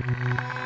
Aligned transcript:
Welcome 0.00 0.38
to 0.54 0.59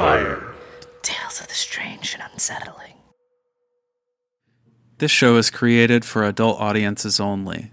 Campfire. 0.00 0.54
Tales 1.02 1.42
of 1.42 1.48
the 1.48 1.54
strange 1.54 2.14
and 2.14 2.22
unsettling. 2.32 2.94
This 4.96 5.10
show 5.10 5.36
is 5.36 5.50
created 5.50 6.06
for 6.06 6.24
adult 6.24 6.58
audiences 6.58 7.20
only. 7.20 7.72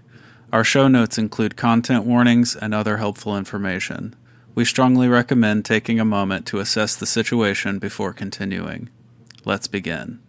Our 0.52 0.62
show 0.62 0.88
notes 0.88 1.16
include 1.16 1.56
content 1.56 2.04
warnings 2.04 2.54
and 2.54 2.74
other 2.74 2.98
helpful 2.98 3.34
information. 3.34 4.14
We 4.54 4.66
strongly 4.66 5.08
recommend 5.08 5.64
taking 5.64 5.98
a 5.98 6.04
moment 6.04 6.44
to 6.48 6.58
assess 6.58 6.96
the 6.96 7.06
situation 7.06 7.78
before 7.78 8.12
continuing. 8.12 8.90
Let's 9.46 9.66
begin. 9.66 10.20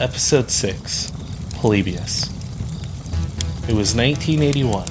Episode 0.00 0.50
6 0.50 1.12
Polybius. 1.56 2.30
It 3.68 3.74
was 3.74 3.94
1981, 3.94 4.88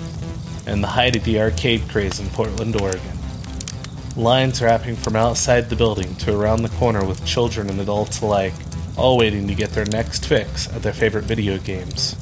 and 0.68 0.84
the 0.84 0.88
height 0.88 1.16
of 1.16 1.24
the 1.24 1.40
arcade 1.40 1.82
craze 1.90 2.20
in 2.20 2.30
Portland, 2.30 2.80
Oregon. 2.80 3.13
Lines 4.16 4.62
wrapping 4.62 4.96
from 4.96 5.16
outside 5.16 5.70
the 5.70 5.76
building 5.76 6.16
to 6.18 6.40
around 6.40 6.62
the 6.62 6.70
corner 6.70 7.04
with 7.04 7.26
children 7.26 7.68
and 7.68 7.82
adults 7.82 8.22
alike, 8.22 8.54
all 8.96 9.18
waiting 9.18 9.48
to 9.48 9.56
get 9.56 9.72
their 9.72 9.86
next 9.86 10.28
fix 10.28 10.72
at 10.72 10.84
their 10.84 10.94
favorite 10.94 11.24
video 11.24 11.58
games. 11.58 12.16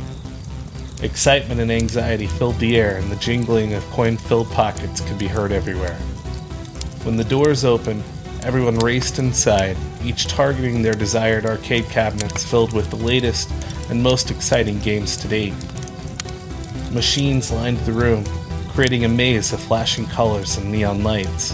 Excitement 1.04 1.60
and 1.60 1.70
anxiety 1.70 2.28
filled 2.28 2.58
the 2.60 2.78
air, 2.78 2.96
and 2.96 3.12
the 3.12 3.18
jingling 3.18 3.74
of 3.74 3.84
coin 3.88 4.16
filled 4.16 4.50
pockets 4.52 5.02
could 5.02 5.20
be 5.20 5.28
heard 5.28 5.52
everywhere. 5.52 5.98
When 7.04 7.18
the 7.18 7.26
doors 7.26 7.66
opened, 7.66 8.04
everyone 8.44 8.78
raced 8.80 9.20
inside, 9.20 9.76
each 10.02 10.28
targeting 10.28 10.82
their 10.82 10.94
desired 10.94 11.46
arcade 11.46 11.90
cabinets 11.90 12.50
filled 12.50 12.72
with 12.72 12.90
the 12.90 12.96
latest 12.96 13.52
and 13.90 14.02
most 14.02 14.32
exciting 14.32 14.80
games 14.80 15.18
to 15.18 15.28
date. 15.28 15.54
Machines 16.92 17.52
lined 17.52 17.80
the 17.80 17.92
room, 17.92 18.24
creating 18.70 19.04
a 19.04 19.10
maze 19.10 19.52
of 19.52 19.60
flashing 19.60 20.06
colors 20.06 20.56
and 20.56 20.72
neon 20.72 21.04
lights. 21.04 21.54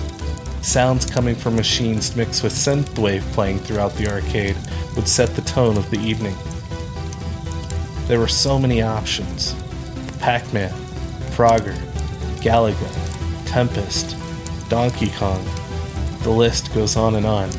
Sounds 0.67 1.05
coming 1.05 1.33
from 1.33 1.55
machines 1.55 2.13
mixed 2.17 2.43
with 2.43 2.51
synthwave 2.51 3.21
playing 3.31 3.59
throughout 3.59 3.93
the 3.93 4.11
arcade 4.11 4.57
would 4.97 5.07
set 5.07 5.29
the 5.29 5.41
tone 5.43 5.77
of 5.77 5.89
the 5.89 5.99
evening. 5.99 6.35
There 8.07 8.19
were 8.19 8.27
so 8.27 8.59
many 8.59 8.81
options 8.81 9.55
Pac 10.19 10.51
Man, 10.51 10.73
Frogger, 11.31 11.77
Galaga, 12.41 13.47
Tempest, 13.47 14.17
Donkey 14.67 15.09
Kong. 15.11 15.41
The 16.23 16.31
list 16.31 16.73
goes 16.73 16.97
on 16.97 17.15
and 17.15 17.25
on. 17.25 17.49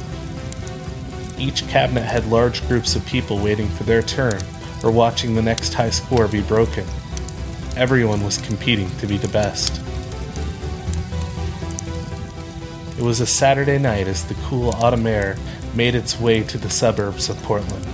Each 1.38 1.66
cabinet 1.66 2.04
had 2.04 2.26
large 2.26 2.60
groups 2.68 2.94
of 2.94 3.06
people 3.06 3.38
waiting 3.38 3.70
for 3.70 3.84
their 3.84 4.02
turn 4.02 4.42
or 4.84 4.90
watching 4.90 5.34
the 5.34 5.40
next 5.40 5.72
high 5.72 5.88
score 5.88 6.28
be 6.28 6.42
broken. 6.42 6.84
Everyone 7.74 8.22
was 8.22 8.36
competing 8.36 8.90
to 8.98 9.06
be 9.06 9.16
the 9.16 9.28
best. 9.28 9.80
It 12.98 13.02
was 13.02 13.20
a 13.20 13.26
Saturday 13.26 13.78
night 13.78 14.08
as 14.08 14.24
the 14.24 14.34
cool 14.48 14.70
autumn 14.70 15.06
air 15.06 15.36
made 15.72 15.94
its 15.94 16.18
way 16.18 16.42
to 16.42 16.58
the 16.58 16.68
suburbs 16.68 17.28
of 17.28 17.40
Portland. 17.44 17.86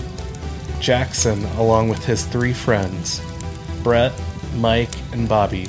Jackson, 0.81 1.45
along 1.59 1.91
with 1.91 2.03
his 2.07 2.25
three 2.25 2.55
friends, 2.55 3.21
Brett, 3.83 4.15
Mike, 4.57 4.95
and 5.13 5.29
Bobby, 5.29 5.69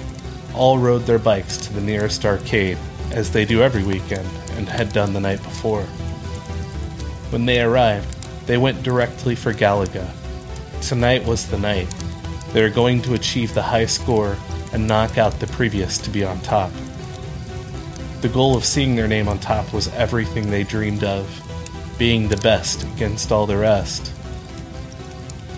all 0.54 0.78
rode 0.78 1.02
their 1.02 1.20
bikes 1.20 1.58
to 1.58 1.74
the 1.74 1.82
nearest 1.82 2.24
arcade, 2.24 2.78
as 3.12 3.30
they 3.30 3.44
do 3.44 3.62
every 3.62 3.84
weekend 3.84 4.26
and 4.52 4.70
had 4.70 4.94
done 4.94 5.12
the 5.12 5.20
night 5.20 5.44
before. 5.44 5.84
When 7.32 7.46
they 7.46 7.62
arrived, 7.62 8.08
they 8.48 8.58
went 8.58 8.84
directly 8.84 9.36
for 9.36 9.54
Galaga. 9.54 10.10
Tonight 10.80 11.26
was 11.26 11.46
the 11.50 11.60
night. 11.60 11.94
They 12.54 12.62
were 12.62 12.70
going 12.70 13.02
to 13.02 13.16
achieve 13.16 13.54
the 13.54 13.62
high 13.62 13.88
score 13.88 14.38
and 14.72 14.88
knock 14.88 15.18
out 15.18 15.42
the 15.42 15.48
previous 15.48 15.98
to 15.98 16.10
be 16.10 16.24
on 16.24 16.40
top. 16.40 16.72
The 18.26 18.34
goal 18.34 18.58
of 18.58 18.66
seeing 18.66 18.96
their 18.96 19.08
name 19.08 19.28
on 19.28 19.38
top 19.38 19.72
was 19.72 19.88
everything 19.90 20.50
they 20.50 20.64
dreamed 20.64 21.04
of, 21.04 21.30
being 22.00 22.28
the 22.28 22.38
best 22.38 22.82
against 22.82 23.32
all 23.32 23.46
the 23.46 23.56
rest. 23.56 24.08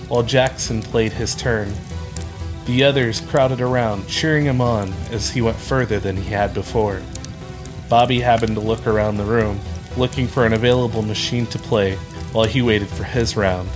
While 0.10 0.24
Jackson 0.24 0.82
played 0.82 1.14
his 1.14 1.34
turn, 1.34 1.74
the 2.66 2.84
others 2.84 3.22
crowded 3.22 3.62
around, 3.62 4.10
cheering 4.10 4.44
him 4.44 4.60
on 4.60 4.92
as 5.12 5.30
he 5.30 5.42
went 5.42 5.56
further 5.56 5.98
than 5.98 6.18
he 6.18 6.30
had 6.30 6.54
before. 6.54 7.02
Bobby 7.88 8.20
happened 8.20 8.56
to 8.56 8.62
look 8.62 8.86
around 8.86 9.16
the 9.16 9.24
room, 9.24 9.62
looking 9.96 10.28
for 10.28 10.46
an 10.46 10.52
available 10.52 11.02
machine 11.02 11.46
to 11.46 11.58
play 11.58 11.96
while 12.34 12.44
he 12.44 12.62
waited 12.62 12.90
for 12.90 13.06
his 13.06 13.38
round. 13.38 13.70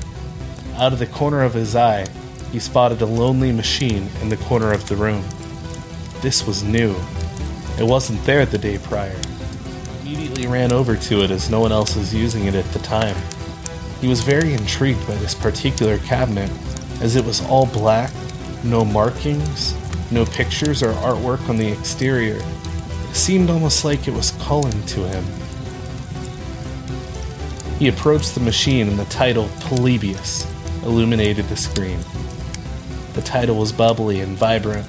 Out 0.75 0.91
of 0.91 0.99
the 0.99 1.07
corner 1.07 1.43
of 1.43 1.53
his 1.53 1.77
eye, 1.77 2.05
he 2.51 2.59
spotted 2.59 3.01
a 3.01 3.05
lonely 3.05 3.53
machine 3.53 4.09
in 4.21 4.27
the 4.27 4.35
corner 4.35 4.73
of 4.73 4.89
the 4.89 4.97
room. 4.97 5.23
This 6.21 6.45
was 6.45 6.61
new. 6.61 6.93
It 7.81 7.87
wasn't 7.87 8.23
there 8.25 8.45
the 8.45 8.59
day 8.59 8.77
prior. 8.77 9.19
He 10.03 10.13
immediately 10.13 10.45
ran 10.45 10.71
over 10.71 10.95
to 10.95 11.23
it 11.23 11.31
as 11.31 11.49
no 11.49 11.59
one 11.59 11.71
else 11.71 11.95
was 11.95 12.13
using 12.13 12.45
it 12.45 12.53
at 12.53 12.71
the 12.73 12.77
time. 12.77 13.15
He 13.99 14.07
was 14.07 14.21
very 14.21 14.53
intrigued 14.53 15.07
by 15.07 15.15
this 15.15 15.33
particular 15.33 15.97
cabinet, 15.97 16.51
as 17.01 17.15
it 17.15 17.25
was 17.25 17.43
all 17.45 17.65
black, 17.65 18.11
no 18.63 18.85
markings, 18.85 19.73
no 20.11 20.25
pictures 20.27 20.83
or 20.83 20.93
artwork 20.93 21.49
on 21.49 21.57
the 21.57 21.71
exterior. 21.71 22.35
It 22.35 23.15
seemed 23.15 23.49
almost 23.49 23.83
like 23.83 24.07
it 24.07 24.13
was 24.13 24.29
calling 24.33 24.85
to 24.85 24.99
him. 25.07 25.25
He 27.79 27.87
approached 27.87 28.35
the 28.35 28.41
machine 28.41 28.89
and 28.89 28.99
the 28.99 29.05
title 29.05 29.49
Polybius 29.61 30.45
illuminated 30.83 31.49
the 31.49 31.57
screen. 31.57 31.97
The 33.13 33.23
title 33.23 33.55
was 33.55 33.71
bubbly 33.71 34.19
and 34.19 34.37
vibrant, 34.37 34.85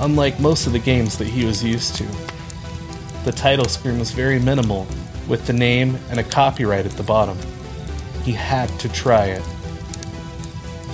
unlike 0.00 0.40
most 0.40 0.66
of 0.66 0.72
the 0.72 0.78
games 0.78 1.16
that 1.18 1.28
he 1.28 1.44
was 1.44 1.62
used 1.62 1.96
to. 1.96 2.06
The 3.24 3.32
title 3.32 3.66
screen 3.66 3.98
was 3.98 4.10
very 4.10 4.38
minimal, 4.38 4.86
with 5.28 5.46
the 5.46 5.52
name 5.52 5.98
and 6.10 6.18
a 6.18 6.24
copyright 6.24 6.86
at 6.86 6.92
the 6.92 7.02
bottom. 7.02 7.38
He 8.24 8.32
had 8.32 8.68
to 8.80 8.88
try 8.88 9.26
it. 9.26 9.42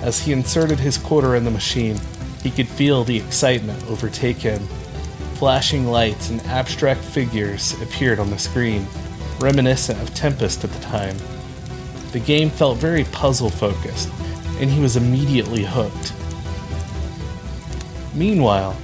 As 0.03 0.21
he 0.21 0.33
inserted 0.33 0.79
his 0.79 0.99
quarter 0.99 1.37
in 1.37 1.45
the 1.45 1.51
machine, 1.51 1.99
he 2.43 2.51
could 2.51 2.69
feel 2.69 3.03
the 3.03 3.17
excitement 3.17 3.83
overtake 3.89 4.37
him. 4.37 4.61
Flashing 5.35 5.87
lights 5.87 6.31
and 6.31 6.41
abstract 6.43 7.01
figures 7.01 7.81
appeared 7.83 8.19
on 8.19 8.31
the 8.31 8.39
screen, 8.39 8.87
reminiscent 9.41 10.01
of 10.01 10.15
Tempest 10.15 10.65
at 10.65 10.71
the 10.71 10.81
time. 10.81 11.17
The 12.13 12.21
game 12.21 12.51
felt 12.51 12.79
very 12.79 13.05
puzzle 13.05 13.51
focused, 13.51 14.11
and 14.61 14.71
he 14.71 14.81
was 14.81 14.97
immediately 14.97 15.65
hooked. 15.65 16.13
Meanwhile, 18.15 18.77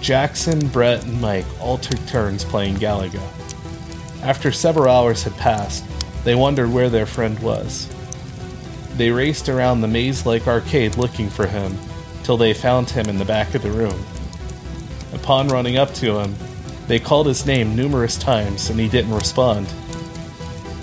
Jackson, 0.00 0.68
Brett, 0.68 1.04
and 1.04 1.20
Mike 1.20 1.46
all 1.60 1.78
took 1.78 2.04
turns 2.06 2.44
playing 2.44 2.76
Galaga. 2.76 3.22
After 4.22 4.52
several 4.52 4.88
hours 4.88 5.22
had 5.22 5.36
passed, 5.36 5.84
they 6.24 6.34
wondered 6.34 6.72
where 6.72 6.90
their 6.90 7.06
friend 7.06 7.38
was. 7.40 7.88
They 8.96 9.10
raced 9.10 9.48
around 9.48 9.80
the 9.80 9.88
maze 9.88 10.26
like 10.26 10.46
arcade 10.46 10.96
looking 10.96 11.28
for 11.28 11.46
him, 11.46 11.76
till 12.22 12.36
they 12.36 12.54
found 12.54 12.90
him 12.90 13.08
in 13.08 13.18
the 13.18 13.24
back 13.24 13.54
of 13.54 13.62
the 13.62 13.70
room. 13.70 14.04
Upon 15.12 15.48
running 15.48 15.76
up 15.76 15.92
to 15.94 16.18
him, 16.18 16.34
they 16.86 16.98
called 16.98 17.26
his 17.26 17.46
name 17.46 17.74
numerous 17.74 18.16
times 18.16 18.70
and 18.70 18.78
he 18.78 18.88
didn't 18.88 19.14
respond. 19.14 19.66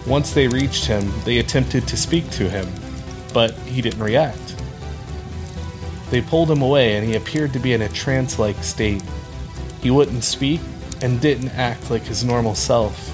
Once 0.06 0.34
they 0.34 0.48
reached 0.48 0.86
him, 0.86 1.12
they 1.24 1.38
attempted 1.38 1.88
to 1.88 1.98
speak 1.98 2.30
to 2.32 2.50
him, 2.50 2.68
but 3.34 3.54
he 3.60 3.82
didn't 3.82 4.04
react. 4.04 4.43
They 6.14 6.22
pulled 6.22 6.52
him 6.52 6.62
away 6.62 6.96
and 6.96 7.04
he 7.04 7.16
appeared 7.16 7.54
to 7.54 7.60
be 7.60 7.74
in 7.74 7.82
a 7.82 7.90
trance 7.90 8.38
like 8.38 8.64
state. 8.64 9.02
He 9.82 9.90
wouldn't 9.90 10.24
speak 10.24 10.62
and 11.02 11.20
didn't 11.20 11.50
act 11.58 11.90
like 11.90 12.04
his 12.04 12.24
normal 12.24 12.54
self. 12.54 13.10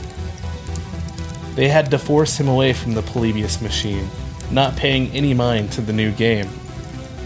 They 1.56 1.70
had 1.70 1.90
to 1.92 1.98
force 1.98 2.38
him 2.38 2.50
away 2.50 2.74
from 2.74 2.96
the 2.96 3.02
Polybius 3.02 3.62
machine, 3.62 4.10
not 4.52 4.76
paying 4.76 5.10
any 5.12 5.34
mind 5.34 5.72
to 5.72 5.82
the 5.82 5.94
new 5.94 6.12
game. 6.12 6.50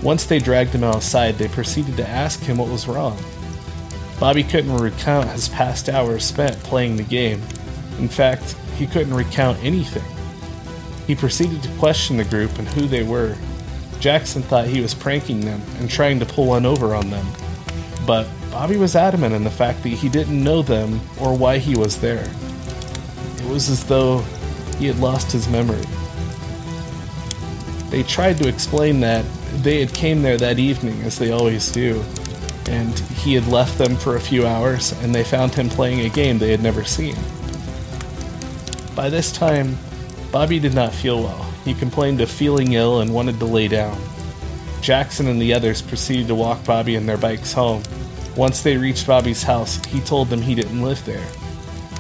Once 0.04 0.28
they 0.28 0.38
dragged 0.38 0.76
him 0.76 0.84
outside, 0.84 1.40
they 1.40 1.48
proceeded 1.48 1.98
to 1.98 2.08
ask 2.08 2.40
him 2.42 2.60
what 2.60 2.70
was 2.70 2.88
wrong. 2.88 3.18
Bobby 4.20 4.44
couldn't 4.44 4.78
recount 4.78 5.28
his 5.32 5.50
past 5.50 5.90
hours 5.90 6.24
spent 6.24 6.56
playing 6.60 6.98
the 6.98 7.02
game. 7.02 7.42
In 7.98 8.08
fact, 8.08 8.56
he 8.78 8.86
couldn't 8.86 9.16
recount 9.16 9.58
anything. 9.64 10.06
He 11.08 11.16
proceeded 11.16 11.64
to 11.64 11.78
question 11.80 12.18
the 12.18 12.26
group 12.26 12.60
and 12.60 12.68
who 12.68 12.86
they 12.86 13.02
were, 13.02 13.36
Jackson 14.04 14.42
thought 14.42 14.68
he 14.68 14.82
was 14.82 14.94
pranking 14.94 15.40
them 15.40 15.62
and 15.80 15.90
trying 15.90 16.20
to 16.20 16.26
pull 16.26 16.48
one 16.48 16.66
over 16.66 16.94
on 16.94 17.10
them, 17.10 17.26
but 18.06 18.28
Bobby 18.52 18.76
was 18.76 18.98
adamant 18.98 19.34
in 19.34 19.46
the 19.46 19.50
fact 19.50 19.82
that 19.84 19.88
he 19.94 20.10
didn't 20.10 20.44
know 20.44 20.62
them 20.62 21.00
or 21.22 21.38
why 21.38 21.58
he 21.58 21.78
was 21.78 22.02
there. 22.02 22.30
It 23.38 23.46
was 23.46 23.70
as 23.70 23.86
though 23.86 24.20
he 24.78 24.88
had 24.88 25.00
lost 25.00 25.32
his 25.32 25.48
memory. 25.48 25.86
They 27.92 28.04
tried 28.04 28.40
to 28.40 28.50
explain 28.50 29.00
that 29.00 29.24
they 29.64 29.80
had 29.80 29.94
came 29.94 30.22
there 30.22 30.36
that 30.36 30.60
evening 30.60 31.02
as 31.04 31.18
they 31.18 31.32
always 31.32 31.72
do, 31.72 32.04
and 32.68 33.00
he 33.00 33.34
had 33.34 33.48
left 33.48 33.78
them 33.78 33.96
for 33.96 34.18
a 34.18 34.20
few 34.20 34.46
hours 34.46 34.92
and 35.02 35.16
they 35.16 35.24
found 35.24 35.56
him 35.56 35.70
playing 35.70 36.02
a 36.02 36.10
game 36.10 36.40
they 36.40 36.52
had 36.52 36.62
never 36.62 36.84
seen. 36.84 37.16
By 38.98 39.10
this 39.10 39.32
time, 39.32 39.78
Bobby 40.34 40.58
did 40.58 40.74
not 40.74 40.92
feel 40.92 41.22
well. 41.22 41.44
He 41.64 41.76
complained 41.76 42.20
of 42.20 42.30
feeling 42.30 42.74
ill 42.74 43.02
and 43.02 43.14
wanted 43.14 43.38
to 43.38 43.46
lay 43.46 43.68
down. 43.68 44.02
Jackson 44.82 45.28
and 45.28 45.40
the 45.40 45.54
others 45.54 45.80
proceeded 45.80 46.28
to 46.28 46.34
walk 46.34 46.66
Bobby 46.66 46.96
and 46.96 47.08
their 47.08 47.20
bikes 47.20 47.54
home. 47.54 47.84
Once 48.36 48.64
they 48.64 48.76
reached 48.76 49.06
Bobby's 49.06 49.44
house, 49.44 49.76
he 49.86 50.00
told 50.00 50.30
them 50.30 50.42
he 50.42 50.56
didn't 50.56 50.82
live 50.82 51.06
there. 51.06 51.24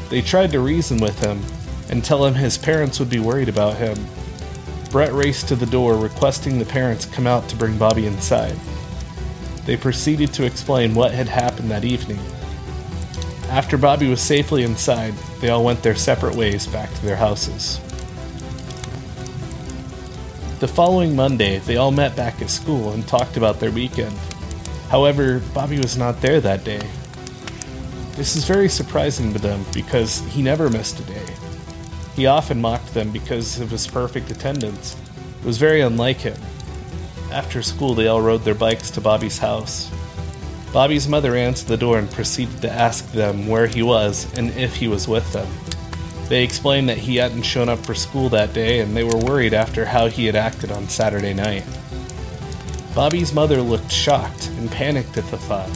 They 0.09 0.23
tried 0.23 0.51
to 0.53 0.61
reason 0.61 0.97
with 0.97 1.23
him 1.23 1.43
and 1.91 2.03
tell 2.03 2.25
him 2.25 2.33
his 2.33 2.57
parents 2.57 2.97
would 2.97 3.09
be 3.09 3.19
worried 3.19 3.49
about 3.49 3.77
him. 3.77 3.95
Brett 4.89 5.13
raced 5.13 5.47
to 5.49 5.55
the 5.55 5.67
door, 5.67 5.95
requesting 5.95 6.57
the 6.57 6.65
parents 6.65 7.05
come 7.05 7.27
out 7.27 7.47
to 7.49 7.55
bring 7.55 7.77
Bobby 7.77 8.07
inside. 8.07 8.55
They 9.67 9.77
proceeded 9.77 10.33
to 10.33 10.45
explain 10.45 10.95
what 10.95 11.11
had 11.11 11.27
happened 11.27 11.69
that 11.69 11.85
evening. 11.85 12.19
After 13.49 13.77
Bobby 13.77 14.09
was 14.09 14.21
safely 14.21 14.63
inside, 14.63 15.13
they 15.39 15.49
all 15.49 15.63
went 15.63 15.83
their 15.83 15.93
separate 15.93 16.35
ways 16.35 16.65
back 16.65 16.91
to 16.95 17.05
their 17.05 17.15
houses. 17.15 17.79
The 20.63 20.69
following 20.69 21.13
Monday, 21.13 21.59
they 21.59 21.75
all 21.75 21.91
met 21.91 22.15
back 22.15 22.41
at 22.41 22.49
school 22.49 22.93
and 22.93 23.05
talked 23.05 23.35
about 23.35 23.59
their 23.59 23.69
weekend. 23.69 24.17
However, 24.87 25.41
Bobby 25.53 25.77
was 25.77 25.97
not 25.97 26.21
there 26.21 26.39
that 26.39 26.63
day. 26.63 26.79
This 28.13 28.37
is 28.37 28.45
very 28.45 28.69
surprising 28.69 29.33
to 29.33 29.39
them 29.39 29.65
because 29.73 30.21
he 30.27 30.41
never 30.41 30.69
missed 30.69 31.01
a 31.01 31.03
day. 31.03 31.25
He 32.15 32.27
often 32.27 32.61
mocked 32.61 32.93
them 32.93 33.11
because 33.11 33.59
of 33.59 33.71
his 33.71 33.85
perfect 33.85 34.31
attendance. 34.31 34.95
It 35.41 35.45
was 35.45 35.57
very 35.57 35.81
unlike 35.81 36.19
him. 36.19 36.37
After 37.29 37.61
school, 37.61 37.93
they 37.93 38.07
all 38.07 38.21
rode 38.21 38.45
their 38.45 38.55
bikes 38.55 38.89
to 38.91 39.01
Bobby's 39.01 39.39
house. 39.39 39.91
Bobby's 40.71 41.09
mother 41.09 41.35
answered 41.35 41.67
the 41.67 41.75
door 41.75 41.99
and 41.99 42.09
proceeded 42.09 42.61
to 42.61 42.71
ask 42.71 43.11
them 43.11 43.47
where 43.47 43.67
he 43.67 43.83
was 43.83 44.33
and 44.37 44.49
if 44.51 44.77
he 44.77 44.87
was 44.87 45.09
with 45.09 45.29
them. 45.33 45.49
They 46.29 46.43
explained 46.43 46.89
that 46.89 46.97
he 46.97 47.17
hadn't 47.17 47.43
shown 47.43 47.69
up 47.69 47.79
for 47.79 47.93
school 47.93 48.29
that 48.29 48.53
day 48.53 48.79
and 48.79 48.95
they 48.95 49.03
were 49.03 49.17
worried 49.17 49.53
after 49.53 49.85
how 49.85 50.07
he 50.07 50.25
had 50.25 50.35
acted 50.35 50.71
on 50.71 50.87
Saturday 50.87 51.33
night. 51.33 51.63
Bobby's 52.95 53.33
mother 53.33 53.61
looked 53.61 53.91
shocked 53.91 54.49
and 54.57 54.71
panicked 54.71 55.17
at 55.17 55.25
the 55.27 55.37
thought. 55.37 55.69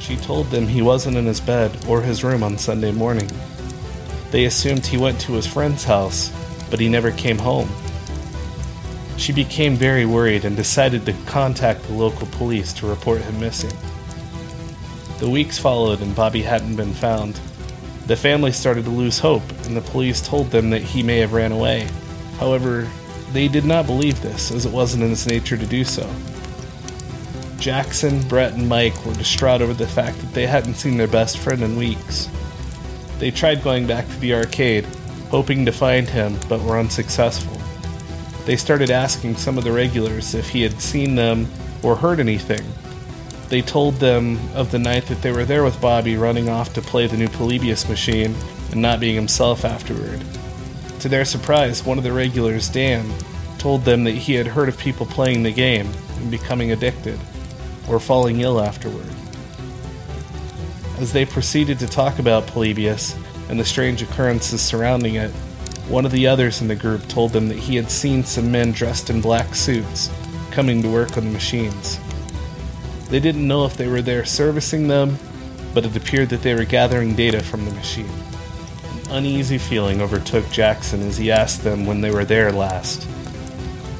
She 0.00 0.16
told 0.16 0.46
them 0.46 0.66
he 0.66 0.82
wasn't 0.82 1.16
in 1.16 1.26
his 1.26 1.40
bed 1.40 1.76
or 1.88 2.02
his 2.02 2.22
room 2.22 2.42
on 2.42 2.58
Sunday 2.58 2.92
morning. 2.92 3.30
They 4.30 4.44
assumed 4.44 4.86
he 4.86 4.96
went 4.96 5.20
to 5.22 5.32
his 5.32 5.46
friend's 5.46 5.84
house, 5.84 6.32
but 6.70 6.80
he 6.80 6.88
never 6.88 7.10
came 7.10 7.38
home. 7.38 7.68
She 9.16 9.32
became 9.32 9.74
very 9.74 10.06
worried 10.06 10.44
and 10.44 10.56
decided 10.56 11.04
to 11.06 11.12
contact 11.26 11.82
the 11.82 11.92
local 11.92 12.26
police 12.28 12.72
to 12.74 12.86
report 12.86 13.20
him 13.20 13.38
missing. 13.40 13.72
The 15.18 15.28
weeks 15.28 15.58
followed 15.58 16.00
and 16.00 16.14
Bobby 16.14 16.42
hadn't 16.42 16.76
been 16.76 16.94
found. 16.94 17.38
The 18.10 18.16
family 18.16 18.50
started 18.50 18.86
to 18.86 18.90
lose 18.90 19.20
hope, 19.20 19.48
and 19.66 19.76
the 19.76 19.80
police 19.80 20.20
told 20.20 20.50
them 20.50 20.70
that 20.70 20.82
he 20.82 21.00
may 21.00 21.18
have 21.18 21.32
ran 21.32 21.52
away. 21.52 21.86
However, 22.40 22.90
they 23.30 23.46
did 23.46 23.64
not 23.64 23.86
believe 23.86 24.20
this, 24.20 24.50
as 24.50 24.66
it 24.66 24.72
wasn't 24.72 25.04
in 25.04 25.10
his 25.10 25.28
nature 25.28 25.56
to 25.56 25.64
do 25.64 25.84
so. 25.84 26.12
Jackson, 27.60 28.20
Brett, 28.26 28.54
and 28.54 28.68
Mike 28.68 29.06
were 29.06 29.14
distraught 29.14 29.62
over 29.62 29.74
the 29.74 29.86
fact 29.86 30.18
that 30.18 30.34
they 30.34 30.44
hadn't 30.44 30.74
seen 30.74 30.96
their 30.96 31.06
best 31.06 31.38
friend 31.38 31.62
in 31.62 31.76
weeks. 31.76 32.28
They 33.20 33.30
tried 33.30 33.62
going 33.62 33.86
back 33.86 34.08
to 34.08 34.18
the 34.18 34.34
arcade, 34.34 34.86
hoping 35.30 35.64
to 35.66 35.70
find 35.70 36.08
him, 36.08 36.36
but 36.48 36.60
were 36.62 36.80
unsuccessful. 36.80 37.60
They 38.44 38.56
started 38.56 38.90
asking 38.90 39.36
some 39.36 39.56
of 39.56 39.62
the 39.62 39.70
regulars 39.70 40.34
if 40.34 40.48
he 40.48 40.62
had 40.62 40.80
seen 40.80 41.14
them 41.14 41.46
or 41.84 41.94
heard 41.94 42.18
anything. 42.18 42.66
They 43.50 43.62
told 43.62 43.96
them 43.96 44.38
of 44.54 44.70
the 44.70 44.78
night 44.78 45.06
that 45.06 45.22
they 45.22 45.32
were 45.32 45.44
there 45.44 45.64
with 45.64 45.80
Bobby 45.80 46.16
running 46.16 46.48
off 46.48 46.72
to 46.74 46.80
play 46.80 47.08
the 47.08 47.16
new 47.16 47.28
Polybius 47.28 47.88
machine 47.88 48.36
and 48.70 48.80
not 48.80 49.00
being 49.00 49.16
himself 49.16 49.64
afterward. 49.64 50.22
To 51.00 51.08
their 51.08 51.24
surprise, 51.24 51.84
one 51.84 51.98
of 51.98 52.04
the 52.04 52.12
regulars, 52.12 52.68
Dan, 52.68 53.12
told 53.58 53.84
them 53.84 54.04
that 54.04 54.12
he 54.12 54.34
had 54.34 54.46
heard 54.46 54.68
of 54.68 54.78
people 54.78 55.04
playing 55.04 55.42
the 55.42 55.50
game 55.50 55.90
and 56.18 56.30
becoming 56.30 56.70
addicted, 56.70 57.18
or 57.88 57.98
falling 57.98 58.40
ill 58.40 58.60
afterward. 58.60 59.06
As 60.98 61.12
they 61.12 61.24
proceeded 61.24 61.80
to 61.80 61.88
talk 61.88 62.20
about 62.20 62.46
Polybius 62.46 63.16
and 63.48 63.58
the 63.58 63.64
strange 63.64 64.00
occurrences 64.00 64.60
surrounding 64.60 65.16
it, 65.16 65.32
one 65.88 66.06
of 66.06 66.12
the 66.12 66.28
others 66.28 66.60
in 66.60 66.68
the 66.68 66.76
group 66.76 67.08
told 67.08 67.32
them 67.32 67.48
that 67.48 67.58
he 67.58 67.74
had 67.74 67.90
seen 67.90 68.22
some 68.22 68.52
men 68.52 68.70
dressed 68.70 69.10
in 69.10 69.20
black 69.20 69.56
suits 69.56 70.08
coming 70.52 70.82
to 70.82 70.88
work 70.88 71.16
on 71.16 71.24
the 71.24 71.32
machines. 71.32 71.98
They 73.10 73.20
didn't 73.20 73.46
know 73.46 73.64
if 73.64 73.76
they 73.76 73.88
were 73.88 74.02
there 74.02 74.24
servicing 74.24 74.86
them, 74.86 75.18
but 75.74 75.84
it 75.84 75.96
appeared 75.96 76.28
that 76.28 76.42
they 76.42 76.54
were 76.54 76.64
gathering 76.64 77.14
data 77.14 77.42
from 77.42 77.64
the 77.64 77.72
machine. 77.72 78.10
An 79.08 79.18
uneasy 79.18 79.58
feeling 79.58 80.00
overtook 80.00 80.48
Jackson 80.50 81.02
as 81.02 81.16
he 81.16 81.32
asked 81.32 81.64
them 81.64 81.86
when 81.86 82.00
they 82.00 82.12
were 82.12 82.24
there 82.24 82.52
last. 82.52 83.08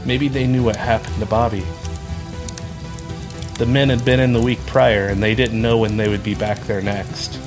Maybe 0.05 0.29
they 0.29 0.47
knew 0.47 0.63
what 0.63 0.77
happened 0.77 1.17
to 1.19 1.27
Bobby. 1.27 1.65
The 3.59 3.67
men 3.67 3.91
had 3.91 4.05
been 4.05 4.21
in 4.21 4.33
the 4.33 4.41
week 4.41 4.65
prior 4.67 5.09
and 5.09 5.23
they 5.23 5.35
didn't 5.35 5.61
know 5.61 5.77
when 5.77 5.97
they 5.97 6.09
would 6.09 6.23
be 6.23 6.35
back 6.35 6.61
there 6.61 6.81
next. 6.81 7.39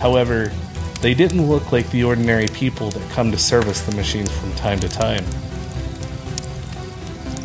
However, 0.00 0.52
they 1.00 1.14
didn't 1.14 1.48
look 1.48 1.72
like 1.72 1.90
the 1.90 2.04
ordinary 2.04 2.46
people 2.46 2.90
that 2.90 3.10
come 3.10 3.32
to 3.32 3.38
service 3.38 3.82
the 3.82 3.94
machines 3.96 4.30
from 4.30 4.54
time 4.54 4.78
to 4.78 4.88
time. 4.88 5.24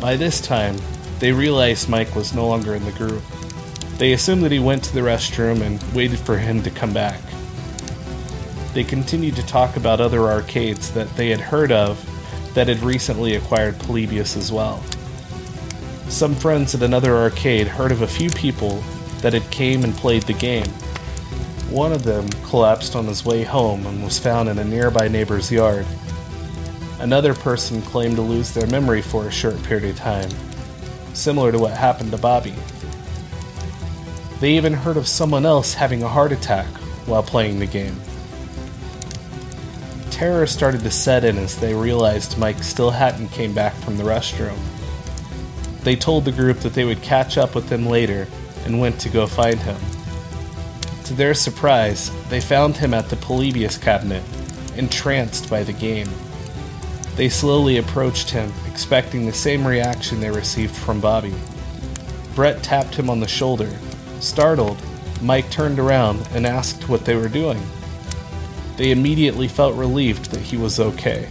By 0.00 0.16
this 0.16 0.40
time, 0.40 0.76
they 1.18 1.32
realized 1.32 1.88
Mike 1.88 2.14
was 2.14 2.32
no 2.32 2.46
longer 2.46 2.76
in 2.76 2.84
the 2.84 2.92
group. 2.92 3.22
They 3.98 4.12
assumed 4.12 4.44
that 4.44 4.52
he 4.52 4.60
went 4.60 4.84
to 4.84 4.94
the 4.94 5.00
restroom 5.00 5.60
and 5.60 5.82
waited 5.92 6.20
for 6.20 6.38
him 6.38 6.62
to 6.62 6.70
come 6.70 6.92
back. 6.92 7.20
They 8.72 8.84
continued 8.84 9.34
to 9.36 9.46
talk 9.46 9.76
about 9.76 10.00
other 10.00 10.28
arcades 10.28 10.92
that 10.92 11.14
they 11.16 11.30
had 11.30 11.40
heard 11.40 11.72
of 11.72 12.04
that 12.54 12.68
had 12.68 12.78
recently 12.80 13.34
acquired 13.34 13.78
Polybius 13.80 14.36
as 14.36 14.52
well. 14.52 14.82
Some 16.08 16.36
friends 16.36 16.76
at 16.76 16.82
another 16.82 17.16
arcade 17.16 17.66
heard 17.66 17.90
of 17.90 18.02
a 18.02 18.06
few 18.06 18.30
people 18.30 18.82
that 19.20 19.32
had 19.32 19.50
came 19.50 19.82
and 19.82 19.92
played 19.94 20.22
the 20.22 20.32
game. 20.32 20.68
One 21.68 21.92
of 21.92 22.04
them 22.04 22.28
collapsed 22.48 22.94
on 22.94 23.06
his 23.06 23.24
way 23.24 23.42
home 23.42 23.84
and 23.84 24.04
was 24.04 24.18
found 24.18 24.48
in 24.48 24.58
a 24.58 24.64
nearby 24.64 25.08
neighbor's 25.08 25.50
yard. 25.50 25.86
Another 27.00 27.34
person 27.34 27.82
claimed 27.82 28.16
to 28.16 28.22
lose 28.22 28.52
their 28.54 28.66
memory 28.68 29.02
for 29.02 29.26
a 29.26 29.32
short 29.32 29.60
period 29.64 29.90
of 29.90 29.96
time, 29.96 30.30
similar 31.14 31.50
to 31.50 31.58
what 31.58 31.72
happened 31.72 32.12
to 32.12 32.18
Bobby. 32.18 32.54
They 34.40 34.56
even 34.56 34.72
heard 34.72 34.96
of 34.96 35.08
someone 35.08 35.44
else 35.44 35.74
having 35.74 36.02
a 36.02 36.08
heart 36.08 36.32
attack 36.32 36.66
while 37.06 37.22
playing 37.22 37.58
the 37.58 37.66
game. 37.66 37.96
Terror 40.10 40.46
started 40.46 40.80
to 40.82 40.90
set 40.90 41.24
in 41.24 41.38
as 41.38 41.58
they 41.58 41.74
realized 41.74 42.38
Mike 42.38 42.62
still 42.62 42.90
hadn't 42.90 43.28
came 43.28 43.52
back 43.52 43.74
from 43.74 43.96
the 43.96 44.04
restroom. 44.04 44.58
They 45.82 45.96
told 45.96 46.24
the 46.24 46.32
group 46.32 46.58
that 46.60 46.74
they 46.74 46.84
would 46.84 47.02
catch 47.02 47.38
up 47.38 47.54
with 47.54 47.70
him 47.70 47.86
later 47.86 48.26
and 48.64 48.80
went 48.80 49.00
to 49.00 49.08
go 49.08 49.26
find 49.26 49.58
him. 49.58 49.80
To 51.04 51.14
their 51.14 51.34
surprise, 51.34 52.10
they 52.28 52.40
found 52.40 52.76
him 52.76 52.92
at 52.92 53.08
the 53.08 53.16
Polybius 53.16 53.78
cabinet, 53.78 54.22
entranced 54.76 55.48
by 55.48 55.62
the 55.62 55.72
game. 55.72 56.08
They 57.16 57.28
slowly 57.28 57.78
approached 57.78 58.30
him, 58.30 58.52
expecting 58.70 59.24
the 59.24 59.32
same 59.32 59.66
reaction 59.66 60.20
they 60.20 60.30
received 60.30 60.76
from 60.76 61.00
Bobby. 61.00 61.34
Brett 62.34 62.62
tapped 62.62 62.94
him 62.94 63.08
on 63.08 63.20
the 63.20 63.26
shoulder. 63.26 63.70
Startled, 64.20 64.80
Mike 65.22 65.50
turned 65.50 65.78
around 65.78 66.26
and 66.32 66.46
asked 66.46 66.88
what 66.88 67.04
they 67.04 67.16
were 67.16 67.28
doing. 67.28 67.60
They 68.76 68.90
immediately 68.90 69.48
felt 69.48 69.74
relieved 69.76 70.30
that 70.30 70.40
he 70.40 70.56
was 70.56 70.78
okay. 70.78 71.28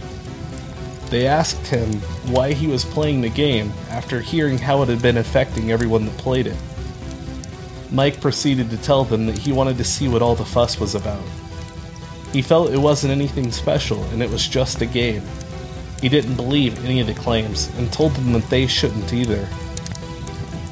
They 1.10 1.26
asked 1.26 1.66
him 1.66 1.94
why 2.30 2.52
he 2.52 2.66
was 2.66 2.84
playing 2.84 3.22
the 3.22 3.30
game 3.30 3.72
after 3.88 4.20
hearing 4.20 4.58
how 4.58 4.82
it 4.82 4.88
had 4.88 5.00
been 5.00 5.16
affecting 5.16 5.70
everyone 5.70 6.04
that 6.04 6.18
played 6.18 6.46
it. 6.46 6.56
Mike 7.90 8.20
proceeded 8.20 8.68
to 8.68 8.76
tell 8.76 9.04
them 9.04 9.24
that 9.26 9.38
he 9.38 9.52
wanted 9.52 9.78
to 9.78 9.84
see 9.84 10.08
what 10.08 10.20
all 10.20 10.34
the 10.34 10.44
fuss 10.44 10.78
was 10.78 10.94
about. 10.94 11.22
He 12.32 12.42
felt 12.42 12.72
it 12.72 12.78
wasn't 12.78 13.12
anything 13.12 13.50
special 13.50 14.04
and 14.04 14.22
it 14.22 14.28
was 14.28 14.46
just 14.46 14.82
a 14.82 14.86
game. 14.86 15.22
He 16.02 16.10
didn't 16.10 16.36
believe 16.36 16.84
any 16.84 17.00
of 17.00 17.06
the 17.06 17.14
claims 17.14 17.74
and 17.78 17.90
told 17.90 18.12
them 18.12 18.32
that 18.34 18.50
they 18.50 18.66
shouldn't 18.66 19.12
either. 19.14 19.46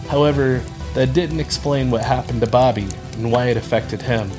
However, 0.09 0.63
that 0.97 1.13
didn't 1.13 1.41
explain 1.41 1.91
what 1.91 2.03
happened 2.03 2.41
to 2.41 2.47
Bobby 2.47 2.89
and 3.13 3.31
why 3.31 3.49
it 3.49 3.59
affected 3.59 4.01
him. 4.01 4.31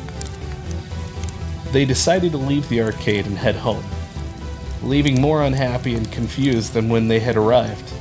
They 1.71 1.85
decided 1.85 2.31
to 2.31 2.39
leave 2.39 2.67
the 2.67 2.81
arcade 2.81 3.27
and 3.27 3.37
head 3.37 3.55
home, 3.55 3.85
leaving 4.81 5.21
more 5.21 5.43
unhappy 5.43 5.93
and 5.93 6.11
confused 6.11 6.73
than 6.73 6.89
when 6.89 7.07
they 7.07 7.19
had 7.19 7.37
arrived. 7.37 7.93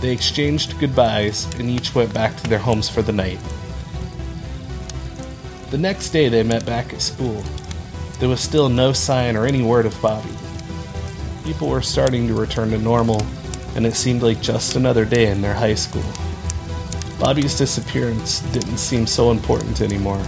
They 0.00 0.10
exchanged 0.10 0.80
goodbyes 0.80 1.44
and 1.58 1.68
each 1.68 1.94
went 1.94 2.14
back 2.14 2.34
to 2.38 2.48
their 2.48 2.58
homes 2.58 2.88
for 2.88 3.02
the 3.02 3.12
night. 3.12 3.38
The 5.70 5.76
next 5.76 6.12
day, 6.12 6.30
they 6.30 6.42
met 6.42 6.64
back 6.64 6.94
at 6.94 7.02
school. 7.02 7.44
There 8.20 8.30
was 8.30 8.40
still 8.40 8.70
no 8.70 8.94
sign 8.94 9.36
or 9.36 9.44
any 9.44 9.62
word 9.62 9.84
of 9.84 10.00
Bobby. 10.00 10.32
People 11.44 11.68
were 11.68 11.82
starting 11.82 12.26
to 12.28 12.32
return 12.34 12.70
to 12.70 12.78
normal, 12.78 13.22
and 13.76 13.84
it 13.84 13.96
seemed 13.96 14.22
like 14.22 14.40
just 14.40 14.76
another 14.76 15.04
day 15.04 15.30
in 15.30 15.42
their 15.42 15.54
high 15.54 15.74
school. 15.74 16.29
Bobby's 17.20 17.56
disappearance 17.56 18.40
didn't 18.54 18.78
seem 18.78 19.06
so 19.06 19.30
important 19.30 19.82
anymore. 19.82 20.22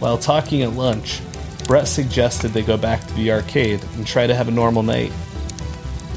While 0.00 0.16
talking 0.16 0.62
at 0.62 0.72
lunch, 0.72 1.20
Brett 1.66 1.86
suggested 1.86 2.48
they 2.48 2.62
go 2.62 2.78
back 2.78 3.06
to 3.06 3.12
the 3.12 3.30
arcade 3.30 3.84
and 3.96 4.06
try 4.06 4.26
to 4.26 4.34
have 4.34 4.48
a 4.48 4.50
normal 4.50 4.82
night. 4.82 5.12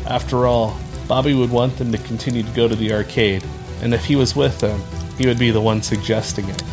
After 0.08 0.48
all, 0.48 0.80
Bobby 1.10 1.34
would 1.34 1.52
want 1.52 1.78
them 1.78 1.92
to 1.92 1.98
continue 1.98 2.44
to 2.44 2.52
go 2.52 2.70
to 2.70 2.78
the 2.78 2.94
arcade, 2.94 3.44
and 3.82 3.94
if 3.94 4.06
he 4.06 4.16
was 4.16 4.38
with 4.38 4.58
them, 4.60 4.82
he 5.18 5.28
would 5.28 5.38
be 5.38 5.52
the 5.52 5.60
one 5.60 5.82
suggesting 5.82 6.48
it. 6.48 6.64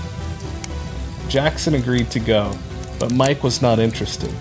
Jackson 1.29 1.75
agreed 1.75 2.11
to 2.13 2.21
go, 2.21 2.57
but 3.01 3.13
Mike 3.13 3.43
was 3.43 3.61
not 3.61 3.81
interested. 3.81 4.33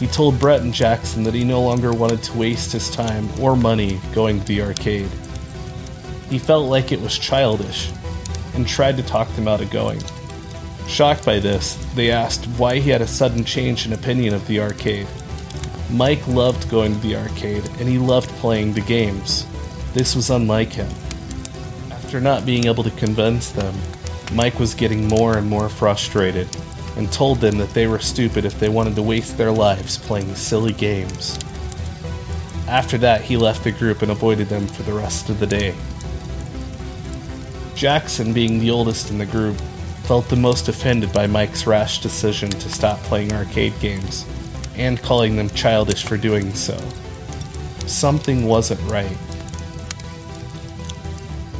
He 0.00 0.08
told 0.08 0.40
Brett 0.40 0.62
and 0.62 0.74
Jackson 0.74 1.22
that 1.22 1.34
he 1.34 1.44
no 1.44 1.62
longer 1.62 1.92
wanted 1.92 2.24
to 2.24 2.36
waste 2.36 2.72
his 2.72 2.90
time 2.90 3.28
or 3.40 3.54
money 3.54 4.00
going 4.12 4.40
to 4.40 4.46
the 4.46 4.62
arcade. 4.62 5.10
He 6.30 6.38
felt 6.38 6.70
like 6.70 6.92
it 6.92 7.00
was 7.00 7.18
childish 7.18 7.90
and 8.54 8.66
tried 8.66 8.96
to 8.96 9.02
talk 9.02 9.28
them 9.34 9.48
out 9.48 9.60
of 9.60 9.70
going. 9.70 10.00
Shocked 10.86 11.26
by 11.26 11.40
this, 11.40 11.74
they 11.94 12.10
asked 12.10 12.46
why 12.56 12.78
he 12.78 12.90
had 12.90 13.02
a 13.02 13.06
sudden 13.06 13.44
change 13.44 13.84
in 13.84 13.92
opinion 13.92 14.32
of 14.32 14.46
the 14.46 14.60
arcade. 14.60 15.08
Mike 15.90 16.26
loved 16.28 16.70
going 16.70 16.94
to 16.94 17.00
the 17.00 17.16
arcade 17.16 17.68
and 17.78 17.88
he 17.88 17.98
loved 17.98 18.30
playing 18.36 18.72
the 18.72 18.80
games. 18.80 19.44
This 19.92 20.14
was 20.14 20.30
unlike 20.30 20.72
him. 20.72 20.88
After 21.90 22.20
not 22.20 22.46
being 22.46 22.66
able 22.66 22.84
to 22.84 22.90
convince 22.92 23.50
them, 23.50 23.74
Mike 24.32 24.60
was 24.60 24.74
getting 24.74 25.08
more 25.08 25.36
and 25.36 25.48
more 25.48 25.68
frustrated 25.68 26.48
and 26.96 27.12
told 27.12 27.38
them 27.38 27.58
that 27.58 27.70
they 27.70 27.88
were 27.88 27.98
stupid 27.98 28.44
if 28.44 28.58
they 28.60 28.68
wanted 28.68 28.94
to 28.94 29.02
waste 29.02 29.36
their 29.36 29.50
lives 29.50 29.98
playing 29.98 30.32
silly 30.36 30.72
games. 30.72 31.38
After 32.68 32.98
that, 32.98 33.22
he 33.22 33.36
left 33.36 33.64
the 33.64 33.72
group 33.72 34.02
and 34.02 34.12
avoided 34.12 34.48
them 34.48 34.68
for 34.68 34.84
the 34.84 34.92
rest 34.92 35.28
of 35.28 35.40
the 35.40 35.46
day. 35.46 35.74
Jackson, 37.80 38.34
being 38.34 38.58
the 38.58 38.70
oldest 38.70 39.08
in 39.10 39.16
the 39.16 39.24
group, 39.24 39.56
felt 40.02 40.28
the 40.28 40.36
most 40.36 40.68
offended 40.68 41.10
by 41.14 41.26
Mike's 41.26 41.66
rash 41.66 42.02
decision 42.02 42.50
to 42.50 42.68
stop 42.68 42.98
playing 43.04 43.32
arcade 43.32 43.72
games 43.80 44.26
and 44.76 45.00
calling 45.00 45.34
them 45.34 45.48
childish 45.48 46.04
for 46.04 46.18
doing 46.18 46.52
so. 46.52 46.78
Something 47.86 48.46
wasn't 48.46 48.82
right. 48.82 49.16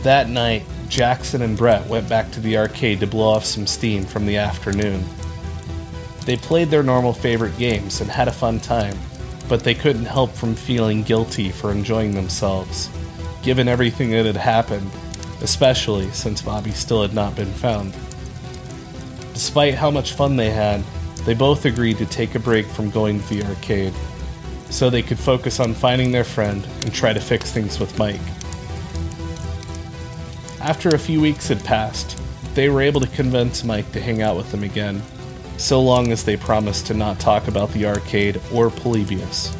That 0.02 0.28
night, 0.28 0.64
Jackson 0.90 1.40
and 1.40 1.56
Brett 1.56 1.86
went 1.86 2.06
back 2.06 2.30
to 2.32 2.40
the 2.40 2.58
arcade 2.58 3.00
to 3.00 3.06
blow 3.06 3.30
off 3.30 3.46
some 3.46 3.66
steam 3.66 4.04
from 4.04 4.26
the 4.26 4.36
afternoon. 4.36 5.02
They 6.26 6.36
played 6.36 6.68
their 6.68 6.82
normal 6.82 7.14
favorite 7.14 7.56
games 7.56 8.02
and 8.02 8.10
had 8.10 8.28
a 8.28 8.32
fun 8.32 8.60
time, 8.60 8.98
but 9.48 9.64
they 9.64 9.74
couldn't 9.74 10.04
help 10.04 10.32
from 10.32 10.54
feeling 10.54 11.02
guilty 11.02 11.48
for 11.48 11.72
enjoying 11.72 12.14
themselves, 12.14 12.90
given 13.42 13.68
everything 13.68 14.10
that 14.10 14.26
had 14.26 14.36
happened, 14.36 14.90
especially 15.42 16.10
since 16.10 16.42
Bobby 16.42 16.70
still 16.70 17.02
had 17.02 17.14
not 17.14 17.34
been 17.36 17.52
found. 17.52 17.94
Despite 19.32 19.74
how 19.74 19.90
much 19.90 20.12
fun 20.12 20.36
they 20.36 20.50
had, 20.50 20.82
they 21.24 21.34
both 21.34 21.64
agreed 21.64 21.98
to 21.98 22.06
take 22.06 22.34
a 22.34 22.38
break 22.38 22.66
from 22.66 22.90
going 22.90 23.20
to 23.20 23.34
the 23.34 23.44
arcade 23.44 23.94
so 24.70 24.88
they 24.88 25.02
could 25.02 25.18
focus 25.18 25.60
on 25.60 25.74
finding 25.74 26.12
their 26.12 26.24
friend 26.24 26.66
and 26.82 26.94
try 26.94 27.12
to 27.12 27.20
fix 27.20 27.50
things 27.50 27.80
with 27.80 27.98
Mike. 27.98 28.20
After 30.60 30.90
a 30.90 30.98
few 30.98 31.20
weeks 31.20 31.48
had 31.48 31.64
passed, 31.64 32.20
they 32.54 32.68
were 32.68 32.82
able 32.82 33.00
to 33.00 33.06
convince 33.08 33.64
Mike 33.64 33.90
to 33.92 34.00
hang 34.00 34.22
out 34.22 34.36
with 34.36 34.50
them 34.50 34.62
again, 34.62 35.02
so 35.56 35.80
long 35.80 36.12
as 36.12 36.24
they 36.24 36.36
promised 36.36 36.86
to 36.86 36.94
not 36.94 37.18
talk 37.18 37.48
about 37.48 37.70
the 37.72 37.86
arcade 37.86 38.40
or 38.52 38.70
Polybius. 38.70 39.56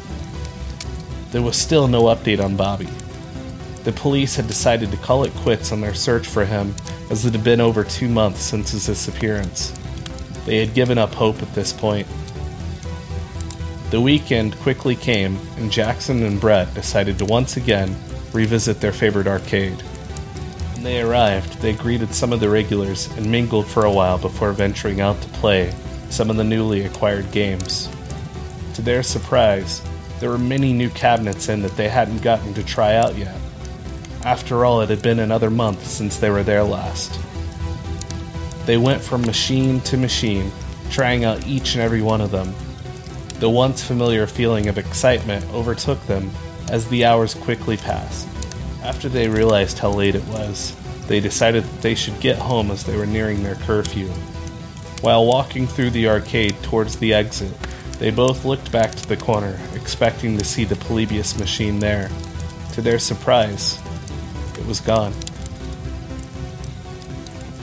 There 1.31 1.41
was 1.41 1.57
still 1.57 1.87
no 1.87 2.03
update 2.03 2.43
on 2.43 2.55
Bobby. 2.55 2.89
The 3.83 3.91
police 3.93 4.35
had 4.35 4.47
decided 4.47 4.91
to 4.91 4.97
call 4.97 5.23
it 5.23 5.33
quits 5.35 5.71
on 5.71 5.81
their 5.81 5.95
search 5.95 6.27
for 6.27 6.45
him 6.45 6.75
as 7.09 7.25
it 7.25 7.33
had 7.33 7.43
been 7.43 7.59
over 7.59 7.83
two 7.83 8.07
months 8.07 8.41
since 8.41 8.71
his 8.71 8.85
disappearance. 8.85 9.73
They 10.45 10.59
had 10.59 10.75
given 10.75 10.97
up 10.97 11.13
hope 11.13 11.41
at 11.41 11.53
this 11.53 11.73
point. 11.73 12.07
The 13.89 13.99
weekend 13.99 14.57
quickly 14.59 14.95
came, 14.95 15.37
and 15.57 15.71
Jackson 15.71 16.23
and 16.23 16.39
Brett 16.39 16.73
decided 16.73 17.17
to 17.17 17.25
once 17.25 17.57
again 17.57 17.95
revisit 18.33 18.79
their 18.79 18.93
favorite 18.93 19.27
arcade. 19.27 19.81
When 20.73 20.83
they 20.83 21.01
arrived, 21.01 21.59
they 21.59 21.73
greeted 21.73 22.13
some 22.13 22.31
of 22.31 22.39
the 22.39 22.49
regulars 22.49 23.09
and 23.17 23.29
mingled 23.29 23.67
for 23.67 23.85
a 23.85 23.91
while 23.91 24.17
before 24.17 24.53
venturing 24.53 25.01
out 25.01 25.19
to 25.21 25.29
play 25.29 25.73
some 26.09 26.29
of 26.29 26.37
the 26.37 26.43
newly 26.43 26.85
acquired 26.85 27.31
games. 27.31 27.89
To 28.75 28.81
their 28.81 29.03
surprise, 29.03 29.81
there 30.19 30.29
were 30.29 30.37
many 30.37 30.71
new 30.71 30.89
cabinets 30.91 31.49
in 31.49 31.61
that 31.63 31.75
they 31.75 31.89
hadn't 31.89 32.21
gotten 32.21 32.53
to 32.53 32.63
try 32.63 32.95
out 32.95 33.17
yet. 33.17 33.40
After 34.23 34.65
all, 34.65 34.81
it 34.81 34.89
had 34.89 35.01
been 35.01 35.19
another 35.19 35.49
month 35.49 35.87
since 35.87 36.17
they 36.17 36.29
were 36.29 36.43
there 36.43 36.63
last. 36.63 37.19
They 38.65 38.77
went 38.77 39.01
from 39.01 39.21
machine 39.23 39.81
to 39.81 39.97
machine, 39.97 40.51
trying 40.91 41.25
out 41.25 41.47
each 41.47 41.73
and 41.73 41.81
every 41.81 42.03
one 42.03 42.21
of 42.21 42.29
them. 42.29 42.53
The 43.39 43.49
once 43.49 43.83
familiar 43.83 44.27
feeling 44.27 44.67
of 44.67 44.77
excitement 44.77 45.43
overtook 45.51 45.99
them 46.05 46.29
as 46.69 46.87
the 46.87 47.03
hours 47.03 47.33
quickly 47.33 47.77
passed. 47.77 48.27
After 48.83 49.09
they 49.09 49.27
realized 49.27 49.79
how 49.79 49.89
late 49.89 50.13
it 50.13 50.27
was, 50.27 50.75
they 51.07 51.19
decided 51.19 51.63
that 51.63 51.81
they 51.81 51.95
should 51.95 52.19
get 52.19 52.37
home 52.37 52.69
as 52.69 52.83
they 52.83 52.95
were 52.95 53.07
nearing 53.07 53.41
their 53.41 53.55
curfew. 53.55 54.07
While 55.01 55.25
walking 55.25 55.65
through 55.65 55.89
the 55.89 56.07
arcade 56.07 56.55
towards 56.61 56.97
the 56.97 57.15
exit, 57.15 57.51
they 57.97 58.11
both 58.11 58.45
looked 58.45 58.71
back 58.71 58.91
to 58.91 59.07
the 59.07 59.17
corner, 59.17 59.59
expecting 59.73 60.37
to 60.37 60.45
see 60.45 60.63
the 60.63 60.75
Polybius 60.75 61.39
machine 61.39 61.79
there. 61.79 62.11
To 62.73 62.81
their 62.81 62.99
surprise, 62.99 63.80
it 64.61 64.67
was 64.67 64.79
gone. 64.79 65.13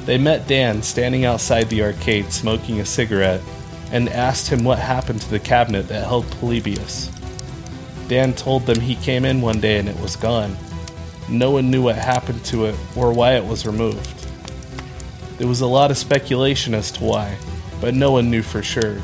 They 0.04 0.18
met 0.18 0.48
Dan 0.48 0.82
standing 0.82 1.24
outside 1.24 1.68
the 1.68 1.82
arcade 1.82 2.32
smoking 2.32 2.80
a 2.80 2.84
cigarette 2.84 3.42
and 3.92 4.08
asked 4.08 4.48
him 4.48 4.64
what 4.64 4.78
happened 4.78 5.20
to 5.20 5.30
the 5.30 5.38
cabinet 5.38 5.88
that 5.88 6.06
held 6.06 6.30
Polybius. 6.32 7.10
Dan 8.08 8.32
told 8.32 8.64
them 8.64 8.80
he 8.80 8.94
came 8.96 9.24
in 9.24 9.42
one 9.42 9.60
day 9.60 9.78
and 9.78 9.88
it 9.88 10.00
was 10.00 10.16
gone. 10.16 10.56
No 11.28 11.50
one 11.50 11.70
knew 11.70 11.82
what 11.82 11.96
happened 11.96 12.42
to 12.46 12.64
it 12.64 12.74
or 12.96 13.12
why 13.12 13.34
it 13.34 13.44
was 13.44 13.66
removed. 13.66 14.26
There 15.36 15.46
was 15.46 15.60
a 15.60 15.66
lot 15.66 15.90
of 15.90 15.98
speculation 15.98 16.74
as 16.74 16.90
to 16.92 17.04
why, 17.04 17.36
but 17.80 17.94
no 17.94 18.10
one 18.10 18.30
knew 18.30 18.42
for 18.42 18.62
sure. 18.62 18.98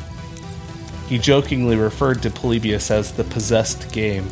He 1.07 1.19
jokingly 1.19 1.77
referred 1.77 2.23
to 2.23 2.31
Polybius 2.31 2.91
as 2.91 3.13
the 3.13 3.25
possessed 3.25 3.93
game. 3.93 4.27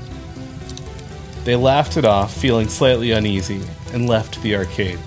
They 1.45 1.57
laughed 1.57 1.97
it 1.97 2.05
off, 2.05 2.33
feeling 2.33 2.69
slightly 2.69 3.11
uneasy, 3.11 3.63
and 3.93 4.09
left 4.09 4.41
the 4.43 4.55
arcade. 4.55 4.99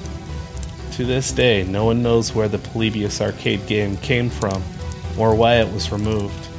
To 0.93 1.05
this 1.05 1.31
day, 1.31 1.63
no 1.63 1.85
one 1.85 2.03
knows 2.03 2.33
where 2.33 2.47
the 2.47 2.57
Polybius 2.57 3.21
arcade 3.21 3.65
game 3.67 3.97
came 3.97 4.29
from 4.29 4.61
or 5.17 5.35
why 5.35 5.55
it 5.55 5.71
was 5.73 5.91
removed. 5.91 6.49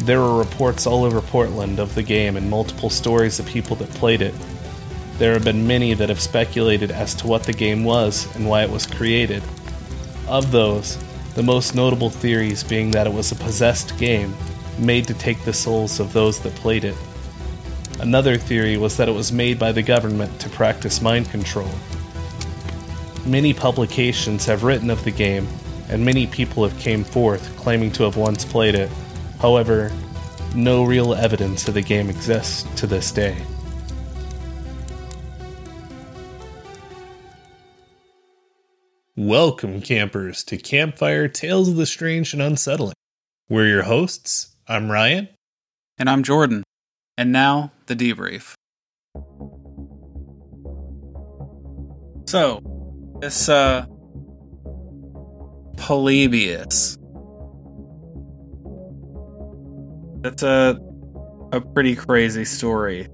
There 0.00 0.20
were 0.20 0.38
reports 0.38 0.86
all 0.86 1.04
over 1.04 1.20
Portland 1.20 1.78
of 1.78 1.94
the 1.94 2.02
game 2.02 2.36
and 2.36 2.50
multiple 2.50 2.90
stories 2.90 3.38
of 3.38 3.46
people 3.46 3.76
that 3.76 3.90
played 3.90 4.22
it. 4.22 4.34
There 5.18 5.32
have 5.32 5.44
been 5.44 5.66
many 5.66 5.94
that 5.94 6.10
have 6.10 6.20
speculated 6.20 6.90
as 6.90 7.14
to 7.16 7.26
what 7.26 7.44
the 7.44 7.52
game 7.52 7.84
was 7.84 8.34
and 8.36 8.46
why 8.46 8.62
it 8.62 8.70
was 8.70 8.86
created. 8.86 9.42
Of 10.28 10.52
those, 10.52 10.98
the 11.34 11.42
most 11.42 11.74
notable 11.74 12.10
theories 12.10 12.62
being 12.62 12.90
that 12.90 13.06
it 13.06 13.12
was 13.12 13.32
a 13.32 13.36
possessed 13.36 13.96
game 13.98 14.34
made 14.78 15.06
to 15.06 15.14
take 15.14 15.42
the 15.44 15.52
souls 15.52 16.00
of 16.00 16.12
those 16.12 16.40
that 16.40 16.54
played 16.56 16.84
it. 16.84 16.96
Another 17.98 18.36
theory 18.36 18.76
was 18.76 18.98
that 18.98 19.08
it 19.08 19.12
was 19.12 19.32
made 19.32 19.58
by 19.58 19.72
the 19.72 19.82
government 19.82 20.38
to 20.40 20.50
practice 20.50 21.00
mind 21.00 21.30
control. 21.30 21.70
Many 23.24 23.54
publications 23.54 24.44
have 24.44 24.64
written 24.64 24.90
of 24.90 25.02
the 25.02 25.10
game, 25.10 25.48
and 25.88 26.04
many 26.04 26.26
people 26.26 26.62
have 26.68 26.78
came 26.78 27.04
forth 27.04 27.56
claiming 27.56 27.90
to 27.92 28.02
have 28.02 28.16
once 28.16 28.44
played 28.44 28.74
it. 28.74 28.90
However, 29.40 29.90
no 30.54 30.84
real 30.84 31.14
evidence 31.14 31.68
of 31.68 31.74
the 31.74 31.82
game 31.82 32.10
exists 32.10 32.62
to 32.80 32.86
this 32.86 33.10
day. 33.10 33.36
Welcome, 39.16 39.80
campers, 39.80 40.44
to 40.44 40.58
Campfire 40.58 41.28
Tales 41.28 41.70
of 41.70 41.76
the 41.76 41.86
Strange 41.86 42.34
and 42.34 42.42
Unsettling. 42.42 42.94
We're 43.48 43.66
your 43.66 43.84
hosts. 43.84 44.54
I'm 44.68 44.90
Ryan. 44.90 45.28
And 45.98 46.10
I'm 46.10 46.22
Jordan. 46.22 46.62
And 47.18 47.32
now, 47.32 47.72
the 47.86 47.96
debrief. 47.96 48.54
So, 52.28 52.60
this, 53.20 53.48
uh, 53.48 53.86
Polybius. 55.76 56.98
That's 60.22 60.42
a, 60.42 60.78
a 61.52 61.60
pretty 61.60 61.94
crazy 61.94 62.44
story. 62.44 63.08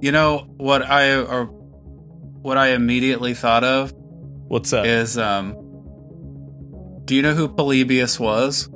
You 0.00 0.12
know 0.12 0.46
what 0.56 0.82
I 0.82 1.14
or 1.16 1.44
what 1.46 2.58
I 2.58 2.68
immediately 2.70 3.32
thought 3.34 3.64
of 3.64 3.92
What's 4.48 4.72
up? 4.72 4.84
is 4.84 5.16
um 5.16 5.52
do 7.04 7.14
you 7.14 7.22
know 7.22 7.34
who 7.34 7.48
Polybius 7.48 8.18
was? 8.18 8.68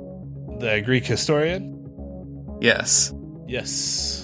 the 0.59 0.81
Greek 0.83 1.05
historian? 1.05 2.57
Yes. 2.61 3.13
Yes. 3.47 4.18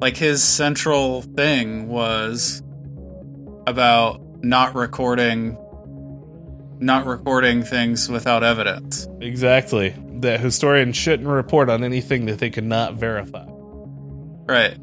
Like 0.00 0.16
his 0.16 0.42
central 0.42 1.22
thing 1.22 1.88
was 1.88 2.62
about 3.66 4.20
not 4.42 4.74
recording 4.74 5.56
not 6.80 7.06
recording 7.06 7.64
things 7.64 8.08
without 8.08 8.44
evidence. 8.44 9.08
Exactly. 9.20 9.94
That 10.20 10.38
historians 10.40 10.96
shouldn't 10.96 11.28
report 11.28 11.68
on 11.68 11.82
anything 11.82 12.26
that 12.26 12.38
they 12.38 12.50
cannot 12.50 12.94
verify. 12.94 13.44
Right. 13.48 14.76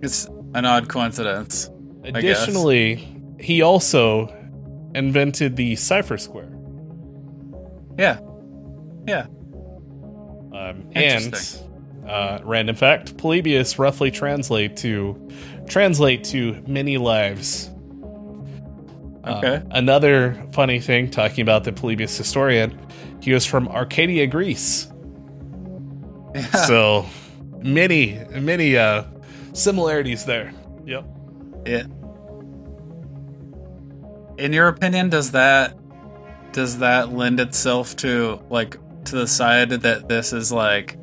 It's 0.00 0.26
an 0.54 0.64
odd 0.64 0.88
coincidence. 0.88 1.68
Additionally, 2.04 3.04
he 3.40 3.62
also 3.62 4.28
invented 4.94 5.56
the 5.56 5.74
cipher 5.74 6.18
square. 6.18 6.56
Yeah. 7.98 8.20
Yeah. 9.06 9.26
Um, 10.52 10.88
and. 10.94 11.34
Uh, 12.06 12.38
random 12.44 12.76
fact: 12.76 13.16
Polybius 13.16 13.78
roughly 13.78 14.10
translate 14.10 14.76
to 14.78 15.30
translate 15.66 16.24
to 16.24 16.62
many 16.66 16.98
lives. 16.98 17.70
Uh, 19.24 19.38
Okay. 19.38 19.62
another 19.70 20.44
funny 20.52 20.80
thing, 20.80 21.10
talking 21.10 21.40
about 21.40 21.64
the 21.64 21.72
Polybius 21.72 22.16
historian, 22.16 22.78
he 23.22 23.32
was 23.32 23.46
from 23.46 23.68
Arcadia, 23.68 24.26
Greece. 24.26 24.86
Yeah. 26.34 26.42
So 26.66 27.06
many, 27.62 28.20
many 28.32 28.76
uh, 28.76 29.04
similarities 29.54 30.26
there. 30.26 30.52
Yep. 30.84 31.04
Yeah. 31.64 31.84
In 34.36 34.52
your 34.52 34.68
opinion, 34.68 35.08
does 35.10 35.30
that 35.30 35.78
does 36.52 36.78
that 36.78 37.12
lend 37.12 37.40
itself 37.40 37.96
to 37.96 38.40
like 38.50 38.76
to 39.04 39.16
the 39.16 39.26
side 39.26 39.70
that 39.70 40.08
this 40.08 40.32
is 40.32 40.52
like 40.52 40.98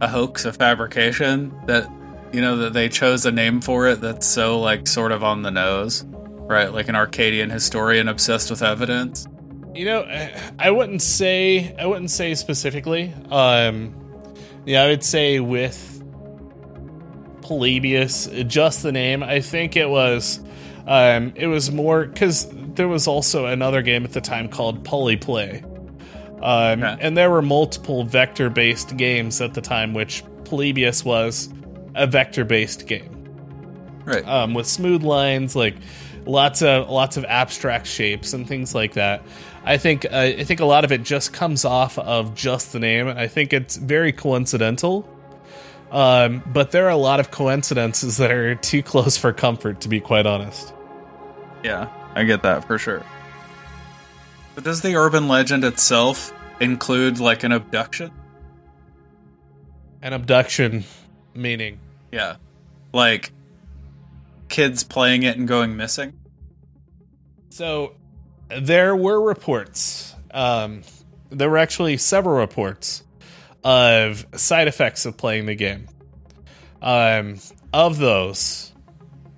a 0.00 0.08
hoax, 0.08 0.44
a 0.44 0.52
fabrication 0.52 1.54
that 1.66 1.90
you 2.32 2.40
know 2.40 2.56
that 2.58 2.72
they 2.72 2.88
chose 2.88 3.24
a 3.26 3.30
name 3.32 3.60
for 3.60 3.86
it 3.88 4.00
that's 4.00 4.26
so 4.26 4.60
like 4.60 4.86
sort 4.88 5.12
of 5.12 5.22
on 5.22 5.42
the 5.42 5.50
nose, 5.50 6.04
right? 6.08 6.72
Like 6.72 6.88
an 6.88 6.96
Arcadian 6.96 7.50
historian 7.50 8.08
obsessed 8.08 8.50
with 8.50 8.62
evidence. 8.62 9.26
You 9.74 9.86
know, 9.86 10.02
I- 10.02 10.32
I 10.58 10.70
wouldn't 10.70 11.02
say 11.02 11.74
I 11.78 11.86
wouldn't 11.86 12.10
say 12.10 12.34
specifically. 12.34 13.12
Um, 13.30 13.94
yeah, 14.66 14.82
I 14.82 14.88
would 14.88 15.04
say 15.04 15.40
with 15.40 16.02
Polybius, 17.42 18.28
just 18.46 18.82
the 18.82 18.92
name. 18.92 19.22
I 19.22 19.40
think 19.40 19.76
it 19.76 19.88
was, 19.88 20.40
um, 20.86 21.32
it 21.36 21.46
was 21.46 21.70
more 21.70 22.06
because 22.06 22.48
there 22.74 22.88
was 22.88 23.06
also 23.06 23.46
another 23.46 23.82
game 23.82 24.04
at 24.04 24.12
the 24.12 24.20
time 24.20 24.48
called 24.48 24.84
Polyplay, 24.84 25.62
um, 26.44 26.82
Okay. 26.84 26.96
and 27.00 27.16
there 27.16 27.30
were 27.30 27.42
multiple 27.42 28.04
vector-based 28.04 28.96
games 28.96 29.40
at 29.40 29.54
the 29.54 29.60
time, 29.60 29.94
which 29.94 30.22
Polybius 30.44 31.04
was 31.04 31.48
a 31.94 32.06
vector-based 32.06 32.86
game 32.86 33.10
Right. 34.04 34.26
um, 34.28 34.52
with 34.54 34.66
smooth 34.66 35.02
lines, 35.02 35.56
like 35.56 35.74
lots 36.26 36.62
of 36.62 36.88
lots 36.90 37.16
of 37.16 37.24
abstract 37.24 37.86
shapes 37.86 38.32
and 38.34 38.46
things 38.46 38.74
like 38.74 38.92
that. 38.94 39.22
I 39.64 39.78
think 39.78 40.04
uh, 40.04 40.08
I 40.38 40.44
think 40.44 40.60
a 40.60 40.66
lot 40.66 40.84
of 40.84 40.92
it 40.92 41.02
just 41.02 41.32
comes 41.32 41.64
off 41.64 41.98
of 41.98 42.34
just 42.34 42.72
the 42.72 42.78
name. 42.80 43.08
I 43.08 43.26
think 43.28 43.52
it's 43.54 43.76
very 43.76 44.12
coincidental, 44.12 45.08
um, 45.90 46.42
but 46.46 46.70
there 46.72 46.84
are 46.86 46.90
a 46.90 46.96
lot 46.96 47.20
of 47.20 47.30
coincidences 47.30 48.18
that 48.18 48.30
are 48.30 48.54
too 48.56 48.82
close 48.82 49.16
for 49.16 49.32
comfort, 49.32 49.80
to 49.82 49.88
be 49.88 50.00
quite 50.00 50.26
honest. 50.26 50.74
yeah, 51.62 51.88
I 52.14 52.24
get 52.24 52.42
that 52.42 52.66
for 52.66 52.76
sure. 52.78 53.02
But 54.54 54.64
does 54.64 54.82
the 54.82 54.96
urban 54.96 55.28
legend 55.28 55.64
itself 55.64 56.32
include 56.60 57.18
like 57.18 57.42
an 57.42 57.52
abduction? 57.52 58.10
An 60.02 60.12
abduction, 60.12 60.84
meaning 61.34 61.78
Yeah. 62.12 62.36
Like 62.92 63.32
kids 64.48 64.84
playing 64.84 65.24
it 65.24 65.36
and 65.36 65.48
going 65.48 65.76
missing. 65.76 66.12
So 67.50 67.94
there 68.48 68.94
were 68.94 69.20
reports. 69.20 70.14
Um, 70.30 70.82
there 71.30 71.50
were 71.50 71.58
actually 71.58 71.96
several 71.96 72.38
reports 72.38 73.02
of 73.64 74.26
side 74.34 74.68
effects 74.68 75.06
of 75.06 75.16
playing 75.16 75.46
the 75.46 75.54
game. 75.54 75.88
Um, 76.82 77.38
of 77.72 77.98
those 77.98 78.72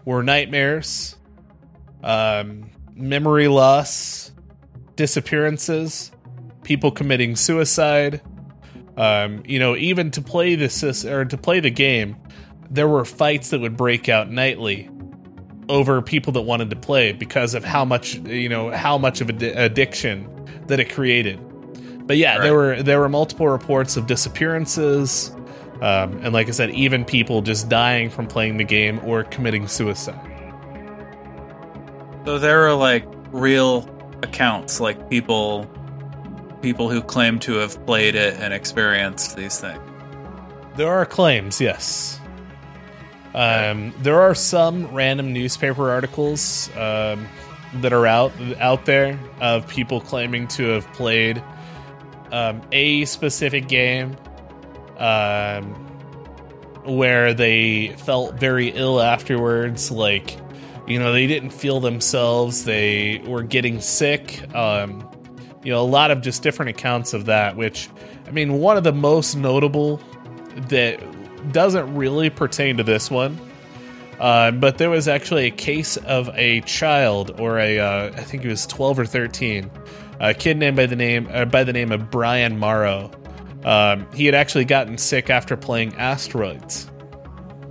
were 0.05 0.23
nightmares, 0.23 1.17
um, 2.03 2.71
memory 2.95 3.49
loss, 3.49 4.33
disappearances, 4.97 6.11
people 6.63 6.91
committing 6.91 7.37
suicide. 7.37 8.21
Um, 8.97 9.43
you 9.47 9.59
know, 9.59 9.77
even 9.77 10.11
to 10.13 10.23
play 10.23 10.55
this 10.55 11.05
or 11.05 11.25
to 11.25 11.37
play 11.37 11.61
the 11.61 11.71
game, 11.71 12.17
there 12.71 12.89
were 12.89 13.05
fights 13.05 13.51
that 13.51 13.61
would 13.61 13.77
break 13.77 14.09
out 14.09 14.31
nightly 14.31 14.91
over 15.69 16.01
people 16.01 16.33
that 16.33 16.43
wanted 16.43 16.71
to 16.71 16.77
play 16.77 17.13
because 17.13 17.55
of 17.55 17.65
how 17.65 17.85
much 17.85 18.15
you 18.15 18.49
know 18.49 18.71
how 18.71 18.97
much 18.99 19.21
of 19.21 19.29
an 19.29 19.43
addiction 19.43 20.29
that 20.67 20.81
it 20.81 20.91
created. 20.93 21.39
But 22.07 22.17
yeah, 22.17 22.41
there 22.41 22.55
were 22.55 22.83
there 22.83 23.01
were 23.01 23.09
multiple 23.09 23.49
reports 23.49 23.97
of 23.97 24.07
disappearances, 24.07 25.31
um, 25.83 26.19
and 26.23 26.33
like 26.33 26.49
I 26.49 26.53
said, 26.53 26.71
even 26.71 27.05
people 27.05 27.43
just 27.43 27.69
dying 27.69 28.11
from 28.11 28.27
playing 28.27 28.57
the 28.57 28.65
game 28.65 29.01
or 29.05 29.25
committing 29.25 29.67
suicide. 29.69 30.21
So 32.25 32.39
there 32.39 32.67
are 32.67 32.75
like 32.75 33.05
real 33.31 33.83
accounts, 34.23 34.81
like 34.81 35.11
people 35.11 35.71
people 36.63 36.91
who 36.91 37.03
claim 37.03 37.39
to 37.39 37.55
have 37.55 37.85
played 37.87 38.15
it 38.15 38.35
and 38.41 38.53
experienced 38.53 39.37
these 39.37 39.61
things. 39.61 39.81
There 40.77 40.91
are 40.91 41.07
claims, 41.07 41.61
yes. 41.61 42.21
Um, 43.35 43.93
there 43.99 44.21
are 44.21 44.35
some 44.35 44.93
random 44.95 45.33
newspaper 45.33 45.91
articles 45.91 46.71
um, 46.77 47.29
that 47.75 47.93
are 47.93 48.07
out 48.07 48.33
out 48.59 48.87
there 48.87 49.19
of 49.41 49.69
people 49.69 50.01
claiming 50.01 50.49
to 50.49 50.65
have 50.69 50.91
played 50.95 51.43
um, 52.33 52.63
a 52.73 53.05
specific 53.05 53.69
game, 53.69 54.17
um, 54.99 55.75
where 56.85 57.35
they 57.35 57.89
felt 57.99 58.41
very 58.41 58.69
ill 58.69 59.01
afterwards. 59.01 59.91
Like, 59.91 60.39
you 60.87 60.99
know, 60.99 61.13
they 61.13 61.27
didn't 61.27 61.51
feel 61.51 61.81
themselves. 61.81 62.65
They 62.65 63.23
were 63.27 63.43
getting 63.43 63.81
sick. 63.81 64.43
Um, 64.55 65.09
you 65.63 65.73
know, 65.73 65.81
a 65.81 65.85
lot 65.85 66.11
of 66.11 66.21
just 66.21 66.43
different 66.43 66.71
accounts 66.71 67.13
of 67.13 67.27
that. 67.27 67.57
Which, 67.57 67.89
I 68.27 68.31
mean, 68.31 68.55
one 68.55 68.77
of 68.77 68.85
the 68.85 68.93
most 68.93 69.37
notable 69.37 70.01
that 70.69 71.01
doesn't 71.53 71.95
really 71.95 72.31
pertain 72.31 72.77
to 72.77 72.83
this 72.83 73.11
one. 73.11 73.39
Uh, 74.19 74.51
but 74.51 74.79
there 74.79 74.89
was 74.89 75.09
actually 75.09 75.45
a 75.45 75.51
case 75.51 75.99
of 75.99 76.31
a 76.35 76.63
child, 76.63 77.39
or 77.39 77.59
a 77.59 77.79
uh, 77.79 78.07
I 78.07 78.23
think 78.23 78.45
he 78.45 78.49
was 78.49 78.67
twelve 78.67 78.99
or 78.99 79.05
thirteen, 79.05 79.71
a 80.21 80.33
kid 80.33 80.57
named 80.57 80.77
by 80.77 80.87
the 80.87 80.97
name 80.97 81.29
uh, 81.31 81.45
by 81.45 81.65
the 81.65 81.73
name 81.75 81.93
of 81.93 82.11
Brian 82.11 82.59
Mauro. 82.59 83.11
Um, 83.65 84.07
he 84.15 84.25
had 84.25 84.35
actually 84.35 84.65
gotten 84.65 84.97
sick 84.97 85.29
after 85.29 85.55
playing 85.57 85.97
Asteroids, 85.97 86.91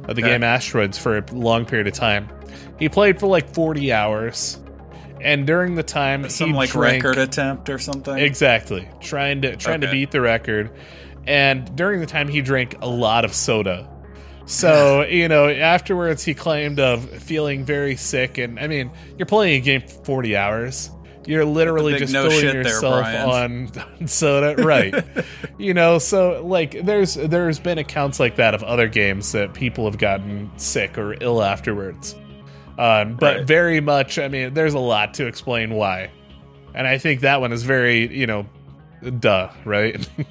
uh, 0.04 0.14
the 0.14 0.22
Okay. 0.22 0.22
game 0.22 0.44
Asteroids, 0.44 1.00
for 1.00 1.18
a 1.18 1.26
long 1.32 1.66
period 1.66 1.88
of 1.88 1.94
time. 1.94 2.30
He 2.80 2.90
played 2.90 3.20
for 3.20 3.28
like 3.28 3.54
forty 3.54 3.92
hours, 3.94 4.60
and 5.22 5.48
during 5.48 5.74
the 5.76 5.84
time 5.84 6.30
Some 6.30 6.54
like 6.54 6.70
drank, 6.70 7.04
record 7.04 7.18
attempt 7.18 7.70
or 7.70 7.80
something. 7.80 8.18
Exactly. 8.18 8.88
Trying 9.02 9.42
to 9.42 9.56
trying 9.56 9.82
to 9.82 9.90
beat 9.90 10.12
the 10.12 10.22
record. 10.22 10.72
And 11.26 11.76
during 11.76 12.00
the 12.00 12.06
time 12.06 12.28
he 12.28 12.42
drank 12.42 12.76
a 12.82 12.88
lot 12.88 13.26
of 13.26 13.34
soda. 13.34 13.90
So, 14.46 15.02
you 15.10 15.28
know, 15.28 15.50
afterwards 15.50 16.24
he 16.24 16.36
claimed 16.36 16.80
of 16.80 17.10
feeling 17.10 17.66
very 17.66 17.96
sick 17.96 18.38
and 18.38 18.60
I 18.60 18.68
mean, 18.68 18.92
you're 19.18 19.26
playing 19.26 19.62
a 19.62 19.66
game 19.66 19.82
for 19.82 20.06
40 20.06 20.38
hours. 20.38 20.92
You're 21.26 21.44
literally 21.44 21.98
just 21.98 22.14
no 22.14 22.30
filling 22.30 22.40
shit 22.40 22.54
there, 22.54 22.62
yourself 22.62 23.06
on 23.98 24.08
soda, 24.08 24.62
right? 24.64 24.94
you 25.58 25.74
know, 25.74 25.98
so 25.98 26.46
like 26.46 26.86
there's 26.86 27.16
there's 27.16 27.58
been 27.58 27.80
accounts 27.80 28.20
like 28.20 28.36
that 28.36 28.54
of 28.54 28.62
other 28.62 28.88
games 28.88 29.32
that 29.32 29.56
people 29.56 29.86
have 29.86 29.98
gotten 29.98 30.52
sick 30.58 31.00
or 31.00 31.16
ill 31.20 31.42
afterwards. 31.42 32.16
Um, 32.78 33.16
but 33.16 33.38
Right. 33.38 33.48
very 33.48 33.80
much, 33.82 34.20
I 34.20 34.28
mean, 34.28 34.54
there's 34.54 34.74
a 34.74 34.80
lot 34.80 35.14
to 35.16 35.28
explain 35.28 35.74
why. 35.74 36.10
And 36.74 36.86
I 36.86 36.98
think 36.98 37.22
that 37.22 37.40
one 37.42 37.54
is 37.54 37.64
very, 37.64 38.14
you 38.14 38.28
know, 38.28 38.46
duh, 39.20 39.50
right? 39.66 40.08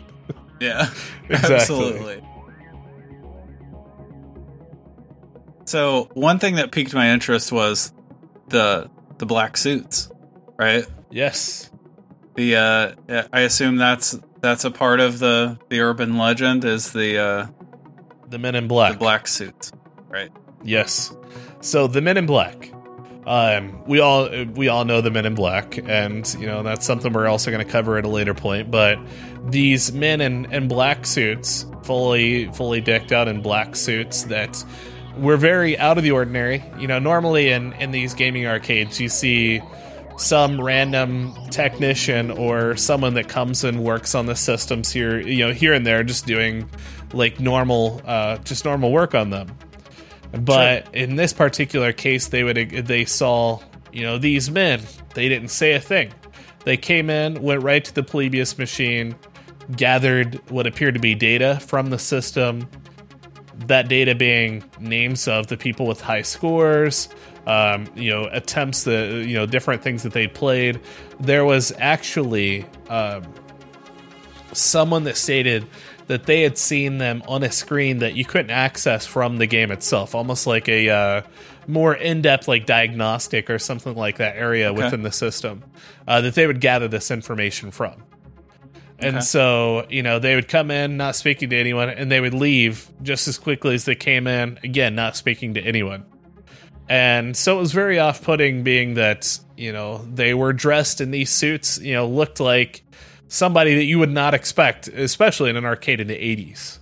Yeah, 0.61 0.88
Exactly. 1.28 1.57
absolutely. 1.57 2.22
So 5.66 6.09
one 6.14 6.38
thing 6.38 6.57
that 6.57 6.72
piqued 6.72 6.94
my 6.94 7.11
interest 7.11 7.50
was 7.52 7.92
the 8.48 8.88
the 9.18 9.26
black 9.26 9.57
suits, 9.57 10.11
right? 10.59 10.85
yes. 11.11 11.70
The 12.37 12.57
uh, 12.57 13.24
I 13.33 13.40
assume 13.40 13.76
that's 13.76 14.18
that's 14.40 14.64
a 14.64 14.70
part 14.70 15.00
of 15.00 15.18
the 15.18 15.59
the 15.70 15.80
urban 15.80 16.18
legend 16.18 16.64
is 16.64 16.92
the 16.92 17.18
uh, 17.18 17.46
The 18.28 18.38
Men 18.38 18.54
in 18.54 18.68
Black. 18.68 18.92
the 18.92 18.98
black 18.98 19.26
suits, 19.28 19.72
right? 20.09 20.30
Yes. 20.64 21.14
So 21.61 21.87
the 21.87 22.00
Men 22.00 22.16
in 22.16 22.27
Black. 22.27 22.70
Um, 23.27 23.83
we 23.87 24.00
all 24.00 24.29
we 24.55 24.68
all 24.68 24.85
know 24.85 25.00
the 25.00 25.11
Men 25.11 25.24
in 25.24 25.35
Black, 25.35 25.79
and 25.79 26.31
you 26.38 26.46
know 26.46 26.62
that's 26.62 26.85
something 26.85 27.12
we're 27.12 27.27
also 27.27 27.50
going 27.50 27.64
to 27.64 27.70
cover 27.70 27.96
at 27.96 28.05
a 28.05 28.09
later 28.09 28.35
point. 28.35 28.70
But 28.70 28.98
these 29.46 29.92
men 29.92 30.20
in, 30.20 30.53
in 30.53 30.68
black 30.68 31.07
suits, 31.07 31.64
fully 31.85 32.53
fully 32.53 32.83
decked 32.83 33.12
out 33.12 33.29
in 33.29 33.40
black 33.40 33.77
suits, 33.77 34.24
that 34.24 34.62
were 35.16 35.38
very 35.38 35.79
out 35.79 35.96
of 35.96 36.05
the 36.05 36.11
ordinary. 36.11 36.62
You 36.79 36.87
know, 36.87 36.98
normally 36.98 37.50
in 37.50 37.72
in 37.74 37.92
these 37.92 38.12
gaming 38.12 38.46
arcades, 38.46 39.00
you 39.00 39.09
see 39.09 39.62
some 40.16 40.61
random 40.61 41.35
technician 41.50 42.31
or 42.31 42.77
someone 42.77 43.14
that 43.14 43.29
comes 43.29 43.64
and 43.64 43.83
works 43.83 44.14
on 44.14 44.27
the 44.27 44.37
systems 44.37 44.92
here, 44.92 45.18
you 45.20 45.46
know, 45.46 45.53
here 45.53 45.72
and 45.72 45.87
there, 45.87 46.05
just 46.05 46.27
doing 46.27 46.68
like 47.12 47.40
normal, 47.40 48.00
uh, 48.05 48.37
just 48.38 48.64
normal 48.64 48.92
work 48.92 49.14
on 49.14 49.31
them. 49.31 49.57
But 50.38 50.94
in 50.94 51.16
this 51.16 51.32
particular 51.32 51.92
case, 51.92 52.28
they 52.28 52.42
would 52.42 52.56
they 52.56 53.04
saw 53.04 53.60
you 53.92 54.02
know 54.02 54.18
these 54.18 54.50
men. 54.50 54.82
They 55.14 55.28
didn't 55.28 55.48
say 55.48 55.74
a 55.74 55.80
thing. 55.80 56.12
They 56.64 56.76
came 56.76 57.10
in, 57.10 57.40
went 57.42 57.62
right 57.62 57.84
to 57.84 57.94
the 57.94 58.02
Polybius 58.02 58.58
machine, 58.58 59.14
gathered 59.76 60.40
what 60.50 60.66
appeared 60.66 60.94
to 60.94 61.00
be 61.00 61.14
data 61.14 61.58
from 61.60 61.90
the 61.90 61.98
system. 61.98 62.68
That 63.66 63.88
data 63.88 64.14
being 64.14 64.64
names 64.80 65.28
of 65.28 65.46
the 65.46 65.56
people 65.56 65.86
with 65.86 66.00
high 66.00 66.22
scores, 66.22 67.08
um, 67.46 67.86
you 67.94 68.10
know, 68.10 68.28
attempts 68.32 68.84
the 68.84 69.24
you 69.26 69.34
know 69.34 69.46
different 69.46 69.82
things 69.82 70.02
that 70.02 70.12
they 70.12 70.26
played. 70.26 70.80
There 71.20 71.44
was 71.44 71.72
actually 71.78 72.66
um, 72.88 73.22
someone 74.52 75.04
that 75.04 75.16
stated 75.16 75.66
that 76.06 76.26
they 76.26 76.42
had 76.42 76.58
seen 76.58 76.98
them 76.98 77.22
on 77.26 77.42
a 77.42 77.50
screen 77.50 77.98
that 77.98 78.14
you 78.14 78.24
couldn't 78.24 78.50
access 78.50 79.06
from 79.06 79.38
the 79.38 79.46
game 79.46 79.70
itself, 79.70 80.14
almost 80.14 80.46
like 80.46 80.68
a 80.68 80.88
uh, 80.90 81.22
more 81.66 81.94
in-depth 81.94 82.46
like 82.46 82.66
diagnostic 82.66 83.48
or 83.48 83.58
something 83.58 83.94
like 83.94 84.18
that 84.18 84.36
area 84.36 84.70
Okay. 84.70 84.82
within 84.84 85.02
the 85.02 85.12
system 85.12 85.64
uh, 86.06 86.20
that 86.20 86.34
they 86.34 86.46
would 86.46 86.60
gather 86.60 86.88
this 86.88 87.10
information 87.10 87.70
from. 87.70 88.02
And 88.98 89.16
Okay. 89.16 89.24
so, 89.24 89.86
you 89.90 90.02
know, 90.02 90.18
they 90.18 90.34
would 90.34 90.48
come 90.48 90.70
in 90.70 90.96
not 90.96 91.16
speaking 91.16 91.50
to 91.50 91.56
anyone, 91.56 91.88
and 91.88 92.12
they 92.12 92.20
would 92.20 92.34
leave 92.34 92.88
just 93.02 93.26
as 93.26 93.38
quickly 93.38 93.74
as 93.74 93.84
they 93.86 93.94
came 93.96 94.26
in, 94.26 94.58
again, 94.62 94.94
not 94.94 95.16
speaking 95.16 95.54
to 95.54 95.60
anyone. 95.60 96.04
And 96.88 97.34
so 97.36 97.56
it 97.56 97.60
was 97.60 97.72
very 97.72 97.98
off 97.98 98.22
putting, 98.22 98.62
being 98.62 98.94
that, 98.94 99.38
you 99.56 99.72
know, 99.72 100.04
they 100.04 100.34
were 100.34 100.52
dressed 100.52 101.00
in 101.00 101.10
these 101.10 101.30
suits, 101.30 101.80
you 101.80 101.94
know, 101.94 102.06
looked 102.06 102.40
like 102.40 102.82
somebody 103.34 103.74
that 103.74 103.84
you 103.84 103.98
would 103.98 104.12
not 104.12 104.32
expect, 104.32 104.86
especially 104.88 105.50
in 105.50 105.56
an 105.56 105.64
arcade 105.64 106.00
in 106.00 106.06
the 106.06 106.14
80s. 106.14 106.78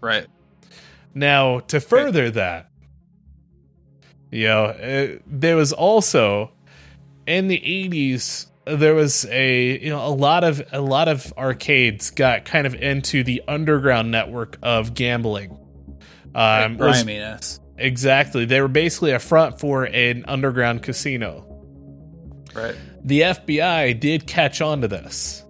Right. 0.00 0.26
Now, 1.14 1.60
to 1.60 1.80
further 1.80 2.28
that, 2.32 2.70
you 4.32 4.48
know, 4.48 4.64
uh, 4.64 5.18
there 5.26 5.54
was 5.54 5.72
also 5.72 6.50
in 7.26 7.48
the 7.48 7.58
80s 7.60 8.46
there 8.66 8.94
was 8.94 9.24
a 9.26 9.78
you 9.80 9.90
know 9.90 10.04
a 10.04 10.10
lot 10.10 10.42
of 10.42 10.60
a 10.72 10.80
lot 10.80 11.06
of 11.06 11.32
arcades 11.38 12.10
got 12.10 12.44
kind 12.44 12.66
of 12.66 12.74
into 12.74 13.22
the 13.22 13.40
underground 13.46 14.10
network 14.10 14.58
of 14.60 14.92
gambling. 14.92 15.56
Um, 16.34 16.76
was- 16.76 17.60
exactly, 17.78 18.44
they 18.44 18.60
were 18.60 18.66
basically 18.66 19.12
a 19.12 19.20
front 19.20 19.60
for 19.60 19.84
an 19.84 20.24
underground 20.26 20.82
casino. 20.82 21.44
Right. 22.54 22.74
the 23.04 23.20
FBI 23.20 24.00
did 24.00 24.26
catch 24.26 24.60
on 24.60 24.80
to 24.80 24.88
this. 24.88 25.45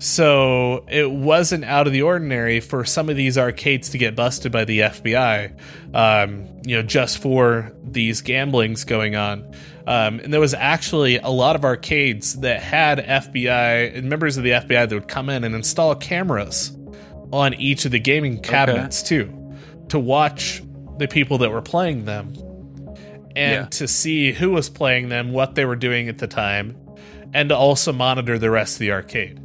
So 0.00 0.84
it 0.88 1.10
wasn't 1.10 1.64
out 1.64 1.88
of 1.88 1.92
the 1.92 2.02
ordinary 2.02 2.60
for 2.60 2.84
some 2.84 3.08
of 3.08 3.16
these 3.16 3.36
arcades 3.36 3.90
to 3.90 3.98
get 3.98 4.14
busted 4.14 4.52
by 4.52 4.64
the 4.64 4.80
FBI, 4.80 5.56
um, 5.92 6.46
you 6.64 6.76
know, 6.76 6.82
just 6.82 7.18
for 7.18 7.72
these 7.82 8.20
gamblings 8.20 8.84
going 8.84 9.16
on. 9.16 9.52
Um, 9.88 10.20
and 10.20 10.32
there 10.32 10.40
was 10.40 10.54
actually 10.54 11.18
a 11.18 11.30
lot 11.30 11.56
of 11.56 11.64
arcades 11.64 12.40
that 12.40 12.62
had 12.62 12.98
FBI 12.98 13.96
and 13.96 14.08
members 14.08 14.36
of 14.36 14.44
the 14.44 14.50
FBI 14.50 14.88
that 14.88 14.92
would 14.92 15.08
come 15.08 15.28
in 15.30 15.42
and 15.42 15.54
install 15.54 15.96
cameras 15.96 16.76
on 17.32 17.54
each 17.54 17.84
of 17.84 17.90
the 17.90 17.98
gaming 17.98 18.40
cabinets 18.40 19.02
too, 19.02 19.34
to 19.88 19.98
watch 19.98 20.62
the 20.98 21.08
people 21.08 21.38
that 21.38 21.50
were 21.50 21.62
playing 21.62 22.04
them 22.04 22.34
and 23.34 23.52
Yeah. 23.52 23.64
to 23.70 23.88
see 23.88 24.32
who 24.32 24.50
was 24.50 24.68
playing 24.68 25.08
them, 25.08 25.32
what 25.32 25.56
they 25.56 25.64
were 25.64 25.76
doing 25.76 26.08
at 26.08 26.18
the 26.18 26.26
time, 26.28 26.76
and 27.34 27.48
to 27.48 27.56
also 27.56 27.92
monitor 27.92 28.38
the 28.38 28.50
rest 28.50 28.76
of 28.76 28.80
the 28.80 28.92
arcade. 28.92 29.40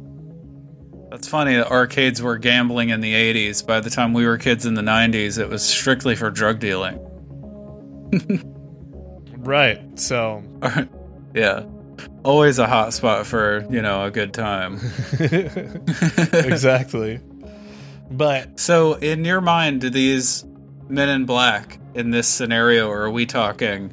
That's 1.14 1.28
funny 1.28 1.54
that 1.54 1.70
arcades 1.70 2.20
were 2.20 2.38
gambling 2.38 2.88
in 2.88 3.00
the 3.00 3.14
80s. 3.14 3.64
By 3.64 3.78
the 3.78 3.88
time 3.88 4.14
we 4.14 4.26
were 4.26 4.36
kids 4.36 4.66
in 4.66 4.74
the 4.74 4.82
90s, 4.82 5.38
it 5.38 5.48
was 5.48 5.62
strictly 5.62 6.16
for 6.16 6.28
drug 6.28 6.58
dealing. 6.58 6.98
Right. 9.36 9.78
So 10.00 10.42
yeah. 11.34 11.66
Always 12.24 12.58
a 12.58 12.66
hot 12.66 12.94
spot 12.94 13.26
for, 13.26 13.64
you 13.70 13.82
know, 13.82 14.04
a 14.04 14.10
good 14.10 14.32
time. 14.32 14.80
exactly. 16.32 17.20
But 18.10 18.58
So, 18.58 18.94
in 18.94 19.24
your 19.24 19.42
mind, 19.42 19.82
do 19.82 19.90
these 19.90 20.44
men 20.88 21.10
in 21.10 21.26
black 21.26 21.78
in 21.94 22.10
this 22.10 22.26
scenario, 22.26 22.88
or 22.88 23.02
are 23.02 23.10
we 23.10 23.26
talking 23.26 23.92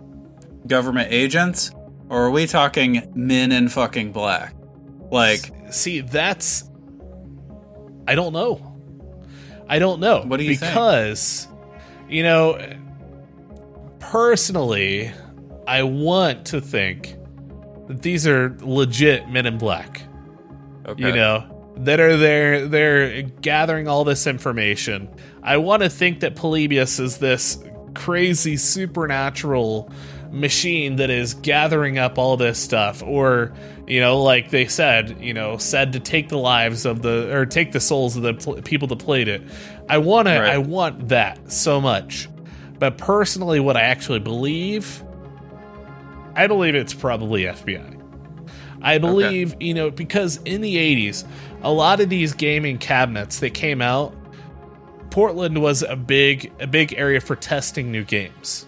government 0.65 1.09
agents, 1.11 1.69
or 2.07 2.27
are 2.27 2.31
we 2.31 2.47
talking 2.47 3.11
men 3.13 3.51
in 3.51 3.67
fucking 3.67 4.13
black? 4.13 4.55
Like, 5.11 5.51
see, 5.69 5.99
that's 5.99 6.70
I 8.11 8.15
don't 8.15 8.33
know. 8.33 8.75
I 9.69 9.79
don't 9.79 10.01
know. 10.01 10.23
What 10.23 10.35
do 10.35 10.43
you 10.43 10.57
think? 10.57 10.73
because 10.73 11.47
you 12.09 12.23
know 12.23 12.59
personally 13.99 15.13
I 15.65 15.83
want 15.83 16.45
to 16.47 16.59
think 16.59 17.15
that 17.87 18.01
these 18.01 18.27
are 18.27 18.57
legit 18.59 19.29
men 19.29 19.45
in 19.45 19.57
black. 19.57 20.01
okay. 20.85 21.01
you 21.01 21.13
know 21.13 21.47
that 21.77 22.01
are 22.01 22.17
there 22.17 22.67
they're 22.67 23.21
gathering 23.21 23.87
all 23.87 24.03
this 24.03 24.27
information 24.27 25.09
i 25.41 25.55
want 25.55 25.81
to 25.81 25.89
think 25.89 26.19
that 26.19 26.35
polybius 26.35 26.99
is 26.99 27.17
this 27.19 27.63
crazy 27.95 28.57
supernatural 28.57 29.89
machine 30.31 30.95
that 30.95 31.09
is 31.09 31.33
gathering 31.35 31.97
up 31.97 32.17
all 32.17 32.37
this 32.37 32.57
stuff 32.57 33.03
or 33.03 33.51
you 33.85 33.99
know 33.99 34.21
like 34.21 34.49
they 34.49 34.65
said 34.65 35.17
you 35.19 35.33
know 35.33 35.57
said 35.57 35.93
to 35.93 35.99
take 35.99 36.29
the 36.29 36.37
lives 36.37 36.85
of 36.85 37.01
the 37.01 37.35
or 37.35 37.45
take 37.45 37.71
the 37.73 37.79
souls 37.79 38.15
of 38.15 38.23
the 38.23 38.33
pl- 38.33 38.61
people 38.61 38.87
that 38.87 38.97
played 38.99 39.27
it 39.27 39.41
i 39.89 39.97
want 39.97 40.27
to 40.27 40.39
Right. 40.39 40.51
i 40.53 40.57
want 40.57 41.09
that 41.09 41.51
so 41.51 41.81
much 41.81 42.29
but 42.79 42.97
personally 42.97 43.59
what 43.59 43.75
i 43.75 43.81
actually 43.81 44.19
believe 44.19 45.03
i 46.35 46.47
believe 46.47 46.75
it's 46.75 46.93
probably 46.93 47.43
fbi 47.43 47.97
I 48.83 48.97
believe, 48.97 49.53
you 49.59 49.75
know, 49.75 49.91
because 49.91 50.37
in 50.43 50.61
the 50.61 50.75
80s, 50.75 51.23
a 51.61 51.71
lot 51.71 51.99
of 52.01 52.09
these 52.09 52.33
gaming 52.33 52.79
cabinets 52.79 53.39
that 53.41 53.51
came 53.51 53.79
out, 53.79 54.11
Portland 55.11 55.61
was 55.61 55.83
a 55.83 55.95
big 55.95 56.51
a 56.59 56.65
big 56.65 56.95
area 56.97 57.21
for 57.21 57.35
testing 57.35 57.91
new 57.91 58.03
games. 58.03 58.65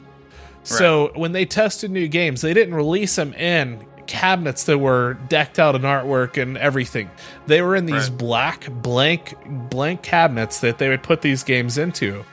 So 0.63 1.11
when 1.15 1.31
they 1.33 1.45
tested 1.45 1.91
new 1.91 2.07
games, 2.07 2.41
they 2.41 2.53
didn't 2.53 2.73
release 2.73 3.15
them 3.15 3.33
in 3.33 3.85
cabinets 4.07 4.65
that 4.65 4.77
were 4.77 5.15
decked 5.29 5.59
out 5.59 5.75
in 5.75 5.81
artwork 5.83 6.41
and 6.41 6.57
everything. 6.57 7.09
They 7.47 7.61
were 7.61 7.75
in 7.75 7.85
these 7.85 8.09
Right. 8.09 8.17
black 8.17 8.67
blank 8.69 9.35
blank 9.69 10.01
cabinets 10.03 10.59
that 10.59 10.77
they 10.77 10.89
would 10.89 11.03
put 11.03 11.21
these 11.21 11.43
games 11.43 11.77
into 11.77 12.23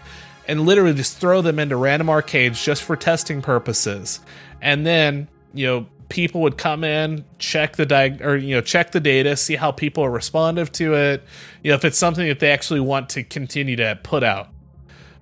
and 0.48 0.62
literally 0.66 0.94
just 0.94 1.18
throw 1.18 1.40
them 1.42 1.58
into 1.58 1.76
random 1.76 2.10
arcades 2.10 2.62
just 2.62 2.82
for 2.82 2.96
testing 2.96 3.40
purposes. 3.40 4.20
And 4.60 4.84
then, 4.84 5.28
you 5.54 5.66
know, 5.66 5.86
people 6.08 6.40
would 6.40 6.58
come 6.58 6.82
in, 6.82 7.24
check 7.38 7.76
the 7.76 7.86
diag- 7.86 8.20
or 8.24 8.36
you 8.36 8.56
know, 8.56 8.60
check 8.60 8.90
the 8.90 8.98
data, 9.00 9.36
see 9.36 9.54
how 9.54 9.70
people 9.70 10.04
are 10.04 10.10
responsive 10.10 10.72
to 10.72 10.94
it. 10.94 11.22
You 11.62 11.70
know, 11.70 11.76
if 11.76 11.84
it's 11.84 11.98
something 11.98 12.26
that 12.26 12.40
they 12.40 12.50
actually 12.50 12.80
want 12.80 13.08
to 13.10 13.22
continue 13.22 13.76
to 13.76 13.98
put 14.02 14.24
out. 14.24 14.48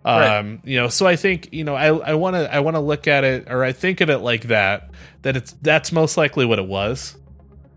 Right. 0.04 0.38
Um, 0.38 0.60
you 0.64 0.80
know, 0.80 0.88
so 0.88 1.06
I 1.06 1.16
think, 1.16 1.52
you 1.52 1.64
know, 1.64 1.74
I 1.74 1.88
I 1.88 2.14
want 2.14 2.36
to 2.36 2.54
I 2.54 2.60
want 2.60 2.76
to 2.76 2.80
look 2.80 3.06
at 3.06 3.24
it 3.24 3.50
or 3.50 3.64
I 3.64 3.72
think 3.72 4.00
of 4.00 4.08
it 4.10 4.18
like 4.18 4.44
that 4.44 4.90
that 5.22 5.36
it's 5.36 5.54
that's 5.60 5.92
most 5.92 6.16
likely 6.16 6.46
what 6.46 6.58
it 6.58 6.66
was. 6.66 7.16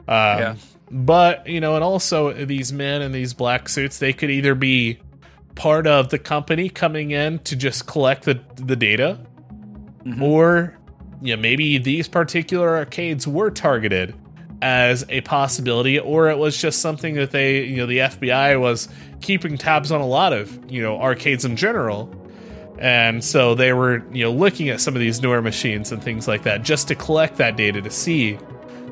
Um, 0.08 0.40
Yeah. 0.40 0.56
But 0.92 1.48
you 1.48 1.62
know, 1.62 1.76
and 1.76 1.84
also 1.84 2.34
these 2.34 2.74
men 2.74 3.02
in 3.02 3.12
these 3.14 3.34
black 3.34 3.70
suits, 3.70 3.98
they 3.98 4.12
could 4.14 4.30
either 4.30 4.56
be 4.56 5.00
part 5.56 5.88
of 5.88 6.10
the 6.10 6.20
company 6.20 6.70
coming 6.70 7.12
in 7.12 7.40
to 7.40 7.56
just 7.56 7.88
collect 7.88 8.24
the 8.26 8.42
the 8.56 8.76
data, 8.76 9.20
or 10.22 10.78
you 11.22 11.36
know, 11.36 11.42
maybe 11.42 11.78
these 11.78 12.08
particular 12.08 12.76
arcades 12.76 13.26
were 13.28 13.52
targeted 13.52 14.14
as 14.62 15.06
a 15.10 15.22
possibility, 15.22 15.98
or 16.00 16.30
it 16.30 16.38
was 16.38 16.56
just 16.58 16.80
something 16.82 17.16
that 17.16 17.32
they, 17.32 17.64
you 17.64 17.78
know, 17.78 17.86
the 17.86 17.98
FBI 18.00 18.60
was 18.60 18.88
keeping 19.22 19.58
tabs 19.58 19.92
on 19.92 20.02
a 20.02 20.06
lot 20.08 20.34
of, 20.34 20.72
you 20.72 20.82
know, 20.82 21.00
arcades 21.02 21.46
in 21.46 21.56
general. 21.56 22.14
And 22.78 23.24
so 23.24 23.54
they 23.56 23.74
were, 23.74 24.04
you 24.12 24.24
know, 24.24 24.32
looking 24.32 24.70
at 24.70 24.80
some 24.82 24.96
of 24.96 25.00
these 25.00 25.22
newer 25.22 25.42
machines 25.42 25.92
and 25.92 26.04
things 26.04 26.28
like 26.28 26.44
that 26.44 26.64
just 26.64 26.88
to 26.90 26.96
collect 26.96 27.38
that 27.38 27.56
data 27.56 27.82
to 27.82 27.90
see, 27.92 28.38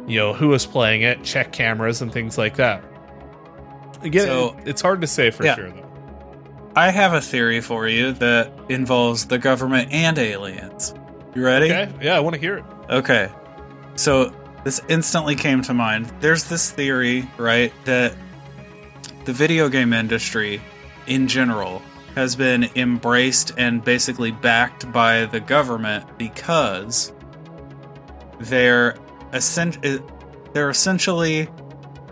you 0.08 0.19
know, 0.19 0.34
who 0.34 0.49
was 0.49 0.65
playing 0.65 1.01
it, 1.03 1.23
check 1.23 1.51
cameras 1.51 2.01
and 2.01 2.12
things 2.12 2.38
like 2.38 2.55
that. 2.58 2.84
Again, 4.03 4.27
So- 4.27 4.55
it's 4.65 4.82
hard 4.82 5.01
to 5.01 5.08
say 5.08 5.29
for 5.32 5.43
Yeah. 5.45 5.55
sure 5.55 5.69
though. 5.69 5.86
I 6.75 6.91
have 6.91 7.13
a 7.13 7.21
theory 7.21 7.62
for 7.62 7.88
you 7.88 8.13
that 8.13 8.51
involves 8.69 9.25
the 9.25 9.38
government 9.39 9.89
and 9.91 10.17
aliens. 10.17 10.93
You 11.36 11.43
ready? 11.43 11.65
Okay, 11.65 11.89
yeah, 12.01 12.15
I 12.15 12.19
want 12.19 12.36
to 12.36 12.39
hear 12.39 12.58
it. 12.58 12.63
Okay. 12.89 13.27
So 13.95 14.32
this 14.63 14.82
instantly 14.89 15.36
came 15.36 15.62
to 15.63 15.74
mind. 15.74 16.12
There's 16.19 16.45
this 16.45 16.72
theory, 16.72 17.30
right, 17.38 17.74
that 17.86 18.15
the 19.26 19.34
video 19.34 19.69
game 19.69 19.93
industry 19.93 20.62
in 21.08 21.28
general 21.28 21.82
has 22.15 22.36
been 22.36 22.69
embraced 22.76 23.54
and 23.58 23.84
basically 23.84 24.32
backed 24.32 24.91
by 24.91 25.26
the 25.26 25.39
government 25.39 26.17
because 26.17 27.13
they're 28.39 28.98
essen- 29.32 29.80
eh, 29.84 30.00
they're 30.54 30.69
essentially 30.69 31.48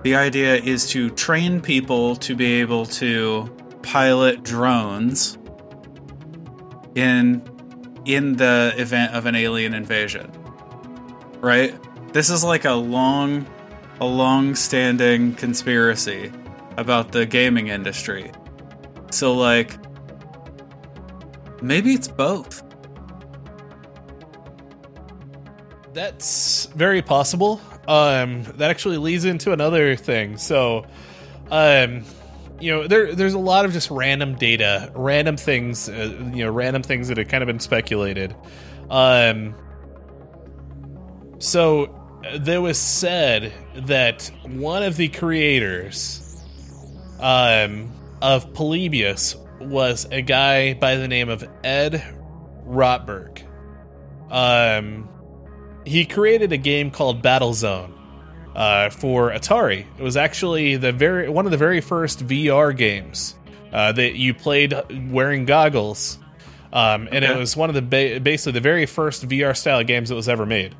the 0.04 0.16
idea 0.16 0.56
is 0.56 0.90
to 0.92 1.10
train 1.10 1.60
people 1.60 2.16
to 2.18 2.36
be 2.36 2.62
able 2.62 2.86
to 2.86 3.54
pilot 3.82 4.44
drones 4.44 5.38
in 6.96 7.42
in 8.06 8.38
the 8.38 8.74
event 8.78 9.14
of 9.14 9.26
an 9.26 9.36
alien 9.36 9.74
invasion. 9.74 10.32
Right? 11.42 11.76
This 12.18 12.32
is 12.32 12.44
like 12.44 12.66
a 12.66 12.72
long 12.72 13.46
a 14.00 14.06
long 14.08 14.56
standing 14.56 15.36
conspiracy 15.36 16.32
about 16.76 17.12
the 17.12 17.28
gaming 17.28 17.68
industry. 17.68 18.32
So 19.12 19.36
like 19.36 19.78
maybe 21.62 21.94
it's 21.94 22.08
both. 22.08 22.64
That's 25.94 26.66
very 26.76 27.04
possible. 27.04 27.62
Um, 27.88 28.46
that 28.56 28.72
actually 28.72 28.98
leads 28.98 29.24
into 29.24 29.52
another 29.52 29.96
thing. 29.96 30.38
So, 30.38 30.88
um, 31.52 32.04
you 32.60 32.72
know, 32.72 32.88
there 32.88 33.14
there's 33.14 33.36
a 33.36 33.40
lot 33.40 33.64
of 33.64 33.74
just 33.74 33.92
random 33.92 34.34
data, 34.34 34.92
random 34.96 35.38
things, 35.38 35.88
uh, 35.88 36.32
you 36.34 36.46
know, 36.46 36.50
random 36.50 36.82
things 36.82 37.10
that 37.10 37.18
have 37.20 37.28
kind 37.28 37.44
of 37.44 37.48
been 37.48 37.60
speculated. 37.60 38.36
Um, 38.90 39.54
so 41.38 41.94
there 42.40 42.62
was 42.62 42.78
said 42.78 43.54
that 43.76 44.32
one 44.44 44.84
of 44.84 44.98
the 44.98 45.10
creators, 45.10 46.24
um, 47.20 47.92
of 48.22 48.54
Polybius 48.54 49.36
was 49.60 50.08
a 50.12 50.22
guy 50.22 50.74
by 50.74 50.96
the 50.96 51.08
name 51.08 51.30
of 51.30 51.48
Ed 51.64 52.04
Rotberg. 52.66 53.44
Um, 54.30 55.10
he 55.86 56.06
created 56.06 56.52
a 56.52 56.58
game 56.58 56.92
called 56.92 57.22
Battlezone 57.22 57.94
uh, 58.56 58.90
for 58.90 59.32
Atari. 59.32 59.86
It 59.98 60.04
was 60.04 60.18
actually 60.18 60.76
the 60.76 60.92
very 60.92 61.30
one 61.30 61.46
of 61.46 61.52
the 61.52 61.58
very 61.58 61.82
first 61.82 62.26
VR 62.26 62.76
games 62.76 63.36
uh, 63.72 63.92
that 63.94 64.16
you 64.16 64.34
played 64.34 64.74
wearing 65.10 65.46
goggles, 65.46 66.20
um, 66.74 67.08
and 67.12 67.24
it 67.24 67.38
was 67.38 67.56
one 67.56 67.70
of 67.70 67.76
the 67.76 67.82
ba- 67.82 68.20
basically 68.20 68.54
the 68.54 68.62
very 68.62 68.86
first 68.86 69.28
VR 69.28 69.56
style 69.56 69.84
games 69.84 70.10
that 70.10 70.16
was 70.16 70.28
ever 70.28 70.46
made. 70.46 70.76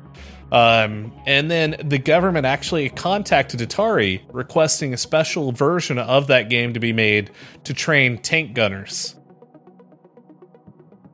Um, 0.50 1.12
and 1.26 1.50
then 1.50 1.76
the 1.84 1.98
government 1.98 2.46
actually 2.46 2.88
contacted 2.88 3.60
Atari 3.60 4.22
requesting 4.32 4.94
a 4.94 4.96
special 4.96 5.52
version 5.52 5.98
of 5.98 6.26
that 6.28 6.48
game 6.48 6.72
to 6.74 6.80
be 6.80 6.92
made 6.92 7.30
to 7.64 7.74
train 7.74 8.18
tank 8.18 8.54
gunners. 8.54 9.14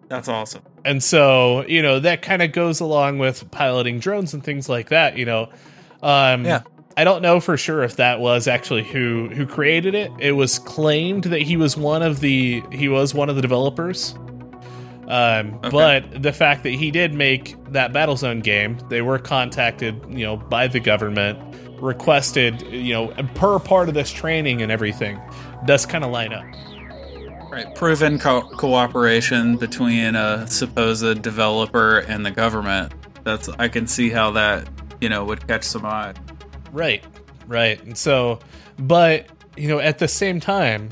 That's 0.08 0.28
awesome. 0.28 0.62
And 0.84 1.02
so, 1.02 1.66
you 1.66 1.82
know, 1.82 1.98
that 1.98 2.22
kind 2.22 2.42
of 2.42 2.52
goes 2.52 2.78
along 2.78 3.18
with 3.18 3.50
piloting 3.50 3.98
drones 3.98 4.34
and 4.34 4.44
things 4.44 4.68
like 4.68 4.90
that, 4.90 5.16
you 5.16 5.24
know. 5.24 5.50
Um 6.02 6.44
Yeah. 6.44 6.62
I 6.96 7.02
don't 7.02 7.22
know 7.22 7.40
for 7.40 7.56
sure 7.56 7.82
if 7.82 7.96
that 7.96 8.20
was 8.20 8.46
actually 8.46 8.84
who 8.84 9.28
who 9.30 9.46
created 9.46 9.96
it. 9.96 10.12
It 10.20 10.32
was 10.32 10.60
claimed 10.60 11.24
that 11.24 11.42
he 11.42 11.56
was 11.56 11.76
one 11.76 12.02
of 12.02 12.20
the 12.20 12.62
he 12.70 12.88
was 12.88 13.14
one 13.14 13.28
of 13.28 13.34
the 13.34 13.42
developers. 13.42 14.14
Um, 15.08 15.54
Okay. 15.64 15.70
but 15.70 16.22
the 16.22 16.32
fact 16.32 16.62
that 16.62 16.70
he 16.74 16.90
did 16.90 17.12
make 17.14 17.56
that 17.72 17.92
Battlezone 17.92 18.42
game, 18.42 18.78
they 18.88 19.02
were 19.02 19.18
contacted, 19.18 20.00
you 20.08 20.24
know, 20.24 20.36
by 20.36 20.66
the 20.66 20.80
government, 20.80 21.38
requested, 21.80 22.62
you 22.62 22.94
know, 22.94 23.08
per 23.34 23.58
part 23.58 23.88
of 23.88 23.94
this 23.94 24.10
training 24.10 24.62
and 24.62 24.72
everything, 24.72 25.20
does 25.66 25.84
kind 25.84 26.04
of 26.04 26.10
line 26.10 26.32
up. 26.32 26.44
Right. 27.50 27.72
Proven 27.74 28.18
co- 28.18 28.48
cooperation 28.56 29.56
between 29.56 30.16
a 30.16 30.46
supposed 30.48 31.22
developer 31.22 31.98
and 31.98 32.24
the 32.24 32.30
government. 32.30 32.92
That's 33.24 33.48
I 33.58 33.68
can 33.68 33.86
see 33.86 34.10
how 34.10 34.30
that, 34.32 34.68
you 35.00 35.08
know, 35.08 35.24
would 35.24 35.46
catch 35.46 35.62
some 35.64 35.84
eye. 35.86 36.14
Right, 36.72 37.04
right. 37.46 37.80
And 37.84 37.96
so, 37.96 38.40
but 38.78 39.26
you 39.56 39.68
know, 39.68 39.78
at 39.78 39.98
the 39.98 40.08
same 40.08 40.40
time, 40.40 40.88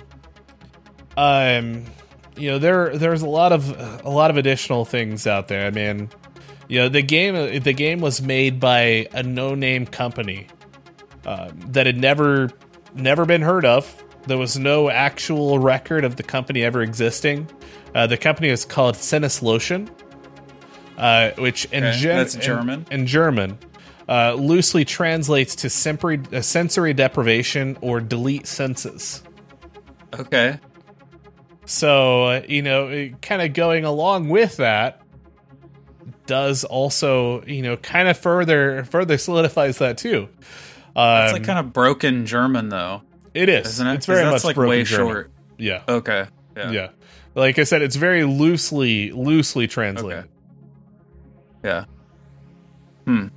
um, 1.16 1.84
you 2.36 2.50
know, 2.50 2.58
there 2.58 2.96
there's 2.96 3.22
a 3.22 3.28
lot 3.28 3.52
of 3.52 3.70
a 4.04 4.08
lot 4.10 4.30
of 4.30 4.36
additional 4.36 4.84
things 4.84 5.26
out 5.26 5.48
there. 5.48 5.66
I 5.66 5.70
mean, 5.70 6.08
you 6.68 6.78
know, 6.80 6.88
the 6.88 7.02
game 7.02 7.62
the 7.62 7.72
game 7.72 8.00
was 8.00 8.22
made 8.22 8.58
by 8.60 9.08
a 9.12 9.22
no 9.22 9.54
name 9.54 9.86
company 9.86 10.46
uh, 11.26 11.50
that 11.68 11.86
had 11.86 11.98
never 11.98 12.50
never 12.94 13.24
been 13.26 13.42
heard 13.42 13.64
of. 13.64 14.02
There 14.26 14.38
was 14.38 14.58
no 14.58 14.88
actual 14.88 15.58
record 15.58 16.04
of 16.04 16.16
the 16.16 16.22
company 16.22 16.62
ever 16.62 16.80
existing. 16.82 17.48
Uh, 17.94 18.06
the 18.06 18.16
company 18.16 18.48
is 18.48 18.64
called 18.64 18.94
Sinneslöschen, 18.94 19.90
uh, 20.96 21.30
which 21.38 21.64
in, 21.66 21.84
Okay, 21.84 21.98
gen- 21.98 22.16
that's 22.16 22.34
in- 22.36 22.40
German. 22.40 22.86
In, 22.90 23.06
German, 23.06 23.58
uh, 24.08 24.34
loosely 24.34 24.84
translates 24.84 25.56
to 25.56 25.68
sensory, 25.68 26.20
uh, 26.32 26.40
sensory 26.40 26.94
deprivation 26.94 27.76
or 27.80 28.00
delete 28.00 28.46
senses. 28.46 29.22
Okay. 30.18 30.58
So, 31.64 32.42
you 32.48 32.62
know, 32.62 33.10
kind 33.22 33.40
of 33.42 33.52
going 33.52 33.84
along 33.84 34.28
with 34.28 34.56
that 34.56 35.00
does 36.26 36.64
also, 36.64 37.42
you 37.44 37.62
know, 37.62 37.76
kind 37.76 38.08
of 38.08 38.18
further 38.18 38.84
further 38.84 39.18
solidifies 39.18 39.78
that 39.78 39.98
too. 39.98 40.28
Um, 40.94 41.24
It's 41.24 41.32
like 41.32 41.44
kind 41.44 41.58
of 41.58 41.72
broken 41.72 42.26
German 42.26 42.68
though, 42.68 43.02
it 43.34 43.48
is, 43.48 43.66
isn't 43.66 43.86
it? 43.86 43.94
It's 43.94 44.06
very 44.06 44.24
much 44.24 44.44
like 44.44 44.56
broken 44.56 44.70
way 44.70 44.82
German. 44.84 45.06
short. 45.14 45.30
Yeah, 45.58 45.82
Okay. 45.88 46.26
Yeah. 46.56 46.70
yeah. 46.70 46.88
Like 47.34 47.58
I 47.58 47.64
said, 47.64 47.80
it's 47.82 47.96
very 47.96 48.24
loosely 48.24 49.10
loosely 49.10 49.66
translated. 49.66 50.24
Okay. 50.24 50.28
Yeah. 51.64 51.84
Hmm. 53.06 53.28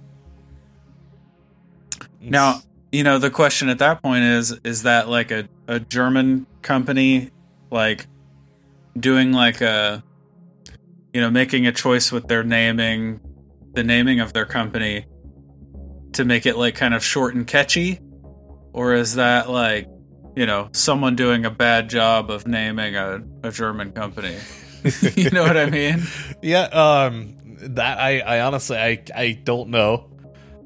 Now, 2.19 2.61
you 2.91 3.03
know, 3.03 3.19
the 3.19 3.29
question 3.29 3.69
at 3.69 3.79
that 3.79 4.01
point 4.01 4.23
is 4.23 4.51
is 4.63 4.83
that 4.83 5.07
like 5.07 5.31
a, 5.31 5.47
a 5.67 5.79
German 5.79 6.45
company 6.61 7.29
like 7.71 8.07
doing 8.97 9.31
like 9.31 9.61
a 9.61 10.03
you 11.15 11.21
know, 11.21 11.31
making 11.31 11.65
a 11.65 11.71
choice 11.71 12.11
with 12.11 12.27
their 12.27 12.43
naming 12.43 13.21
the 13.73 13.85
naming 13.85 14.19
of 14.19 14.33
their 14.33 14.45
company 14.45 15.05
to 16.11 16.25
make 16.25 16.45
it 16.45 16.57
like 16.57 16.75
kind 16.75 16.93
of 16.93 17.01
short 17.05 17.35
and 17.35 17.47
catchy? 17.47 18.01
Or 18.73 18.93
is 18.93 19.15
that 19.15 19.49
like, 19.49 19.87
you 20.35 20.45
know, 20.45 20.67
someone 20.73 21.15
doing 21.15 21.45
a 21.45 21.49
bad 21.49 21.89
job 21.89 22.29
of 22.29 22.45
naming 22.45 22.97
a, 22.97 23.23
a 23.43 23.51
German 23.51 23.93
company? 23.93 24.35
you 25.15 25.29
know 25.29 25.43
what 25.43 25.55
I 25.55 25.69
mean? 25.69 26.03
Yeah, 26.41 26.63
um 26.63 27.37
that 27.59 27.97
I 27.97 28.19
I 28.19 28.41
honestly 28.41 28.77
I 28.77 29.01
I 29.15 29.39
don't 29.41 29.69
know. 29.69 30.09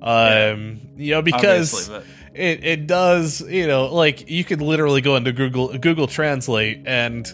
Um 0.01 0.79
you 0.97 1.13
know 1.13 1.21
because 1.21 1.89
it 2.33 2.63
it 2.63 2.87
does, 2.87 3.41
you 3.41 3.67
know, 3.67 3.93
like 3.93 4.31
you 4.31 4.43
could 4.43 4.63
literally 4.63 5.01
go 5.01 5.15
into 5.15 5.31
Google 5.31 5.77
Google 5.77 6.07
Translate 6.07 6.81
and 6.87 7.31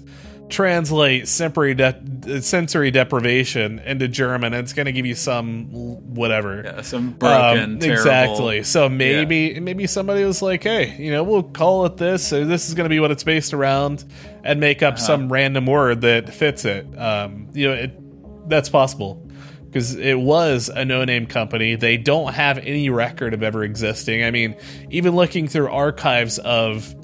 translate 0.49 1.27
sensory 1.27 1.73
de- 1.73 2.41
sensory 2.41 2.91
deprivation 2.91 3.79
into 3.79 4.07
German 4.07 4.53
and 4.53 4.63
it's 4.63 4.73
going 4.73 4.85
to 4.85 4.91
give 4.91 5.05
you 5.05 5.15
some 5.15 5.65
whatever. 6.13 6.61
yeah, 6.63 6.81
some 6.81 7.11
broken, 7.11 7.59
Um, 7.63 7.79
terrible. 7.79 8.01
exactly. 8.01 8.63
So 8.63 8.87
maybe 8.87 9.59
maybe 9.59 9.87
somebody 9.87 10.23
was 10.23 10.41
like, 10.41 10.63
"Hey, 10.63 10.95
you 10.99 11.11
know, 11.11 11.23
we'll 11.23 11.43
call 11.43 11.85
it 11.85 11.97
this. 11.97 12.25
So 12.27 12.45
this 12.45 12.67
is 12.69 12.75
going 12.75 12.85
to 12.85 12.89
be 12.89 12.99
what 12.99 13.11
it's 13.11 13.23
based 13.23 13.53
around, 13.53 14.03
and 14.43 14.59
make 14.59 14.83
up 14.83 14.95
Uh-huh. 14.95 15.03
some 15.03 15.31
random 15.31 15.65
word 15.65 16.01
that 16.01 16.31
fits 16.33 16.63
it." 16.65 16.85
Um, 16.97 17.47
you 17.53 17.67
know, 17.67 17.73
it, 17.73 18.49
that's 18.49 18.69
possible 18.69 19.21
because 19.65 19.95
it 19.95 20.17
was 20.19 20.69
a 20.69 20.85
no-name 20.85 21.25
company. 21.25 21.75
They 21.75 21.97
don't 21.97 22.33
have 22.33 22.59
any 22.59 22.89
record 22.89 23.33
of 23.33 23.43
ever 23.43 23.63
existing. 23.63 24.23
I 24.23 24.31
mean, 24.31 24.55
even 24.89 25.15
looking 25.15 25.47
through 25.47 25.67
archives 25.69 26.37
of 26.39 26.95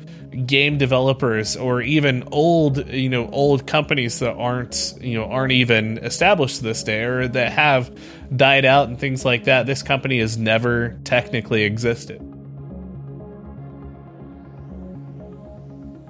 game 0.45 0.77
developers 0.77 1.57
or 1.57 1.81
even 1.81 2.23
old 2.31 2.87
you 2.89 3.09
know 3.09 3.29
old 3.31 3.67
companies 3.67 4.19
that 4.19 4.33
aren't 4.35 4.93
you 5.01 5.15
know 5.17 5.25
aren't 5.25 5.51
even 5.51 5.97
established 5.99 6.57
to 6.57 6.63
this 6.63 6.83
day 6.83 7.03
or 7.03 7.27
that 7.27 7.51
have 7.51 7.91
died 8.37 8.63
out 8.63 8.87
and 8.87 8.97
things 8.97 9.25
like 9.25 9.43
that 9.43 9.65
this 9.65 9.83
company 9.83 10.19
has 10.19 10.37
never 10.37 10.97
technically 11.03 11.63
existed 11.63 12.21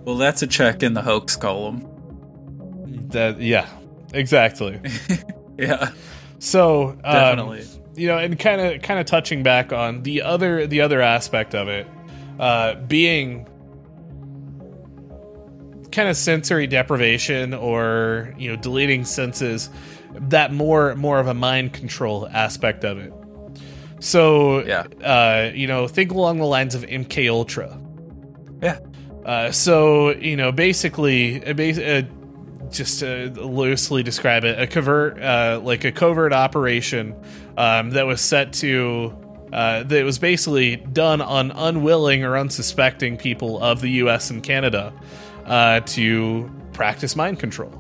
Well, 0.03 0.17
that's 0.17 0.41
a 0.41 0.47
check 0.47 0.81
in 0.83 0.93
the 0.95 1.01
hoax 1.01 1.35
column. 1.35 1.87
that 3.11 3.39
yeah 3.39 3.67
exactly 4.13 4.79
Yeah, 5.57 5.91
so 6.39 6.89
um, 6.89 6.97
definitely. 7.03 7.65
you 7.95 8.07
know 8.07 8.17
and 8.17 8.37
kind 8.39 8.59
of 8.61 8.81
kind 8.81 8.99
of 8.99 9.05
touching 9.05 9.43
back 9.43 9.71
on 9.73 10.01
the 10.03 10.23
other 10.23 10.65
the 10.65 10.81
other 10.81 11.01
aspect 11.01 11.53
of 11.53 11.67
it 11.67 11.85
uh 12.39 12.75
being 12.75 13.47
kind 15.91 16.07
of 16.09 16.15
sensory 16.17 16.67
deprivation 16.67 17.53
or 17.53 18.33
you 18.37 18.49
know 18.49 18.55
deleting 18.55 19.05
senses 19.05 19.69
that 20.15 20.51
more 20.53 20.95
more 20.95 21.19
of 21.19 21.27
a 21.27 21.33
mind 21.33 21.73
control 21.73 22.27
aspect 22.31 22.83
of 22.83 22.97
it 22.97 23.13
so 23.99 24.63
Yeah. 24.65 24.83
uh 25.03 25.51
you 25.53 25.67
know 25.67 25.87
think 25.87 26.11
along 26.11 26.39
the 26.39 26.45
lines 26.45 26.75
of 26.75 26.83
mk 26.83 27.29
ultra 27.29 27.79
Yeah. 28.61 28.79
uh 29.25 29.51
so 29.51 30.11
you 30.11 30.35
know 30.35 30.51
basically 30.51 31.43
uh, 31.45 31.53
uh, 31.53 32.01
just 32.71 32.99
to 33.01 33.29
loosely 33.31 34.01
describe 34.03 34.43
it 34.43 34.59
a 34.59 34.67
covert 34.67 35.21
uh 35.21 35.59
like 35.63 35.83
a 35.83 35.91
covert 35.91 36.33
operation 36.33 37.15
um 37.57 37.91
that 37.91 38.05
was 38.05 38.21
set 38.21 38.53
to 38.53 39.17
uh, 39.53 39.83
that 39.83 40.05
was 40.05 40.17
basically 40.17 40.77
done 40.77 41.19
on 41.19 41.51
unwilling 41.51 42.23
or 42.23 42.37
unsuspecting 42.37 43.17
people 43.17 43.61
of 43.61 43.81
the 43.81 43.89
U.S. 43.89 44.29
and 44.29 44.41
Canada 44.41 44.93
uh, 45.51 45.81
to 45.81 46.49
practice 46.71 47.15
mind 47.15 47.37
control, 47.39 47.71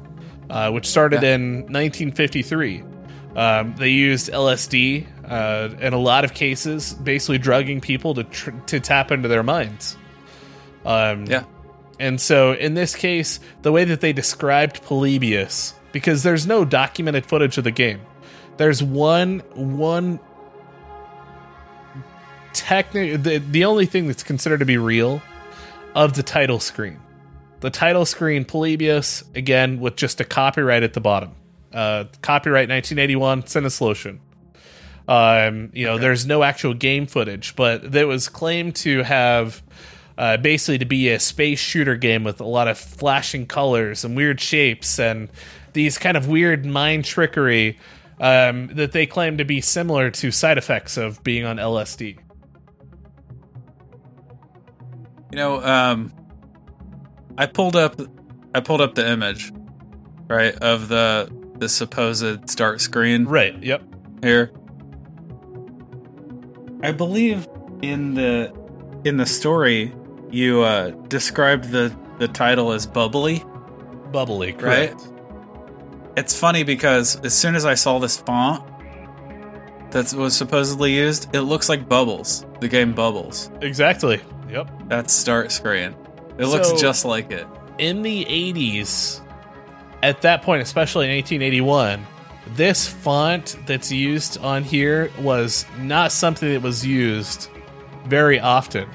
uh, 0.49 0.69
which 0.71 0.85
started 0.85 1.23
Yeah. 1.23 1.35
in 1.35 1.61
1953. 1.71 2.83
Um, 3.35 3.73
they 3.77 3.89
used 3.89 4.29
LSD 4.29 5.07
uh, 5.25 5.69
in 5.79 5.93
a 5.93 5.97
lot 5.97 6.25
of 6.25 6.33
cases, 6.33 6.93
basically 6.93 7.37
drugging 7.37 7.79
people 7.79 8.13
to 8.15 8.25
tr- 8.25 8.51
to 8.67 8.79
tap 8.81 9.09
into 9.11 9.29
their 9.29 9.41
minds. 9.43 9.95
Um, 10.85 11.25
Yeah. 11.25 11.43
and 11.97 12.19
so 12.19 12.51
in 12.53 12.73
this 12.73 12.93
case, 12.95 13.39
the 13.61 13.71
way 13.71 13.85
that 13.85 14.01
they 14.01 14.11
described 14.11 14.83
Polybius, 14.83 15.73
because 15.93 16.23
there's 16.23 16.45
no 16.45 16.65
documented 16.65 17.25
footage 17.25 17.57
of 17.57 17.63
the 17.63 17.71
game, 17.71 18.01
there's 18.57 18.83
one 18.83 19.39
one 19.55 20.19
technically 22.53 23.15
the, 23.15 23.37
the 23.37 23.63
only 23.63 23.85
thing 23.85 24.07
that's 24.07 24.23
considered 24.23 24.59
to 24.59 24.65
be 24.65 24.77
real 24.77 25.21
of 25.95 26.13
the 26.13 26.23
title 26.23 26.59
screen. 26.59 26.99
The 27.61 27.69
title 27.69 28.05
screen, 28.05 28.43
Polybius, 28.43 29.23
again 29.35 29.79
with 29.79 29.95
just 29.95 30.19
a 30.19 30.23
copyright 30.23 30.81
at 30.81 30.93
the 30.93 30.99
bottom. 30.99 31.31
Uh, 31.71 32.05
copyright 32.23 32.67
1981, 32.69 33.43
Sinneslöschen. 33.43 34.19
Um, 35.07 35.69
you 35.71 35.85
know, 35.85 35.99
there's 35.99 36.25
no 36.25 36.41
actual 36.41 36.73
game 36.73 37.05
footage, 37.05 37.55
but 37.55 37.91
that 37.91 38.07
was 38.07 38.29
claimed 38.29 38.75
to 38.77 39.03
have 39.03 39.61
uh, 40.17 40.37
basically 40.37 40.79
to 40.79 40.85
be 40.85 41.09
a 41.09 41.19
space 41.19 41.59
shooter 41.59 41.95
game 41.95 42.23
with 42.23 42.41
a 42.41 42.45
lot 42.45 42.67
of 42.67 42.79
flashing 42.79 43.45
colors 43.45 44.03
and 44.03 44.17
weird 44.17 44.41
shapes 44.41 44.99
and 44.99 45.29
these 45.73 45.99
kind 45.99 46.17
of 46.17 46.27
weird 46.27 46.65
mind 46.65 47.05
trickery 47.05 47.77
um, 48.19 48.67
that 48.73 48.91
they 48.91 49.05
claim 49.05 49.37
to 49.37 49.45
be 49.45 49.61
similar 49.61 50.09
to 50.09 50.31
side 50.31 50.57
effects 50.57 50.97
of 50.97 51.23
being 51.23 51.45
on 51.45 51.57
LSD. 51.57 52.17
You 55.31 55.37
know, 55.37 55.63
um, 55.63 56.11
I 57.37 57.45
pulled 57.45 57.75
up, 57.75 57.99
I 58.53 58.59
pulled 58.59 58.81
up 58.81 58.95
the 58.95 59.07
image, 59.09 59.51
right, 60.27 60.55
of 60.55 60.87
the 60.87 61.29
the 61.57 61.69
supposed 61.69 62.49
start 62.49 62.81
screen 62.81 63.25
Right. 63.25 63.61
Yep. 63.61 63.83
here. 64.23 64.51
I 66.83 66.91
believe 66.91 67.47
in 67.81 68.15
the 68.15 68.51
in 69.05 69.17
the 69.17 69.25
story 69.25 69.93
you 70.31 70.61
uh, 70.61 70.89
described 71.07 71.65
the 71.69 71.95
the 72.17 72.27
title 72.27 72.71
as 72.71 72.85
bubbly. 72.87 73.43
Bubbly. 74.11 74.53
Right. 74.53 74.93
It's 76.17 76.37
funny 76.37 76.63
because 76.63 77.19
as 77.21 77.33
soon 77.33 77.55
as 77.55 77.65
I 77.65 77.75
saw 77.75 77.99
this 77.99 78.17
font 78.17 78.63
that 79.91 80.13
was 80.13 80.35
supposedly 80.35 80.93
used, 80.93 81.33
it 81.35 81.41
looks 81.41 81.69
like 81.69 81.87
Bubbles, 81.87 82.45
the 82.59 82.67
game 82.67 82.93
Bubbles. 82.93 83.51
Exactly. 83.61 84.19
Yep. 84.49 84.69
That's 84.87 85.13
start 85.13 85.51
screen. 85.51 85.95
It 86.41 86.47
looks 86.47 86.69
So- 86.69 86.77
just 86.77 87.05
like 87.05 87.31
it. 87.31 87.45
in 87.77 88.01
the 88.01 88.25
80s, 88.27 89.21
at 90.03 90.21
that 90.21 90.41
point, 90.41 90.61
especially 90.61 91.05
in 91.05 91.11
1881, 91.11 92.05
this 92.55 92.87
font 92.87 93.55
that's 93.65 93.91
used 93.91 94.37
on 94.41 94.63
here 94.63 95.09
was 95.19 95.65
not 95.79 96.11
something 96.11 96.51
that 96.51 96.61
was 96.61 96.85
used 96.85 97.47
very 98.05 98.39
often 98.39 98.87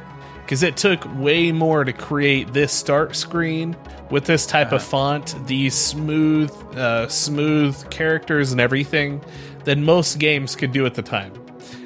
because 0.42 0.62
it 0.62 0.76
took 0.76 1.04
way 1.18 1.50
more 1.52 1.84
to 1.84 1.92
create 1.92 2.52
this 2.52 2.72
start 2.72 3.16
screen 3.16 3.74
with 4.10 4.24
this 4.24 4.46
type 4.46 4.72
of 4.72 4.82
font, 4.82 5.34
these 5.46 5.74
smooth, 5.74 6.50
uh, 6.76 7.08
smooth 7.08 7.88
characters 7.90 8.52
and 8.52 8.60
everything 8.60 9.20
than 9.64 9.84
most 9.84 10.18
games 10.18 10.54
could 10.54 10.70
do 10.72 10.86
at 10.86 10.94
the 10.94 11.02
time. 11.02 11.32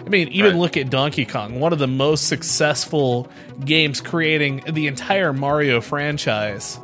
I 0.04 0.08
mean, 0.08 0.28
even 0.28 0.52
Right. 0.52 0.60
look 0.60 0.76
at 0.76 0.90
Donkey 0.90 1.24
Kong, 1.26 1.60
one 1.60 1.72
of 1.72 1.78
the 1.78 1.86
most 1.86 2.26
successful 2.28 3.28
games 3.64 4.00
creating 4.00 4.62
the 4.68 4.86
entire 4.86 5.32
Mario 5.32 5.80
franchise. 5.80 6.78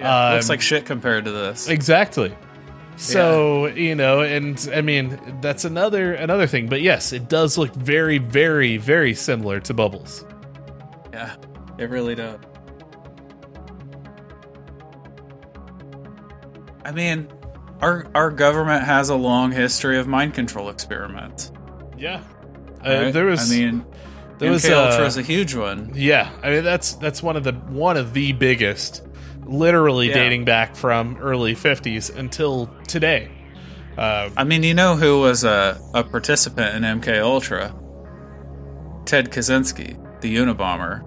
Yeah, 0.00 0.30
it 0.30 0.34
looks 0.34 0.46
Um, 0.46 0.54
like 0.54 0.60
shit 0.60 0.84
compared 0.86 1.24
to 1.26 1.32
this. 1.32 1.68
Exactly. 1.68 2.34
So 2.98 3.66
you 3.66 3.94
know, 3.94 4.20
and 4.22 4.58
I 4.74 4.80
mean 4.80 5.18
that's 5.42 5.64
another 5.66 6.14
another 6.14 6.46
thing. 6.46 6.66
But 6.68 6.80
yes, 6.80 7.12
it 7.12 7.28
does 7.28 7.58
look 7.58 7.74
very, 7.74 8.16
very, 8.18 8.78
very 8.78 9.12
similar 9.14 9.60
to 9.60 9.74
Bubbles. 9.74 10.24
Yeah, 11.12 11.32
it 11.78 11.90
really 11.90 12.14
does. 12.14 12.38
I 16.84 16.92
mean, 16.92 17.28
our 17.80 18.06
our 18.14 18.30
government 18.30 18.84
has 18.84 19.08
a 19.10 19.14
long 19.16 19.50
history 19.52 19.98
of 19.98 20.06
mind 20.06 20.34
control 20.34 20.68
experiments. 20.70 21.52
Yeah. 21.98 22.22
Uh, 22.84 22.90
right? 23.04 23.10
There 23.12 23.26
was. 23.26 23.50
I 23.52 23.54
mean, 23.56 23.84
there 24.38 24.50
MK 24.50 24.52
was, 24.52 24.64
Ultra 24.70 25.04
uh, 25.04 25.06
is 25.06 25.16
a 25.16 25.22
huge 25.22 25.54
one. 25.54 25.92
yeah. 25.94 26.30
I 26.42 26.50
mean 26.50 26.64
that's 26.64 26.94
that's 26.94 27.22
one 27.22 27.36
of 27.36 27.44
the 27.44 27.52
one 27.52 27.96
of 27.96 28.12
the 28.12 28.32
biggest, 28.32 29.02
literally 29.44 30.08
Yeah. 30.08 30.14
dating 30.14 30.44
back 30.44 30.76
from 30.76 31.16
early 31.18 31.54
'50s 31.54 32.14
until 32.16 32.70
today. 32.86 33.30
Uh, 33.96 34.28
I 34.36 34.44
mean, 34.44 34.62
you 34.62 34.74
know 34.74 34.94
who 34.96 35.20
was 35.20 35.42
a, 35.44 35.80
a 35.94 36.04
participant 36.04 36.76
in 36.76 37.00
MK 37.00 37.18
Ultra? 37.22 37.74
Ted 39.06 39.30
Kaczynski, 39.30 40.20
the 40.20 40.36
Unabomber, 40.36 41.02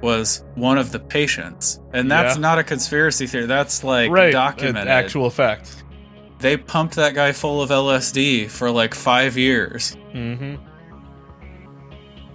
was 0.00 0.44
one 0.54 0.78
of 0.78 0.92
the 0.92 1.00
patients, 1.00 1.80
and 1.92 2.10
that's 2.10 2.36
Yeah. 2.36 2.40
not 2.40 2.58
a 2.58 2.64
conspiracy 2.64 3.26
theory. 3.26 3.46
That's 3.46 3.82
like 3.82 4.10
right. 4.12 4.32
documented. 4.32 4.88
Actual 4.88 5.30
fact. 5.30 5.82
They 6.42 6.56
pumped 6.58 6.96
that 6.96 7.14
guy 7.14 7.32
full 7.32 7.62
of 7.62 7.70
LSD 7.70 8.50
for 8.50 8.70
like 8.70 8.94
five 8.94 9.36
years, 9.38 9.94
hmm 10.12 10.56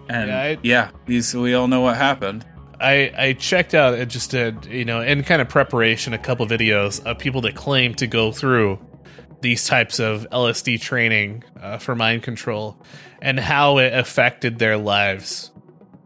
and 0.09 0.29
Yeah, 0.29 0.41
I- 0.41 0.57
yeah, 0.63 0.89
these 1.05 1.33
we 1.35 1.53
all 1.53 1.67
know 1.67 1.81
what 1.81 1.97
happened. 1.97 2.45
I, 2.79 3.11
I 3.17 3.33
checked 3.33 3.73
out 3.73 3.95
it 3.95 4.07
just 4.07 4.29
did 4.31 4.65
you 4.67 4.85
know 4.85 5.01
in 5.01 5.23
kind 5.23 5.41
of 5.41 5.49
preparation 5.49 6.13
a 6.13 6.17
couple 6.19 6.45
videos 6.45 7.03
of 7.05 7.17
people 7.17 7.41
that 7.41 7.55
claim 7.55 7.95
to 7.95 8.07
go 8.07 8.31
through 8.31 8.79
these 9.41 9.65
types 9.67 9.99
of 9.99 10.27
LSD 10.31 10.79
training 10.79 11.43
uh, 11.61 11.77
for 11.79 11.95
mind 11.95 12.23
control 12.23 12.79
and 13.21 13.39
how 13.39 13.79
it 13.79 13.93
affected 13.93 14.59
their 14.59 14.77
lives. 14.77 15.51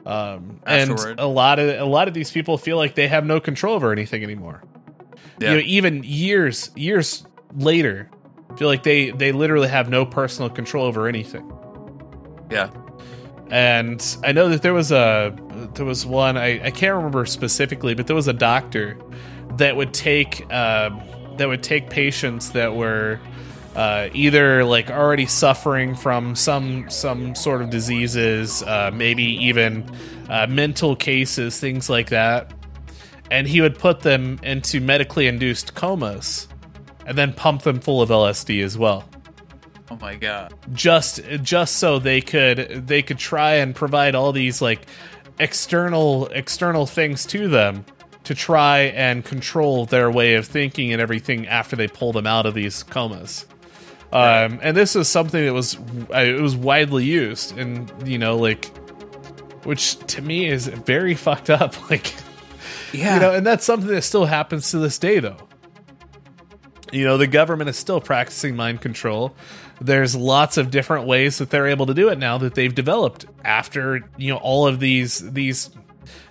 Um, 0.06 0.60
and 0.66 0.98
a 1.20 1.28
lot 1.28 1.60
of 1.60 1.80
a 1.80 1.86
lot 1.86 2.08
of 2.08 2.14
these 2.14 2.32
people 2.32 2.58
feel 2.58 2.78
like 2.78 2.96
they 2.96 3.08
have 3.08 3.26
no 3.26 3.40
control 3.40 3.76
over 3.76 3.92
anything 3.92 4.24
anymore. 4.24 4.64
Yeah, 5.40 5.52
You 5.52 5.58
know, 5.58 5.64
even 5.66 6.04
years 6.04 6.72
years 6.76 7.26
later, 7.56 8.10
feel 8.58 8.68
like 8.68 8.84
they 8.84 9.12
they 9.12 9.32
literally 9.32 9.68
have 9.68 9.90
no 9.90 10.06
personal 10.06 10.50
control 10.50 10.86
over 10.86 11.08
anything. 11.08 11.52
Yeah, 12.50 12.70
and 13.50 14.18
I 14.24 14.32
know 14.32 14.50
that 14.50 14.62
there 14.62 14.74
was 14.74 14.92
a 14.92 15.36
there 15.74 15.86
was 15.86 16.06
one 16.06 16.38
I, 16.38 16.66
I 16.66 16.72
can't 16.72 16.96
remember 16.96 17.26
specifically, 17.26 17.94
but 17.94 18.08
there 18.08 18.16
was 18.16 18.28
a 18.28 18.34
doctor 18.34 18.98
that 19.58 19.76
would 19.76 19.94
take 19.94 20.42
um, 20.54 21.02
that 21.38 21.48
would 21.48 21.64
take 21.64 21.90
patients 21.90 22.52
that 22.52 22.76
were 22.76 23.20
uh, 23.76 24.10
either 24.14 24.64
like 24.66 24.90
already 24.90 25.26
suffering 25.26 25.96
from 25.96 26.36
some 26.36 26.90
some 26.90 27.36
sort 27.36 27.62
of 27.62 27.70
diseases, 27.70 28.64
uh, 28.64 28.92
maybe 28.94 29.24
even 29.24 29.90
uh, 30.30 30.48
mental 30.48 30.96
cases, 30.96 31.60
things 31.60 31.90
like 31.90 32.10
that, 32.10 32.54
and 33.30 33.48
he 33.48 33.62
would 33.62 33.78
put 33.78 34.02
them 34.02 34.40
into 34.44 34.82
medically 34.82 35.28
induced 35.28 35.74
comas, 35.74 36.48
and 37.06 37.18
then 37.18 37.34
pump 37.34 37.64
them 37.64 37.80
full 37.80 38.02
of 38.02 38.10
LSD 38.10 38.64
as 38.64 38.78
well 38.78 39.08
oh 39.92 39.98
my 40.00 40.16
god, 40.16 40.54
just 40.74 41.22
just 41.44 41.76
so 41.78 42.00
they 42.00 42.22
could 42.22 42.88
they 42.88 43.02
could 43.02 43.18
try 43.18 43.56
and 43.56 43.76
provide 43.76 44.16
all 44.16 44.32
these 44.32 44.62
like 44.62 44.88
external 45.40 46.28
external 46.28 46.86
things 46.86 47.26
to 47.26 47.48
them 47.48 47.86
to 48.24 48.34
try 48.34 48.80
and 48.80 49.26
control 49.26 49.86
their 49.86 50.10
way 50.10 50.36
of 50.36 50.48
thinking 50.48 50.94
and 50.94 51.02
everything 51.02 51.48
after 51.48 51.76
they 51.76 51.88
pull 51.88 52.14
them 52.14 52.28
out 52.28 52.46
of 52.46 52.54
these 52.54 52.84
comas. 52.84 53.46
Um, 54.14 54.60
and 54.62 54.76
this 54.76 54.96
is 54.96 55.08
something 55.08 55.46
that 55.46 55.54
was 55.54 55.78
it 56.14 56.42
was 56.42 56.56
widely 56.56 57.06
used, 57.06 57.58
and 57.58 57.92
you 58.06 58.18
know, 58.18 58.38
like, 58.38 58.66
which 59.64 59.98
to 60.08 60.22
me 60.22 60.48
is 60.48 60.68
very 60.68 61.16
fucked 61.26 61.50
up. 61.50 61.90
Like, 61.90 62.14
yeah, 62.94 63.16
you 63.16 63.20
know, 63.22 63.34
and 63.34 63.46
that's 63.46 63.66
something 63.66 63.90
that 63.90 64.02
still 64.04 64.26
happens 64.26 64.72
to 64.72 64.80
this 64.80 64.98
day, 64.98 65.20
though. 65.20 65.38
You 66.92 67.06
know, 67.06 67.18
the 67.18 67.28
government 67.28 67.70
is 67.70 67.78
still 67.78 68.02
practicing 68.02 68.56
mind 68.56 68.82
control. 68.82 69.36
There's 69.80 70.16
lots 70.16 70.58
of 70.58 70.70
different 70.70 71.08
ways 71.08 71.40
that 71.40 71.50
they're 71.50 71.68
able 71.68 71.88
to 71.88 71.94
do 71.94 72.10
it 72.10 72.18
now 72.18 72.38
that 72.40 72.54
they've 72.54 72.74
developed 72.74 73.26
after 73.44 74.08
you 74.18 74.34
know 74.34 74.38
all 74.38 74.68
of 74.68 74.80
these 74.80 75.20
these 75.32 75.70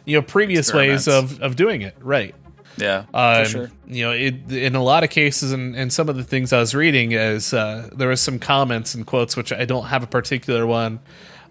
you 0.05 0.17
know 0.17 0.23
previous 0.23 0.73
ways 0.73 1.09
of 1.09 1.41
of 1.41 1.57
doing 1.57 1.83
it. 1.83 1.97
Right. 2.01 2.35
Yeah, 2.77 3.05
Um, 3.13 3.45
for 3.45 3.51
sure. 3.51 3.71
You 3.87 4.05
know, 4.05 4.13
it, 4.13 4.51
in 4.51 4.75
a 4.75 4.83
lot 4.83 5.05
of 5.05 5.11
cases, 5.11 5.53
and, 5.53 5.77
and 5.77 5.93
some 5.93 6.09
of 6.09 6.17
the 6.17 6.25
things 6.25 6.53
I 6.53 6.61
was 6.61 6.75
reading 6.75 7.13
is 7.13 7.53
uh, 7.53 7.91
there 7.93 8.09
was 8.09 8.21
some 8.21 8.39
comments 8.39 8.95
and 8.95 9.05
quotes, 9.05 9.37
which 9.37 9.53
I 9.53 9.67
don't 9.67 9.87
have 9.87 10.03
a 10.03 10.07
particular 10.07 10.67
one, 10.67 11.01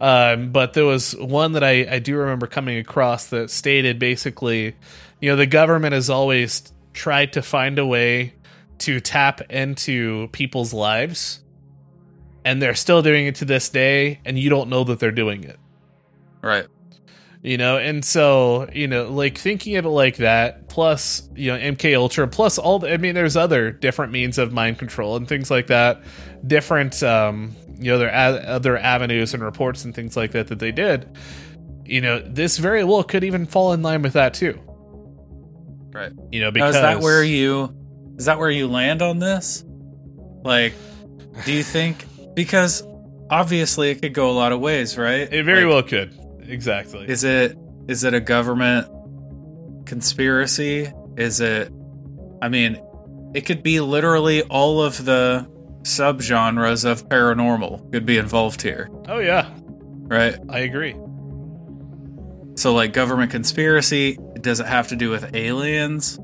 um, 0.02 0.52
but 0.52 0.74
there 0.74 0.86
was 0.86 1.16
one 1.16 1.52
that 1.52 1.64
I, 1.64 1.88
I 1.90 2.00
do 2.00 2.18
remember 2.18 2.48
coming 2.48 2.78
across 2.78 3.28
that 3.28 3.52
stated 3.52 4.00
basically, 4.00 4.76
you 5.20 5.30
know, 5.30 5.36
the 5.36 5.46
government 5.46 5.94
has 5.94 6.10
always 6.10 6.64
tried 6.94 7.34
to 7.34 7.42
find 7.42 7.78
a 7.78 7.86
way 7.86 8.34
to 8.80 9.00
tap 9.00 9.42
into 9.52 10.28
people's 10.32 10.74
lives, 10.74 11.42
and 12.46 12.62
they're 12.62 12.76
still 12.76 13.02
doing 13.02 13.28
it 13.28 13.36
to 13.36 13.46
this 13.46 13.70
day, 13.70 14.20
and 14.26 14.38
you 14.40 14.50
don't 14.50 14.70
know 14.70 14.84
that 14.86 15.00
they're 15.00 15.12
doing 15.12 15.44
it 15.44 15.58
Right. 16.42 16.68
you 17.42 17.58
know 17.58 17.78
and 17.78 18.04
so 18.06 18.70
you 18.74 18.88
know 18.88 19.10
like 19.10 19.38
thinking 19.38 19.76
of 19.76 19.86
it 19.86 19.90
like 19.90 20.18
that 20.18 20.68
plus 20.70 21.30
you 21.36 21.52
know 21.52 21.58
mk 21.58 21.98
ultra 21.98 22.28
plus 22.28 22.58
all 22.58 22.80
the, 22.80 22.92
i 22.94 22.98
mean 22.98 23.14
there's 23.16 23.36
other 23.36 23.72
different 23.72 24.12
means 24.14 24.38
of 24.38 24.54
mind 24.54 24.78
control 24.80 25.16
and 25.18 25.28
things 25.28 25.52
like 25.52 25.68
that 25.68 26.02
different 26.48 27.02
um 27.04 27.54
you 27.78 27.92
know 27.92 27.98
there 27.98 28.10
are 28.10 28.40
other 28.46 28.78
avenues 28.78 29.34
and 29.34 29.44
reports 29.44 29.84
and 29.86 29.94
things 29.94 30.16
like 30.16 30.32
that 30.32 30.48
that 30.48 30.60
they 30.60 30.72
did 30.72 31.10
you 31.86 32.00
know 32.00 32.20
this 32.20 32.58
very 32.58 32.84
well 32.86 33.04
could 33.04 33.24
even 33.26 33.46
fall 33.46 33.74
in 33.74 33.82
line 33.82 34.02
with 34.02 34.14
that 34.14 34.34
too 34.34 34.58
Right. 35.92 36.12
you 36.32 36.40
know 36.40 36.48
Now, 36.48 36.52
because 36.52 36.76
is 36.76 36.82
that 36.82 37.00
where 37.02 37.24
you 37.24 37.76
is 38.20 38.26
that 38.26 38.38
where 38.38 38.52
you 38.52 38.68
land 38.68 39.02
on 39.02 39.18
this? 39.20 39.64
Like, 40.44 40.74
do 41.46 41.52
you 41.54 41.64
think 41.64 42.06
because 42.36 42.84
obviously 43.30 43.90
it 43.92 44.02
could 44.02 44.14
go 44.14 44.30
a 44.30 44.34
lot 44.34 44.52
of 44.52 44.60
ways, 44.60 44.98
right? 44.98 45.32
it 45.32 45.44
very 45.46 45.66
Like, 45.66 45.74
well 45.74 45.84
could 45.84 46.20
exactly 46.48 47.08
Is 47.08 47.24
it 47.24 47.58
is 47.88 48.04
it 48.04 48.14
a 48.14 48.20
government 48.20 48.88
conspiracy? 49.86 50.92
Is 51.18 51.40
it 51.42 51.72
I 52.42 52.50
mean, 52.50 52.80
it 53.34 53.42
could 53.46 53.64
be 53.64 53.80
literally 53.82 54.44
all 54.44 54.82
of 54.82 55.04
the 55.06 55.48
subgenres 55.84 56.86
of 56.86 57.08
paranormal 57.10 57.92
could 57.92 58.06
be 58.06 58.18
involved 58.18 58.62
here, 58.62 58.90
oh 59.08 59.20
yeah 59.20 59.50
right? 60.08 60.38
i 60.50 60.60
agree 60.60 60.94
So 62.56 62.74
like 62.74 62.92
government 62.92 63.32
conspiracy, 63.32 64.18
does 64.42 64.60
it 64.60 64.66
have 64.66 64.90
to 64.90 64.96
do 64.98 65.10
with 65.10 65.34
aliens? 65.34 66.20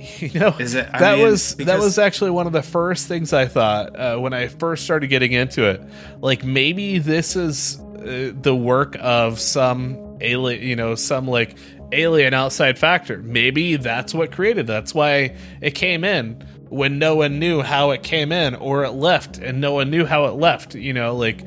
you 0.18 0.38
know 0.38 0.56
Is 0.58 0.74
it 0.74 0.88
I 0.92 0.98
that 1.00 1.18
mean, 1.18 1.26
was 1.26 1.54
that 1.56 1.78
was 1.78 1.98
actually 1.98 2.30
one 2.30 2.46
of 2.46 2.52
the 2.52 2.62
first 2.62 3.06
things 3.06 3.32
I 3.32 3.46
thought 3.46 3.98
uh, 3.98 4.18
when 4.18 4.32
I 4.32 4.48
first 4.48 4.84
started 4.84 5.08
getting 5.08 5.32
into 5.32 5.68
it. 5.68 5.82
Like 6.20 6.44
maybe 6.44 6.98
this 6.98 7.36
is 7.36 7.78
uh, 7.80 8.32
the 8.34 8.54
work 8.56 8.96
of 9.00 9.38
some 9.38 10.18
alien, 10.20 10.62
you 10.62 10.76
know, 10.76 10.94
some 10.94 11.26
like 11.26 11.56
alien 11.92 12.34
outside 12.34 12.78
factor. 12.78 13.18
Maybe 13.18 13.76
that's 13.76 14.14
what 14.14 14.32
created. 14.32 14.66
That's 14.66 14.94
why 14.94 15.36
it 15.60 15.74
came 15.74 16.04
in 16.04 16.46
when 16.68 16.98
no 16.98 17.16
one 17.16 17.38
knew 17.38 17.62
how 17.62 17.90
it 17.90 18.02
came 18.02 18.32
in, 18.32 18.54
or 18.54 18.84
it 18.84 18.92
left 18.92 19.38
and 19.38 19.60
no 19.60 19.74
one 19.74 19.90
knew 19.90 20.06
how 20.06 20.26
it 20.26 20.32
left. 20.32 20.74
You 20.74 20.94
know, 20.94 21.14
like 21.16 21.44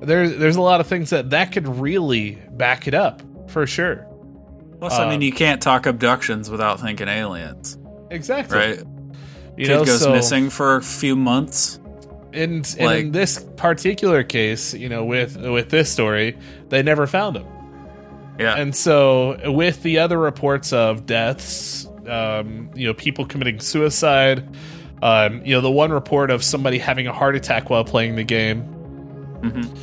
there's 0.00 0.36
there's 0.36 0.56
a 0.56 0.62
lot 0.62 0.80
of 0.80 0.86
things 0.86 1.10
that 1.10 1.30
that 1.30 1.52
could 1.52 1.66
really 1.66 2.38
back 2.50 2.86
it 2.86 2.94
up 2.94 3.22
for 3.50 3.66
sure. 3.66 4.06
Plus, 4.78 4.92
I 4.92 5.06
mean, 5.06 5.16
um, 5.16 5.22
you 5.22 5.32
can't 5.32 5.62
talk 5.62 5.86
abductions 5.86 6.50
without 6.50 6.80
thinking 6.80 7.08
aliens, 7.08 7.78
Exactly. 8.10 8.56
right? 8.58 8.78
You 9.56 9.64
Kid 9.66 9.68
know, 9.68 9.84
goes 9.84 10.00
so- 10.00 10.12
missing 10.12 10.50
for 10.50 10.76
a 10.76 10.82
few 10.82 11.16
months. 11.16 11.78
and, 12.32 12.66
and 12.78 12.86
Like- 12.86 13.00
in 13.00 13.12
this 13.12 13.38
particular 13.56 14.22
case, 14.22 14.74
you 14.74 14.88
know, 14.90 15.04
with 15.04 15.36
with 15.38 15.70
this 15.70 15.90
story, 15.90 16.36
they 16.68 16.82
never 16.82 17.06
found 17.06 17.36
him. 17.36 17.46
Yeah, 18.38 18.54
And 18.56 18.76
so, 18.76 19.38
with 19.50 19.82
the 19.82 19.98
other 20.00 20.18
reports 20.18 20.70
of 20.74 21.06
deaths, 21.06 21.88
um, 22.06 22.68
you 22.74 22.86
know, 22.86 22.92
people 22.92 23.24
committing 23.24 23.60
suicide, 23.60 24.46
um, 25.02 25.40
you 25.42 25.54
know, 25.54 25.62
the 25.62 25.70
one 25.70 25.90
report 25.90 26.30
of 26.30 26.44
somebody 26.44 26.76
having 26.78 27.06
a 27.06 27.12
heart 27.14 27.34
attack 27.34 27.70
while 27.70 27.82
playing 27.84 28.16
the 28.16 28.24
game. 28.24 28.62
Mhm. 29.40 29.78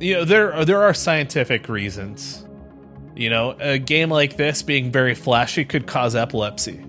You 0.00 0.14
know, 0.16 0.24
there 0.26 0.52
are, 0.52 0.64
there 0.66 0.82
are 0.82 0.92
scientific 0.92 1.68
reasons. 1.70 2.43
You 3.16 3.30
know, 3.30 3.54
a 3.60 3.78
game 3.78 4.10
like 4.10 4.36
this 4.36 4.62
being 4.62 4.90
very 4.90 5.14
flashy 5.14 5.64
could 5.64 5.86
cause 5.86 6.16
epilepsy. 6.16 6.84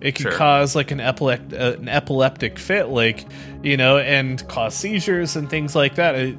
It 0.00 0.14
could 0.16 0.22
Sure. 0.24 0.32
cause 0.32 0.74
like 0.74 0.90
an 0.90 0.98
epileptic 1.00 1.58
uh, 1.60 1.76
an 1.78 1.88
epileptic 1.88 2.58
fit, 2.58 2.88
like 2.88 3.24
you 3.62 3.76
know, 3.76 3.98
and 3.98 4.46
cause 4.48 4.74
seizures 4.74 5.36
and 5.36 5.48
things 5.48 5.74
like 5.76 5.94
that. 5.96 6.14
It- 6.16 6.38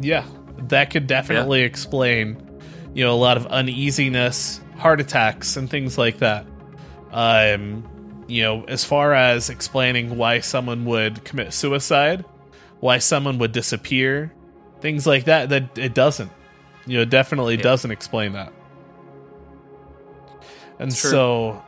yeah, 0.00 0.24
that 0.68 0.90
could 0.90 1.06
definitely 1.06 1.62
explain, 1.62 2.36
you 2.94 3.04
know, 3.04 3.14
a 3.14 3.16
lot 3.16 3.36
of 3.36 3.46
uneasiness, 3.46 4.60
heart 4.78 5.00
attacks, 5.00 5.56
and 5.56 5.70
things 5.70 5.96
like 5.96 6.18
that. 6.18 6.44
Um, 7.12 7.84
you 8.26 8.42
know, 8.42 8.64
as 8.64 8.84
far 8.84 9.14
as 9.14 9.48
explaining 9.48 10.16
why 10.18 10.40
someone 10.40 10.84
would 10.86 11.24
commit 11.24 11.52
suicide, 11.52 12.24
why 12.80 12.98
someone 12.98 13.38
would 13.38 13.52
disappear, 13.52 14.32
things 14.80 15.06
like 15.06 15.24
that, 15.24 15.48
that 15.50 15.78
it 15.78 15.94
doesn't. 15.94 16.30
You 16.86 16.98
know, 16.98 17.04
definitely 17.04 17.56
Yeah. 17.56 17.62
doesn't 17.62 17.90
explain 17.90 18.32
that. 18.32 18.52
And 20.78 20.92
Sure. 20.94 21.10
so, 21.10 21.62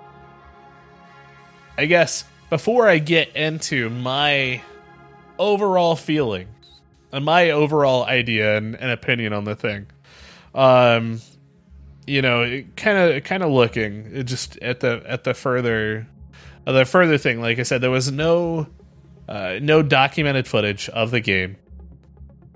I 1.76 1.86
guess 1.86 2.24
before 2.50 2.88
I 2.88 2.98
get 2.98 3.34
into 3.36 3.88
my 3.90 4.62
overall 5.38 5.96
feeling 5.96 6.48
and 7.12 7.24
my 7.24 7.50
overall 7.50 8.04
idea 8.04 8.56
and, 8.56 8.74
and 8.74 8.90
opinion 8.90 9.32
on 9.32 9.44
the 9.44 9.54
thing, 9.54 9.86
um, 10.54 11.20
you 12.06 12.22
know, 12.22 12.62
kind 12.76 12.98
of 12.98 13.24
kind 13.24 13.42
of 13.42 13.50
looking 13.50 14.24
just 14.26 14.56
at 14.58 14.80
the 14.80 15.02
at 15.06 15.24
the 15.24 15.34
further 15.34 16.06
uh, 16.66 16.72
the 16.72 16.84
further 16.84 17.18
thing. 17.18 17.40
Like 17.40 17.58
I 17.58 17.62
said, 17.62 17.80
there 17.80 17.90
was 17.90 18.10
no 18.10 18.66
uh, 19.28 19.58
no 19.60 19.82
documented 19.82 20.46
footage 20.48 20.88
of 20.88 21.10
the 21.10 21.20
game. 21.20 21.56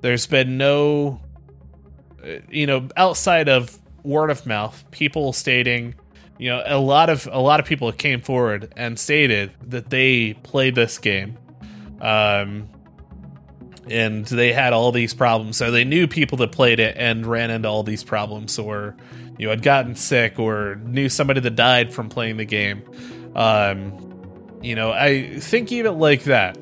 There's 0.01 0.27
been 0.27 0.57
no, 0.59 1.21
uh, 2.25 2.39
you 2.51 2.67
know, 2.67 2.89
outside 2.97 3.49
of 3.49 3.79
word 4.03 4.31
of 4.31 4.47
mouth, 4.47 4.85
people 4.91 5.33
stating, 5.33 5.95
you 6.43 6.49
know, 6.49 6.61
a 6.67 6.77
lot 6.77 7.09
of 7.09 7.29
a 7.31 7.39
lot 7.39 7.61
of 7.61 7.67
people 7.67 7.93
came 7.93 8.21
forward 8.21 8.73
and 8.77 8.99
stated 8.99 9.53
that 9.69 9.91
they 9.91 10.35
played 10.35 10.75
this 10.75 10.99
game, 10.99 11.39
um, 12.01 12.69
and 13.89 14.25
they 14.25 14.53
had 14.53 14.73
all 14.73 14.91
these 14.91 15.15
problems. 15.15 15.57
So 15.57 15.71
they 15.71 15.85
knew 15.85 16.09
people 16.09 16.39
that 16.39 16.51
played 16.51 16.81
it 16.81 16.97
and 16.99 17.25
ran 17.25 17.53
into 17.53 17.69
all 17.69 17.85
these 17.85 18.03
problems, 18.03 18.59
or 18.59 18.97
you 19.39 19.47
know, 19.47 19.51
had 19.51 19.63
gotten 19.63 19.95
sick, 19.95 20.41
or 20.41 20.75
knew 20.83 21.09
somebody 21.09 21.39
that 21.39 21.55
died 21.55 21.95
from 21.95 22.09
playing 22.09 22.39
the 22.39 22.45
game. 22.45 22.83
Um, 23.37 24.59
you 24.63 24.75
know, 24.75 24.91
I 24.91 25.39
of 25.39 25.87
it 25.87 25.93
like 25.93 26.25
that. 26.25 26.59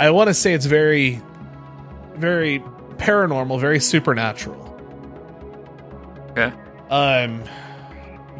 I 0.00 0.10
want 0.10 0.30
to 0.30 0.34
say 0.34 0.52
it's 0.52 0.66
very, 0.66 1.22
very 2.16 2.58
paranormal, 2.96 3.60
very 3.60 3.78
supernatural. 3.78 4.58
okay. 6.32 6.52
Um, 6.90 7.44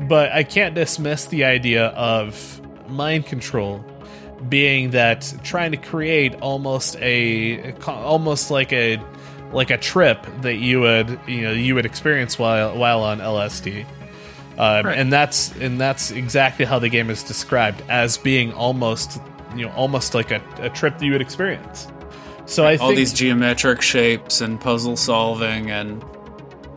but 0.09 0.33
I 0.33 0.43
can't 0.43 0.75
dismiss 0.75 1.27
the 1.27 1.45
idea 1.45 1.87
of 1.89 2.61
mind 2.89 3.27
control 3.27 3.85
being 4.49 4.91
that 4.91 5.33
trying 5.45 5.71
to 5.71 5.77
create 5.77 6.35
almost 6.41 6.97
a 6.97 7.73
almost 7.87 8.51
like 8.51 8.73
a 8.73 9.01
like 9.53 9.71
a 9.71 9.79
trip 9.79 10.27
that 10.41 10.57
you 10.57 10.81
would 10.81 11.19
you 11.27 11.43
know 11.43 11.53
you 11.53 11.75
would 11.75 11.87
experience 11.87 12.39
while 12.39 12.77
while 12.77 13.03
on 13.03 13.19
LSD. 13.19 13.85
Um, 14.59 14.85
Right. 14.87 14.99
and 14.99 15.13
that's 15.13 15.55
and 15.57 15.81
that's 15.81 16.11
exactly 16.11 16.65
how 16.65 16.79
the 16.79 16.89
game 16.89 17.09
is 17.09 17.23
described 17.23 17.83
as 17.89 18.19
being 18.19 18.53
almost 18.53 19.21
you 19.57 19.65
know 19.67 19.73
almost 19.73 20.15
like 20.15 20.31
a, 20.31 20.43
a 20.59 20.69
trip 20.71 20.99
that 20.99 21.05
you 21.05 21.13
would 21.13 21.23
experience. 21.23 21.89
So 22.45 22.65
I 22.65 22.77
All 22.77 22.89
think 22.89 22.97
these 22.97 23.13
geometric 23.13 23.81
shapes 23.81 24.41
and 24.41 24.61
puzzle 24.61 24.97
solving 24.97 25.71
and 25.71 26.05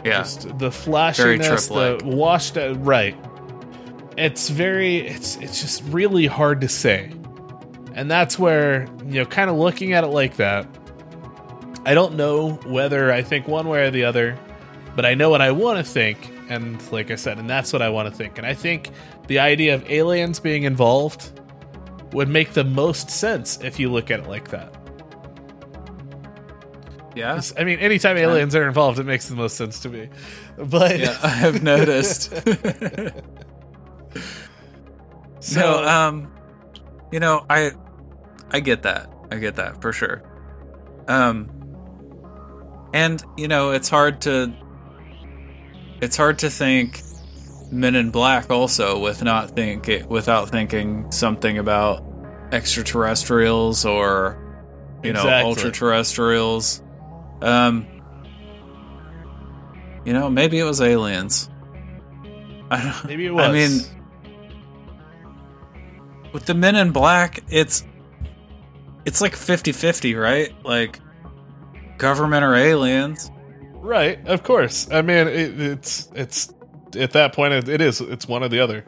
yeah, 0.05 0.19
just 0.19 0.57
the 0.59 0.71
flashiness, 0.71 1.67
the 1.67 1.99
washed 2.03 2.57
out, 2.57 2.83
right. 2.85 3.17
It's 4.17 4.49
very, 4.49 4.97
it's 4.99 5.35
it's 5.37 5.61
just 5.61 5.83
really 5.85 6.25
hard 6.25 6.61
to 6.61 6.69
say, 6.69 7.11
and 7.93 8.09
that's 8.09 8.39
where 8.39 8.87
you 9.05 9.21
know, 9.21 9.25
kind 9.25 9.49
of 9.49 9.57
looking 9.57 9.93
at 9.93 10.03
it 10.03 10.07
like 10.07 10.37
that. 10.37 10.67
I 11.85 11.93
don't 11.93 12.15
know 12.15 12.53
whether 12.65 13.11
I 13.11 13.21
think 13.21 13.47
one 13.47 13.67
way 13.67 13.85
or 13.85 13.91
the 13.91 14.05
other, 14.05 14.37
but 14.95 15.05
I 15.05 15.13
know 15.13 15.29
what 15.29 15.41
I 15.41 15.51
want 15.51 15.77
to 15.77 15.83
think, 15.83 16.31
and 16.49 16.81
like 16.91 17.11
I 17.11 17.15
said, 17.15 17.37
and 17.39 17.49
that's 17.49 17.73
what 17.73 17.81
I 17.81 17.89
want 17.89 18.09
to 18.09 18.15
think, 18.15 18.37
and 18.37 18.47
I 18.47 18.53
think 18.53 18.91
the 19.27 19.39
idea 19.39 19.75
of 19.75 19.89
aliens 19.89 20.39
being 20.39 20.63
involved 20.63 21.39
would 22.13 22.29
make 22.29 22.53
the 22.53 22.63
most 22.63 23.09
sense 23.09 23.59
if 23.61 23.79
you 23.79 23.91
look 23.91 24.09
at 24.09 24.21
it 24.21 24.27
like 24.27 24.49
that. 24.49 24.73
Yeah, 27.15 27.41
I 27.57 27.63
mean, 27.63 27.79
anytime 27.79 28.17
aliens 28.17 28.55
are 28.55 28.67
involved, 28.67 28.99
it 28.99 29.05
makes 29.05 29.29
the 29.29 29.35
most 29.35 29.55
sense 29.57 29.79
to 29.81 29.89
me. 29.89 30.09
But 30.57 30.99
yeah. 30.99 31.17
I 31.21 31.27
have 31.27 31.63
noticed. 31.63 32.31
so, 35.39 35.83
um, 35.83 36.31
you 37.11 37.19
know, 37.19 37.45
I, 37.49 37.71
I 38.51 38.61
get 38.61 38.83
that. 38.83 39.11
I 39.31 39.37
get 39.37 39.55
that 39.55 39.81
for 39.81 39.91
sure. 39.91 40.23
Um, 41.07 41.49
and 42.93 43.23
you 43.37 43.47
know, 43.47 43.71
it's 43.71 43.89
hard 43.89 44.21
to, 44.21 44.53
it's 46.01 46.15
hard 46.15 46.39
to 46.39 46.49
think 46.49 47.01
Men 47.71 47.95
in 47.95 48.11
Black 48.11 48.49
also 48.49 48.99
with 48.99 49.23
not 49.23 49.51
think 49.51 49.89
without 50.07 50.49
thinking 50.49 51.11
something 51.11 51.57
about 51.57 52.03
extraterrestrials 52.51 53.85
or 53.85 54.37
you 55.03 55.13
know 55.13 55.19
Exactly. 55.19 55.49
ultra 55.49 55.71
terrestrials. 55.71 56.81
Um, 57.41 57.85
you 60.05 60.13
know, 60.13 60.29
maybe 60.29 60.59
it 60.59 60.63
was 60.63 60.81
aliens. 60.81 61.49
I 62.71 62.81
don't, 62.83 63.05
Maybe 63.05 63.25
it 63.27 63.31
was. 63.31 63.45
I 63.47 63.51
mean, 63.51 63.79
with 66.33 66.45
the 66.45 66.53
Men 66.53 66.75
in 66.75 66.91
Black, 66.91 67.43
it's 67.49 67.83
it's 69.05 69.21
like 69.21 69.33
50-50, 69.33 70.19
right? 70.19 70.53
Like 70.65 70.99
government 71.97 72.43
or 72.43 72.55
aliens. 72.55 73.31
right? 73.75 74.25
Of 74.27 74.43
course. 74.43 74.89
I 74.91 75.01
mean, 75.01 75.27
it, 75.27 75.59
it's 75.61 76.09
it's 76.15 76.53
at 76.97 77.11
that 77.11 77.33
point 77.33 77.53
it, 77.53 77.69
it 77.69 77.81
is 77.81 78.01
it's 78.01 78.27
one 78.27 78.43
or 78.43 78.49
the 78.49 78.59
other. 78.59 78.85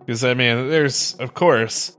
Because 0.00 0.24
I 0.24 0.34
mean, 0.34 0.68
there's 0.68 1.14
of 1.14 1.34
course, 1.34 1.96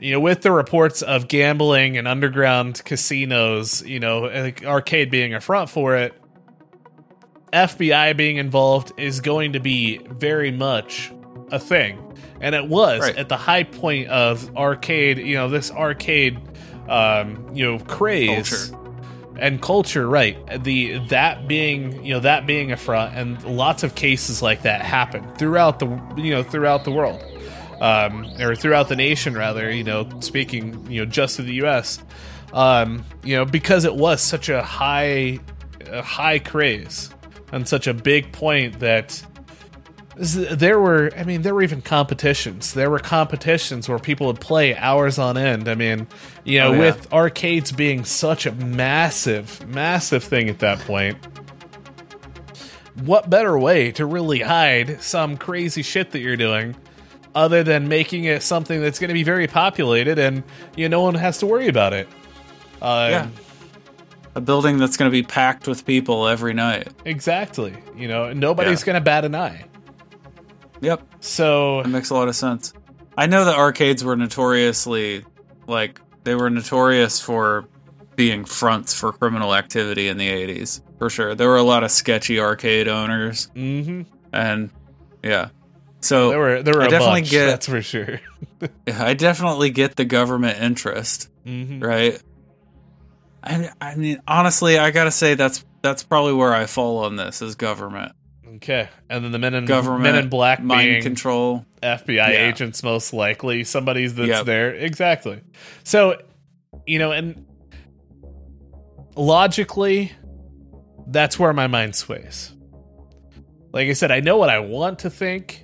you 0.00 0.12
know, 0.12 0.20
with 0.20 0.42
the 0.42 0.52
reports 0.52 1.02
of 1.02 1.28
gambling 1.28 1.96
and 1.96 2.06
underground 2.08 2.82
casinos, 2.84 3.82
you 3.86 4.00
know, 4.00 4.20
like 4.22 4.64
arcade 4.64 5.10
being 5.10 5.34
a 5.34 5.40
front 5.40 5.70
for 5.70 5.96
it, 5.96 6.14
FBI 7.52 8.16
being 8.16 8.36
involved 8.36 8.92
is 8.96 9.20
going 9.20 9.52
to 9.52 9.60
be 9.60 9.98
very 9.98 10.50
much 10.50 11.12
a 11.52 11.58
thing. 11.58 12.00
And 12.40 12.54
it 12.54 12.66
was 12.68 13.00
Right. 13.00 13.16
at 13.16 13.28
the 13.28 13.36
high 13.36 13.62
point 13.62 14.08
of 14.08 14.54
arcade, 14.56 15.18
you 15.18 15.36
know, 15.36 15.48
this 15.48 15.70
arcade 15.70 16.38
um, 16.88 17.46
you 17.54 17.64
know, 17.64 17.78
craze 17.78 18.68
Culture. 18.68 18.84
and 19.38 19.62
culture, 19.62 20.06
right? 20.06 20.36
The 20.64 20.98
that 21.08 21.48
being, 21.48 22.04
you 22.04 22.12
know, 22.12 22.20
that 22.20 22.46
being 22.46 22.72
a 22.72 22.76
front 22.76 23.14
and 23.16 23.42
lots 23.44 23.82
of 23.84 23.94
cases 23.94 24.42
like 24.42 24.62
that 24.62 24.82
happen 24.82 25.26
throughout 25.38 25.78
the 25.78 25.86
you 26.16 26.30
know, 26.32 26.42
throughout 26.42 26.84
the 26.84 26.90
world. 26.90 27.24
Um, 27.80 28.24
or 28.40 28.54
throughout 28.54 28.88
the 28.88 28.96
nation 28.96 29.34
rather, 29.34 29.70
you 29.70 29.84
know, 29.84 30.08
speaking, 30.20 30.90
you 30.90 31.00
know, 31.04 31.06
just 31.10 31.38
of 31.38 31.46
the 31.46 31.54
US. 31.64 31.98
Um, 32.52 33.04
you 33.24 33.36
know, 33.36 33.44
because 33.44 33.84
it 33.84 33.94
was 33.94 34.20
such 34.22 34.48
a 34.48 34.62
high 34.62 35.40
a 35.86 36.02
high 36.02 36.38
craze 36.38 37.10
and 37.52 37.68
such 37.68 37.86
a 37.86 37.94
big 37.94 38.32
point 38.32 38.78
that 38.80 39.22
there 40.16 40.78
were 40.78 41.10
i 41.16 41.24
mean 41.24 41.42
there 41.42 41.52
were 41.54 41.62
even 41.62 41.82
competitions 41.82 42.72
there 42.74 42.88
were 42.88 43.00
competitions 43.00 43.88
where 43.88 43.98
people 43.98 44.28
would 44.28 44.40
play 44.40 44.74
hours 44.76 45.18
on 45.18 45.36
end 45.36 45.68
i 45.68 45.74
mean 45.74 46.06
you 46.44 46.58
know 46.60 46.68
Oh, 46.68 46.72
yeah. 46.72 46.78
with 46.78 47.12
arcades 47.12 47.72
being 47.72 48.04
such 48.04 48.46
a 48.46 48.52
massive 48.52 49.66
massive 49.68 50.22
thing 50.22 50.48
at 50.48 50.60
that 50.60 50.78
point 50.80 51.18
what 53.02 53.28
better 53.28 53.58
way 53.58 53.90
to 53.92 54.06
really 54.06 54.40
hide 54.40 55.02
some 55.02 55.36
crazy 55.36 55.82
shit 55.82 56.12
that 56.12 56.20
you're 56.20 56.36
doing 56.36 56.76
other 57.34 57.62
than 57.62 57.88
making 57.88 58.24
it 58.24 58.42
something 58.42 58.80
that's 58.80 58.98
going 58.98 59.08
to 59.08 59.14
be 59.14 59.22
very 59.24 59.46
populated 59.46 60.18
and 60.18 60.42
you 60.76 60.88
know 60.88 60.98
no 60.98 61.02
one 61.02 61.14
has 61.14 61.38
to 61.38 61.46
worry 61.46 61.68
about 61.68 61.92
it 61.92 62.06
um, 62.82 63.10
Yeah. 63.10 63.28
A 64.36 64.40
building 64.40 64.78
that's 64.78 64.96
going 64.96 65.08
to 65.08 65.12
be 65.12 65.22
packed 65.22 65.68
with 65.68 65.84
people 65.86 66.26
every 66.28 66.54
night. 66.54 66.88
exactly 67.04 67.74
you 67.96 68.08
know 68.08 68.32
nobody's 68.32 68.80
Yeah. 68.80 68.86
going 68.86 68.94
to 68.96 69.00
bat 69.04 69.24
an 69.24 69.34
eye 69.34 69.64
Yep. 70.80 71.02
so 71.20 71.80
it 71.80 71.86
makes 71.88 72.10
a 72.10 72.14
lot 72.14 72.28
of 72.28 72.36
sense. 72.36 72.72
I 73.16 73.26
know 73.26 73.44
that 73.44 73.56
arcades 73.56 74.02
were 74.04 74.16
notoriously 74.16 75.24
like 75.66 76.00
they 76.24 76.34
were 76.34 76.50
notorious 76.50 77.20
for 77.20 77.66
being 78.16 78.44
fronts 78.44 78.92
for 78.92 79.12
criminal 79.12 79.54
activity 79.54 80.08
in 80.08 80.18
the 80.18 80.28
80s. 80.28 80.80
For 80.98 81.08
sure. 81.10 81.34
There 81.34 81.48
were 81.48 81.56
a 81.56 81.62
lot 81.62 81.84
of 81.84 81.90
sketchy 81.90 82.38
arcade 82.40 82.86
owners 82.88 83.46
hmm 83.54 84.02
and 84.32 84.70
yeah. 85.22 85.48
So 86.04 86.28
there 86.30 86.38
were 86.38 86.62
there 86.62 86.74
were 86.74 86.82
I 86.82 86.86
a 86.86 86.90
definitely 86.90 87.20
bunch, 87.22 87.30
get- 87.30 87.46
that's 87.46 87.66
for 87.66 87.80
sure 87.82 88.20
I 88.86 89.14
definitely 89.14 89.70
get 89.70 89.96
the 89.96 90.04
government 90.04 90.60
interest, 90.60 91.28
hmm 91.44 91.80
right? 91.80 92.20
I 93.42 93.70
I 93.80 93.94
mean 93.96 94.20
honestly, 94.28 94.78
I 94.78 94.90
got 94.90 95.04
to 95.04 95.10
say 95.10 95.34
that's 95.34 95.64
that's 95.82 96.02
probably 96.02 96.32
where 96.34 96.52
I 96.54 96.66
fall 96.66 97.04
on 97.04 97.16
this 97.16 97.40
is 97.42 97.54
government. 97.54 98.12
Okay, 98.56 98.88
and 99.10 99.24
then 99.24 99.32
the 99.32 99.38
men 99.38 99.54
in 99.54 99.64
Government 99.64 100.02
men 100.04 100.16
in 100.16 100.28
black 100.28 100.62
mind 100.62 101.02
control. 101.02 101.64
FBI 101.82 102.14
Yeah. 102.16 102.48
agents, 102.48 102.82
most 102.82 103.12
likely 103.12 103.64
somebody's 103.64 104.14
that's 104.14 104.28
Yep. 104.28 104.46
there. 104.46 104.74
Exactly. 104.74 105.40
So, 105.82 106.18
you 106.86 106.98
know, 106.98 107.10
and 107.12 107.44
logically, 109.16 110.12
that's 111.06 111.38
where 111.38 111.52
my 111.52 111.66
mind 111.66 111.94
sways. 111.94 112.52
Like 113.72 113.88
I 113.88 113.92
said, 113.92 114.10
I 114.10 114.20
know 114.20 114.36
what 114.36 114.50
I 114.50 114.60
want 114.60 115.00
to 115.00 115.10
think, 115.10 115.63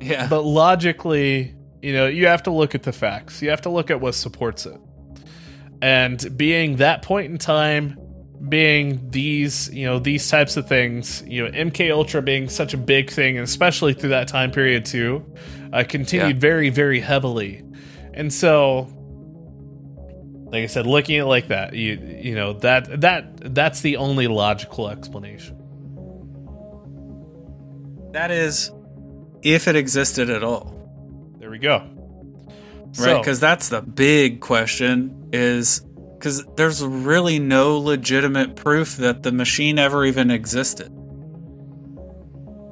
Yeah. 0.00 0.26
but 0.28 0.42
logically, 0.42 1.54
you 1.82 1.92
know, 1.92 2.06
you 2.06 2.26
have 2.26 2.42
to 2.44 2.50
look 2.50 2.74
at 2.74 2.82
the 2.82 2.92
facts. 2.92 3.42
You 3.42 3.50
have 3.50 3.62
to 3.62 3.68
look 3.70 3.90
at 3.90 4.00
what 4.00 4.14
supports 4.14 4.66
it. 4.66 4.78
And 5.80 6.36
being 6.36 6.76
that 6.76 7.02
point 7.02 7.30
in 7.30 7.38
time, 7.38 7.98
being 8.48 9.10
these, 9.10 9.72
you 9.72 9.84
know, 9.86 9.98
these 9.98 10.28
types 10.28 10.56
of 10.56 10.68
things, 10.68 11.22
you 11.26 11.44
know, 11.44 11.50
MK 11.50 11.90
Ultra 11.92 12.22
being 12.22 12.48
such 12.48 12.74
a 12.74 12.76
big 12.76 13.10
thing, 13.10 13.36
and 13.36 13.44
especially 13.44 13.94
through 13.94 14.10
that 14.10 14.28
time 14.28 14.50
period 14.52 14.84
too, 14.84 15.24
uh, 15.72 15.84
continued 15.88 16.36
Yeah. 16.36 16.40
very, 16.40 16.70
very 16.70 17.00
heavily. 17.00 17.62
And 18.14 18.32
so, 18.32 18.88
like 20.52 20.62
I 20.62 20.66
said, 20.66 20.86
looking 20.86 21.16
at 21.16 21.22
it 21.22 21.26
like 21.26 21.48
that, 21.48 21.74
you 21.74 21.98
you 22.22 22.34
know 22.34 22.54
that 22.54 23.00
that 23.02 23.54
that's 23.54 23.80
the 23.82 23.96
only 23.98 24.26
logical 24.28 24.88
explanation. 24.88 25.56
that 28.12 28.30
is 28.30 28.70
if 29.42 29.68
it 29.68 29.76
existed 29.76 30.30
at 30.30 30.42
all. 30.42 30.74
There 31.38 31.50
we 31.50 31.58
go. 31.58 31.78
right 31.78 32.94
So- 32.94 33.18
because 33.18 33.40
that's 33.40 33.68
the 33.68 33.80
big 33.82 34.40
question 34.40 35.28
is 35.32 35.80
because 36.14 36.44
there's 36.56 36.82
really 36.84 37.38
no 37.38 37.78
legitimate 37.78 38.56
proof 38.56 38.96
that 38.96 39.22
the 39.22 39.30
machine 39.30 39.78
ever 39.78 40.04
even 40.04 40.30
existed 40.32 40.90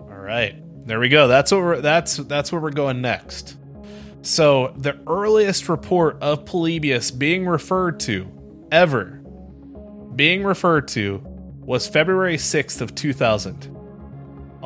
All 0.08 0.16
right, 0.16 0.56
there 0.86 0.98
we 0.98 1.08
go. 1.08 1.28
That's 1.28 1.52
what 1.52 1.60
we're, 1.60 1.80
that's 1.80 2.16
that's 2.16 2.50
where 2.50 2.60
we're 2.60 2.70
going 2.70 3.00
next. 3.00 3.56
So 4.22 4.72
the 4.76 4.98
earliest 5.06 5.68
report 5.68 6.18
of 6.20 6.44
Polybius 6.44 7.12
being 7.12 7.46
referred 7.46 8.00
to 8.00 8.26
ever 8.72 9.20
being 10.16 10.42
referred 10.42 10.88
to 10.88 11.20
was 11.60 11.86
February 11.86 12.36
6th 12.38 12.80
of 12.80 12.94
2000 12.94 13.75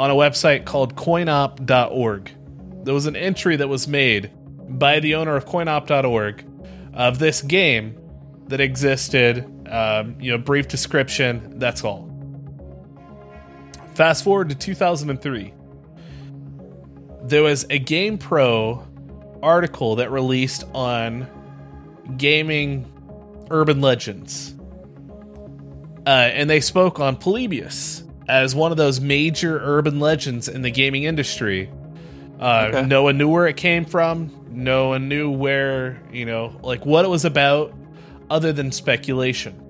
on 0.00 0.10
a 0.10 0.14
website 0.14 0.64
called 0.64 0.96
coinop.org. 0.96 2.32
There 2.84 2.94
was 2.94 3.04
an 3.04 3.16
entry 3.16 3.56
that 3.56 3.68
was 3.68 3.86
made 3.86 4.30
by 4.66 4.98
the 4.98 5.16
owner 5.16 5.36
of 5.36 5.44
coinop.org 5.44 6.46
of 6.94 7.18
this 7.18 7.42
game 7.42 8.00
that 8.48 8.62
existed. 8.62 9.44
Um, 9.68 10.16
you 10.18 10.30
know, 10.30 10.38
brief 10.38 10.68
description. 10.68 11.58
That's 11.58 11.84
all. 11.84 12.08
Fast 13.94 14.24
forward 14.24 14.48
to 14.48 14.54
2003. 14.54 15.52
There 17.24 17.42
was 17.42 17.64
a 17.64 17.78
GamePro 17.78 19.42
article 19.42 19.96
that 19.96 20.10
released 20.10 20.64
on 20.72 21.28
gaming 22.16 22.90
urban 23.50 23.82
legends. 23.82 24.54
Uh, 26.06 26.08
and 26.08 26.48
they 26.48 26.62
spoke 26.62 26.98
on 26.98 27.16
Polybius 27.16 28.02
as 28.30 28.54
one 28.54 28.70
of 28.70 28.76
those 28.78 29.00
major 29.00 29.58
urban 29.62 30.00
legends 30.00 30.48
in 30.48 30.62
the 30.62 30.70
gaming 30.70 31.04
industry. 31.04 31.70
Uh, 32.38 32.68
Okay. 32.70 32.86
No 32.86 33.02
one 33.02 33.18
knew 33.18 33.28
where 33.28 33.46
it 33.46 33.56
came 33.56 33.84
from. 33.84 34.30
No 34.50 34.88
one 34.88 35.08
knew 35.08 35.30
where, 35.30 36.00
you 36.12 36.24
know, 36.24 36.58
like 36.62 36.86
what 36.86 37.04
it 37.04 37.08
was 37.08 37.24
about, 37.24 37.74
other 38.30 38.52
than 38.52 38.72
speculation. 38.72 39.66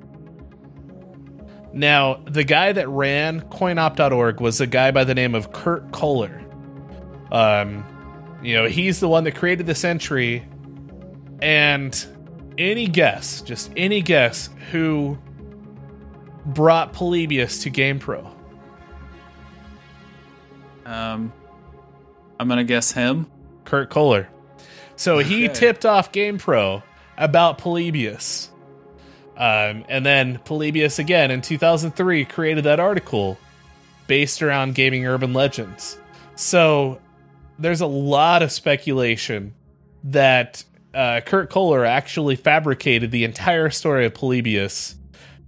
Now, 1.72 2.20
the 2.26 2.44
guy 2.44 2.72
that 2.72 2.88
ran 2.88 3.42
coinop.org 3.42 4.40
was 4.40 4.60
a 4.60 4.66
guy 4.66 4.90
by 4.90 5.04
the 5.04 5.14
name 5.14 5.34
of 5.34 5.52
Kurt 5.52 5.92
Koller. 5.92 6.42
Um, 7.30 7.84
you 8.42 8.54
know, 8.54 8.66
he's 8.66 8.98
the 9.00 9.08
one 9.08 9.24
that 9.24 9.36
created 9.36 9.66
this 9.66 9.84
entry. 9.84 10.44
And 11.40 11.94
any 12.58 12.86
guess, 12.88 13.40
just 13.42 13.70
any 13.76 14.02
guess, 14.02 14.50
who 14.72 15.16
brought 16.44 16.92
Polybius 16.92 17.62
to 17.62 17.70
GamePro? 17.70 18.30
Um 20.86 21.32
i'm 22.38 22.48
gonna 22.48 22.64
guess 22.64 22.92
him 22.92 23.26
Kurt 23.64 23.90
Koller. 23.90 24.28
So 24.96 25.18
he 25.18 25.44
Okay. 25.44 25.54
tipped 25.54 25.86
off 25.86 26.10
GamePro 26.12 26.82
about 27.16 27.58
Polybius. 27.58 28.48
Um, 29.36 29.84
and 29.88 30.04
then 30.04 30.38
Polybius 30.44 30.98
again 30.98 31.30
in 31.30 31.40
2003 31.40 32.24
created 32.24 32.64
that 32.64 32.80
article 32.80 33.38
based 34.06 34.42
around 34.42 34.74
gaming 34.74 35.06
urban 35.06 35.32
legends. 35.32 35.98
So 36.34 37.00
there's 37.58 37.80
a 37.80 37.86
lot 37.86 38.42
of 38.42 38.50
speculation 38.52 39.54
that 40.04 40.64
uh, 40.94 41.20
Kurt 41.24 41.48
Koller 41.50 41.84
actually 41.84 42.36
fabricated 42.36 43.10
the 43.12 43.24
entire 43.24 43.70
story 43.70 44.04
of 44.06 44.14
Polybius 44.14 44.96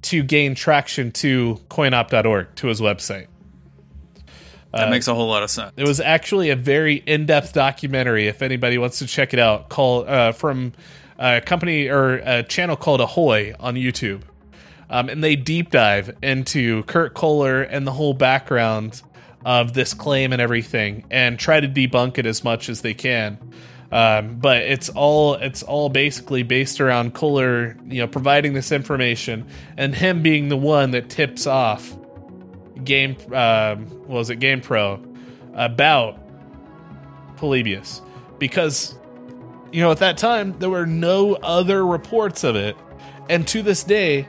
to 0.02 0.22
gain 0.22 0.54
traction 0.54 1.10
to 1.12 1.60
coinop.org, 1.68 2.54
to 2.56 2.66
his 2.68 2.80
website. 2.80 3.26
That 4.72 4.88
Uh, 4.88 4.90
makes 4.90 5.06
a 5.08 5.14
whole 5.14 5.28
lot 5.28 5.42
of 5.42 5.50
sense. 5.50 5.72
It 5.76 5.86
was 5.86 6.00
actually 6.00 6.50
a 6.50 6.56
very 6.56 7.02
in-depth 7.06 7.52
documentary. 7.52 8.26
If 8.26 8.42
anybody 8.42 8.78
wants 8.78 8.98
to 9.00 9.06
check 9.06 9.34
it 9.34 9.38
out, 9.38 9.68
call 9.68 10.08
uh, 10.08 10.32
from 10.32 10.72
a 11.18 11.40
company 11.40 11.88
or 11.88 12.14
a 12.24 12.42
channel 12.42 12.76
called 12.76 13.00
Ahoy 13.00 13.54
on 13.60 13.74
YouTube, 13.74 14.22
um, 14.88 15.08
and 15.08 15.22
they 15.22 15.36
deep 15.36 15.70
dive 15.70 16.16
into 16.22 16.82
Kurt 16.84 17.14
Koller 17.14 17.62
and 17.62 17.86
the 17.86 17.92
whole 17.92 18.14
background 18.14 19.02
of 19.44 19.74
this 19.74 19.92
claim 19.92 20.32
and 20.32 20.40
everything, 20.40 21.04
and 21.10 21.38
try 21.38 21.60
to 21.60 21.68
debunk 21.68 22.16
it 22.16 22.26
as 22.26 22.42
much 22.42 22.68
as 22.68 22.80
they 22.80 22.94
can. 22.94 23.38
Um, 23.90 24.36
but 24.36 24.62
it's 24.62 24.88
all 24.88 25.34
it's 25.34 25.62
all 25.62 25.90
basically 25.90 26.42
based 26.44 26.80
around 26.80 27.12
Koller, 27.12 27.76
you 27.86 28.00
know, 28.00 28.06
providing 28.06 28.54
this 28.54 28.72
information 28.72 29.44
and 29.76 29.94
him 29.94 30.22
being 30.22 30.48
the 30.48 30.56
one 30.56 30.92
that 30.92 31.10
tips 31.10 31.46
off 31.46 31.94
game 32.84 33.16
um, 33.32 33.86
what 34.06 34.16
was 34.16 34.30
it 34.30 34.36
game 34.36 34.60
pro 34.60 35.02
about 35.54 36.18
polybius. 37.36 38.00
Because 38.38 38.96
you 39.72 39.80
know 39.80 39.90
at 39.90 39.98
that 39.98 40.18
time 40.18 40.58
there 40.58 40.70
were 40.70 40.86
no 40.86 41.34
other 41.34 41.84
reports 41.86 42.44
of 42.44 42.56
it. 42.56 42.76
And 43.28 43.46
to 43.48 43.62
this 43.62 43.84
day 43.84 44.28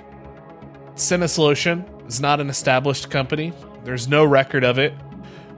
Sinneslöschen 0.96 2.08
is 2.08 2.22
not 2.22 2.40
an 2.40 2.50
established 2.50 3.10
company. 3.10 3.54
There's 3.84 4.08
no 4.08 4.24
record 4.24 4.64
of 4.64 4.78
it. 4.78 4.94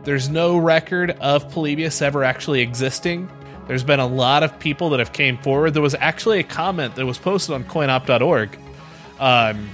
There's 0.04 0.30
no 0.30 0.58
record 0.58 1.12
of 1.12 1.52
polybius 1.52 2.02
ever 2.02 2.24
actually 2.24 2.62
existing. 2.62 3.30
There's 3.68 3.84
been 3.84 4.00
a 4.00 4.08
lot 4.08 4.43
of 4.43 4.60
people 4.60 4.91
that 4.91 5.00
have 5.00 5.12
came 5.12 5.38
forward. 5.39 5.74
There 5.74 5.82
was 5.82 5.96
actually 5.96 6.39
a 6.39 6.43
comment 6.43 6.96
that 6.96 7.06
was 7.06 7.18
posted 7.18 7.56
on 7.56 7.64
coinop.org 7.64 8.58
um, 9.20 9.70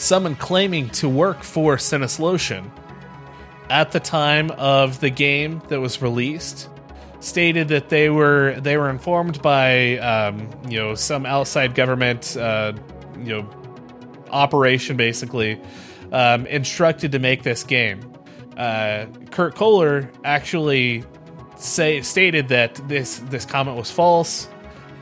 someone 0.00 0.34
claiming 0.34 0.88
to 0.88 1.08
work 1.08 1.42
for 1.42 1.76
Sinneslöschen 1.76 2.70
at 3.68 3.92
the 3.92 4.00
time 4.00 4.50
of 4.52 5.00
the 5.00 5.10
game 5.10 5.62
that 5.68 5.80
was 5.80 6.02
released 6.02 6.68
stated 7.20 7.68
that 7.68 7.90
they 7.90 8.08
were 8.08 8.58
they 8.60 8.76
were 8.76 8.88
informed 8.88 9.40
by 9.42 9.98
um, 9.98 10.48
you 10.68 10.78
know 10.78 10.94
some 10.94 11.26
outside 11.26 11.74
government 11.74 12.36
uh, 12.36 12.72
you 13.18 13.36
know 13.36 13.48
operation 14.30 14.96
basically 14.96 15.60
um, 16.12 16.46
instructed 16.46 17.12
to 17.12 17.18
make 17.18 17.42
this 17.42 17.62
game. 17.62 18.00
Uh, 18.56 19.06
Kurt 19.30 19.54
Koller 19.54 20.10
actually 20.24 21.04
say 21.56 22.00
stated 22.00 22.48
that 22.48 22.74
this 22.88 23.18
this 23.18 23.44
comment 23.44 23.76
was 23.76 23.90
false 23.90 24.48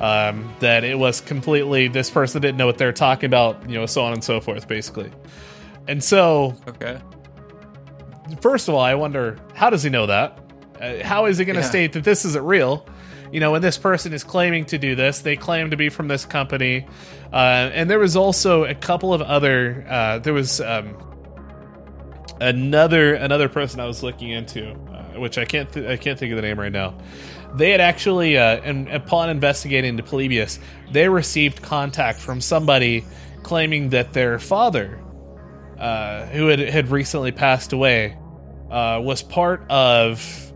um, 0.01 0.53
that 0.61 0.85
it 0.85 0.99
was 0.99 1.21
completely 1.21 1.89
this 1.89 2.11
person 2.11 2.41
didn't 2.43 2.57
know 2.57 2.67
what 2.67 2.79
they're 2.79 2.93
talking 2.93 3.27
about, 3.27 3.69
you 3.69 3.77
know, 3.79 3.87
so 3.87 4.03
on 4.03 4.13
and 4.13 4.23
so 4.23 4.41
forth, 4.41 4.69
basically. 4.69 5.11
And 5.87 6.03
so, 6.05 6.55
Okay. 6.69 6.99
first 8.41 8.69
of 8.69 8.75
all, 8.75 8.81
I 8.81 8.95
wonder 8.95 9.39
how 9.55 9.71
does 9.71 9.83
he 9.83 9.91
know 9.91 10.07
that? 10.07 10.39
Uh, 10.81 11.03
how 11.05 11.27
is 11.27 11.39
he 11.39 11.45
going 11.45 11.57
to 11.57 11.63
Yeah. 11.63 11.69
state 11.69 11.93
that 11.95 12.05
this 12.05 12.25
isn't 12.25 12.45
real? 12.45 12.87
You 13.33 13.41
know, 13.41 13.51
when 13.53 13.61
this 13.63 13.77
person 13.77 14.13
is 14.13 14.25
claiming 14.25 14.65
to 14.67 14.79
do 14.79 14.95
this, 14.95 15.19
they 15.21 15.37
claim 15.37 15.71
to 15.71 15.77
be 15.77 15.89
from 15.91 16.09
this 16.09 16.25
company, 16.25 16.87
uh, 17.33 17.37
and 17.75 17.91
there 17.91 17.99
was 17.99 18.17
also 18.17 18.65
a 18.65 18.75
couple 18.75 19.13
of 19.13 19.21
other. 19.21 19.85
Uh, 19.89 20.19
there 20.21 20.33
was 20.33 20.61
um, 20.63 20.97
another 22.41 23.15
another 23.15 23.49
person 23.49 23.81
I 23.81 23.87
was 23.87 24.03
looking 24.03 24.31
into, 24.31 24.71
uh, 24.71 25.19
which 25.21 25.39
I 25.39 25.45
can't 25.45 25.71
th- 25.73 25.87
I 25.87 25.97
can't 25.97 26.19
think 26.19 26.33
of 26.33 26.37
the 26.37 26.43
name 26.43 26.59
right 26.59 26.73
now. 26.73 26.95
They 27.55 27.71
had 27.71 27.81
actually, 27.81 28.37
uh, 28.37 28.61
and 28.63 28.89
upon 28.89 29.31
investigating 29.31 29.91
into 29.91 30.03
Polybius, 30.03 30.59
they 30.93 31.09
received 31.09 31.63
contact 31.63 32.21
from 32.21 32.41
somebody 32.41 33.05
claiming 33.43 33.91
that 33.91 34.13
their 34.13 34.39
father, 34.39 35.01
uh, 35.79 36.27
who 36.27 36.49
had 36.49 36.59
had 36.59 36.91
recently 36.91 37.33
passed 37.33 37.73
away, 37.73 38.17
uh, 38.71 39.01
was 39.03 39.23
part 39.23 39.65
of 39.71 40.53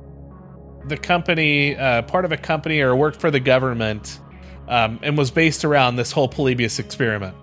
the 0.86 0.96
company, 0.96 1.76
uh, 1.76 2.02
part 2.02 2.24
of 2.24 2.32
a 2.32 2.36
company 2.36 2.80
or 2.80 2.94
worked 2.94 3.20
for 3.20 3.30
the 3.30 3.40
government, 3.40 4.20
um, 4.68 4.98
and 5.02 5.16
was 5.16 5.30
based 5.30 5.64
around 5.64 5.96
this 5.96 6.12
whole 6.12 6.28
Polybius 6.28 6.78
experiment. 6.78 7.36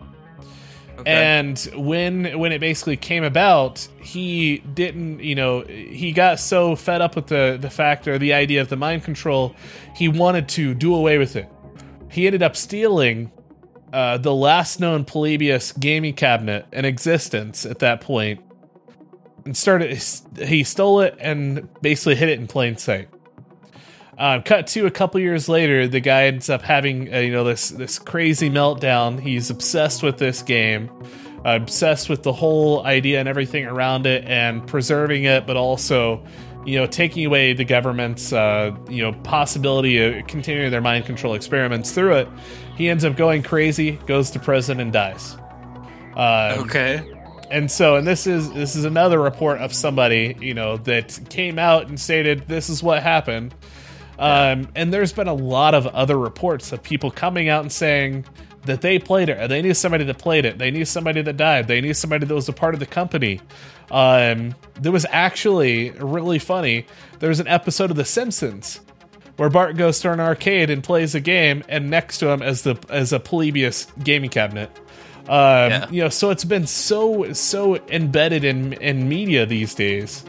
And 1.05 1.59
when 1.75 2.39
when 2.39 2.51
it 2.51 2.59
basically 2.59 2.97
came 2.97 3.23
about, 3.23 3.87
he 4.01 4.59
didn't, 4.59 5.21
you 5.21 5.35
know, 5.35 5.61
he 5.61 6.11
got 6.11 6.39
so 6.39 6.75
fed 6.75 7.01
up 7.01 7.15
with 7.15 7.27
the 7.27 7.57
the 7.59 7.69
fact 7.69 8.07
or 8.07 8.17
the 8.17 8.33
idea 8.33 8.61
of 8.61 8.69
the 8.69 8.75
mind 8.75 9.03
control, 9.03 9.55
he 9.95 10.07
wanted 10.07 10.49
to 10.49 10.73
do 10.73 10.93
away 10.93 11.17
with 11.17 11.35
it. 11.35 11.49
He 12.09 12.25
ended 12.25 12.43
up 12.43 12.55
stealing 12.55 13.31
uh, 13.93 14.17
the 14.17 14.33
last 14.33 14.79
known 14.79 15.05
Polybius 15.05 15.71
gaming 15.73 16.13
cabinet 16.13 16.65
in 16.71 16.85
existence 16.85 17.65
at 17.65 17.79
that 17.79 18.01
point, 18.01 18.41
and 19.45 19.55
started. 19.55 20.01
He 20.37 20.63
stole 20.63 21.01
it 21.01 21.15
and 21.19 21.67
basically 21.81 22.15
hid 22.15 22.29
it 22.29 22.39
in 22.39 22.47
plain 22.47 22.77
sight. 22.77 23.09
Uh, 24.19 24.41
cut 24.41 24.67
to 24.67 24.85
a 24.85 24.91
couple 24.91 25.17
years 25.21 25.47
later, 25.47 25.87
the 25.87 26.01
guy 26.01 26.25
ends 26.25 26.49
up 26.49 26.61
having 26.61 27.13
uh, 27.13 27.19
you 27.19 27.31
know 27.31 27.45
this 27.45 27.69
this 27.69 27.97
crazy 27.97 28.49
meltdown. 28.49 29.17
He's 29.17 29.49
obsessed 29.49 30.03
with 30.03 30.17
this 30.17 30.41
game, 30.41 30.91
uh, 31.45 31.57
obsessed 31.61 32.09
with 32.09 32.23
the 32.23 32.33
whole 32.33 32.85
idea 32.85 33.21
and 33.21 33.29
everything 33.29 33.65
around 33.65 34.05
it, 34.05 34.25
and 34.25 34.67
preserving 34.67 35.23
it, 35.23 35.47
but 35.47 35.55
also 35.55 36.21
you 36.65 36.77
know 36.77 36.85
taking 36.85 37.25
away 37.25 37.53
the 37.53 37.63
government's 37.63 38.33
uh, 38.33 38.75
you 38.89 39.01
know 39.01 39.13
possibility 39.23 40.03
of 40.03 40.27
continuing 40.27 40.69
their 40.69 40.81
mind 40.81 41.05
control 41.05 41.33
experiments 41.33 41.93
through 41.93 42.15
it. 42.15 42.27
He 42.75 42.89
ends 42.89 43.05
up 43.05 43.15
going 43.15 43.41
crazy, 43.41 43.91
goes 44.05 44.31
to 44.31 44.39
prison, 44.39 44.81
and 44.81 44.91
dies. 44.91 45.37
Um, 46.17 46.59
okay. 46.65 47.09
and 47.49 47.71
so 47.71 47.95
and 47.95 48.05
this 48.05 48.27
is 48.27 48.51
this 48.51 48.75
is 48.75 48.83
another 48.83 49.17
report 49.17 49.59
of 49.59 49.73
somebody 49.73 50.35
you 50.41 50.53
know 50.53 50.75
that 50.75 51.17
came 51.29 51.57
out 51.57 51.87
and 51.87 51.97
stated 51.97 52.49
this 52.49 52.69
is 52.69 52.83
what 52.83 53.01
happened 53.01 53.55
um, 54.19 54.67
and 54.75 54.93
there's 54.93 55.13
been 55.13 55.27
a 55.27 55.33
lot 55.33 55.73
of 55.73 55.87
other 55.87 56.17
reports 56.17 56.71
of 56.71 56.83
people 56.83 57.09
coming 57.09 57.49
out 57.49 57.61
and 57.61 57.71
saying 57.71 58.25
that 58.65 58.81
they 58.81 58.99
played 58.99 59.29
it 59.29 59.39
or 59.39 59.47
they 59.47 59.61
knew 59.61 59.73
somebody 59.73 60.03
that 60.03 60.17
played 60.17 60.45
it 60.45 60.57
they 60.57 60.69
knew 60.69 60.85
somebody 60.85 61.21
that 61.21 61.37
died 61.37 61.67
they 61.67 61.81
knew 61.81 61.93
somebody 61.93 62.25
that 62.25 62.35
was 62.35 62.49
a 62.49 62.53
part 62.53 62.73
of 62.73 62.79
the 62.79 62.85
company 62.85 63.39
um, 63.91 64.53
there 64.79 64.91
was 64.91 65.05
actually 65.09 65.91
really 65.91 66.39
funny 66.39 66.85
there 67.19 67.29
was 67.29 67.39
an 67.39 67.47
episode 67.47 67.89
of 67.89 67.97
the 67.97 68.05
simpsons 68.05 68.81
where 69.39 69.49
Bart 69.49 69.77
goes 69.77 70.01
to 70.01 70.11
an 70.11 70.19
arcade 70.19 70.69
and 70.69 70.83
plays 70.83 71.15
a 71.15 71.21
game, 71.21 71.63
and 71.69 71.89
next 71.89 72.17
to 72.17 72.27
him 72.27 72.41
as 72.41 72.63
the 72.63 72.77
as 72.89 73.13
a 73.13 73.21
Polybius 73.21 73.87
gaming 74.03 74.29
cabinet. 74.29 74.69
Um, 75.29 75.29
Yeah. 75.29 75.89
You 75.89 76.03
know, 76.03 76.09
so 76.09 76.29
it's 76.29 76.43
been 76.43 76.67
so 76.67 77.31
so 77.31 77.77
embedded 77.87 78.43
in 78.43 78.73
in 78.73 79.07
media 79.07 79.45
these 79.45 79.73
days 79.73 80.25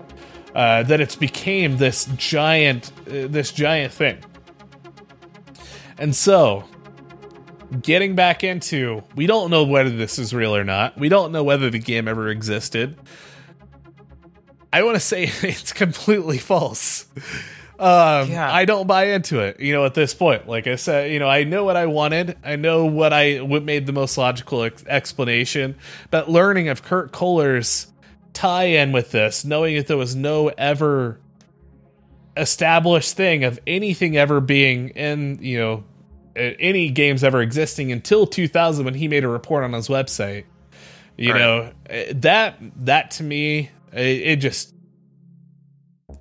uh, 0.55 0.82
that 0.84 1.01
it's 1.01 1.16
became 1.16 1.76
this 1.76 2.07
giant 2.16 2.92
uh, 3.07 3.26
this 3.28 3.53
giant 3.53 3.92
thing. 3.92 4.18
And 5.98 6.16
so, 6.16 6.64
getting 7.82 8.14
back 8.14 8.42
into, 8.42 9.03
we 9.14 9.26
don't 9.26 9.51
know 9.51 9.64
whether 9.64 9.90
this 9.90 10.18
is 10.18 10.32
real 10.34 10.57
or 10.57 10.64
not. 10.64 10.98
We 10.98 11.09
don't 11.09 11.30
know 11.30 11.44
whether 11.44 11.68
the 11.70 11.78
game 11.78 12.09
ever 12.09 12.28
existed. 12.28 12.96
I 14.72 14.82
want 14.82 14.96
to 14.96 15.01
say 15.01 15.24
it's 15.42 15.72
completely 15.72 16.38
false. 16.38 17.07
Um, 17.78 18.30
Yeah. 18.30 18.53
I 18.53 18.64
don't 18.66 18.86
buy 18.86 19.07
into 19.07 19.40
it. 19.40 19.61
You 19.61 19.72
know, 19.72 19.84
at 19.84 19.94
this 19.94 20.14
point, 20.14 20.46
like 20.46 20.66
I 20.66 20.76
said, 20.76 21.11
you 21.12 21.18
know, 21.18 21.28
I 21.28 21.44
know 21.44 21.64
what 21.64 21.76
I 21.76 21.86
wanted. 21.86 22.36
I 22.44 22.57
know 22.57 22.84
what 22.84 23.12
I 23.12 23.38
what 23.40 23.62
made 23.64 23.86
the 23.86 23.92
most 23.92 24.16
logical 24.18 24.64
ex- 24.64 24.84
explanation. 24.86 25.76
But 26.11 26.30
learning 26.30 26.68
of 26.68 26.82
Kurt 26.82 27.11
Koller's 27.12 27.86
tie-in 28.32 28.92
with 28.92 29.10
this, 29.10 29.44
knowing 29.44 29.76
that 29.76 29.86
there 29.86 29.96
was 29.96 30.14
no 30.14 30.48
ever 30.48 31.20
established 32.36 33.16
thing 33.16 33.44
of 33.44 33.58
anything 33.66 34.16
ever 34.16 34.40
being 34.40 34.90
in, 34.90 35.38
you 35.40 35.58
know, 35.58 35.84
any 36.36 36.90
games 36.90 37.24
ever 37.24 37.42
existing 37.42 37.90
until 37.92 38.26
2000 38.26 38.84
when 38.84 38.94
he 38.94 39.08
made 39.08 39.24
a 39.24 39.28
report 39.28 39.64
on 39.64 39.72
his 39.72 39.88
website. 39.88 40.44
You 41.16 41.32
Right. 41.32 41.38
know, 41.38 41.70
eh, 41.90 42.12
that 42.16 42.56
that 42.84 43.10
to 43.12 43.22
me 43.22 43.70
it, 43.92 43.98
it 44.00 44.36
just 44.36 44.74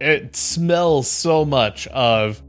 it 0.01 0.36
smells 0.36 1.10
so 1.10 1.45
much 1.45 1.88
of 1.88 2.41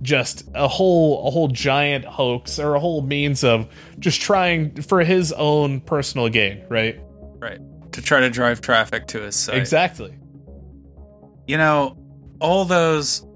just 0.00 0.44
a 0.54 0.68
whole 0.68 1.26
a 1.26 1.30
whole 1.30 1.48
giant 1.48 2.04
hoax 2.04 2.58
or 2.58 2.74
a 2.74 2.80
whole 2.80 3.02
means 3.02 3.44
of 3.44 3.68
just 3.98 4.20
trying 4.20 4.80
for 4.80 5.00
his 5.02 5.32
own 5.32 5.80
personal 5.80 6.28
gain, 6.28 6.64
right? 6.68 6.98
Right. 7.40 7.58
To 7.98 8.04
try 8.04 8.20
to 8.20 8.30
drive 8.30 8.60
traffic 8.60 9.08
to 9.08 9.22
his 9.22 9.34
site. 9.34 9.56
Exactly. 9.56 10.14
You 11.48 11.56
know, 11.58 11.98
all 12.38 12.64
those. 12.64 13.26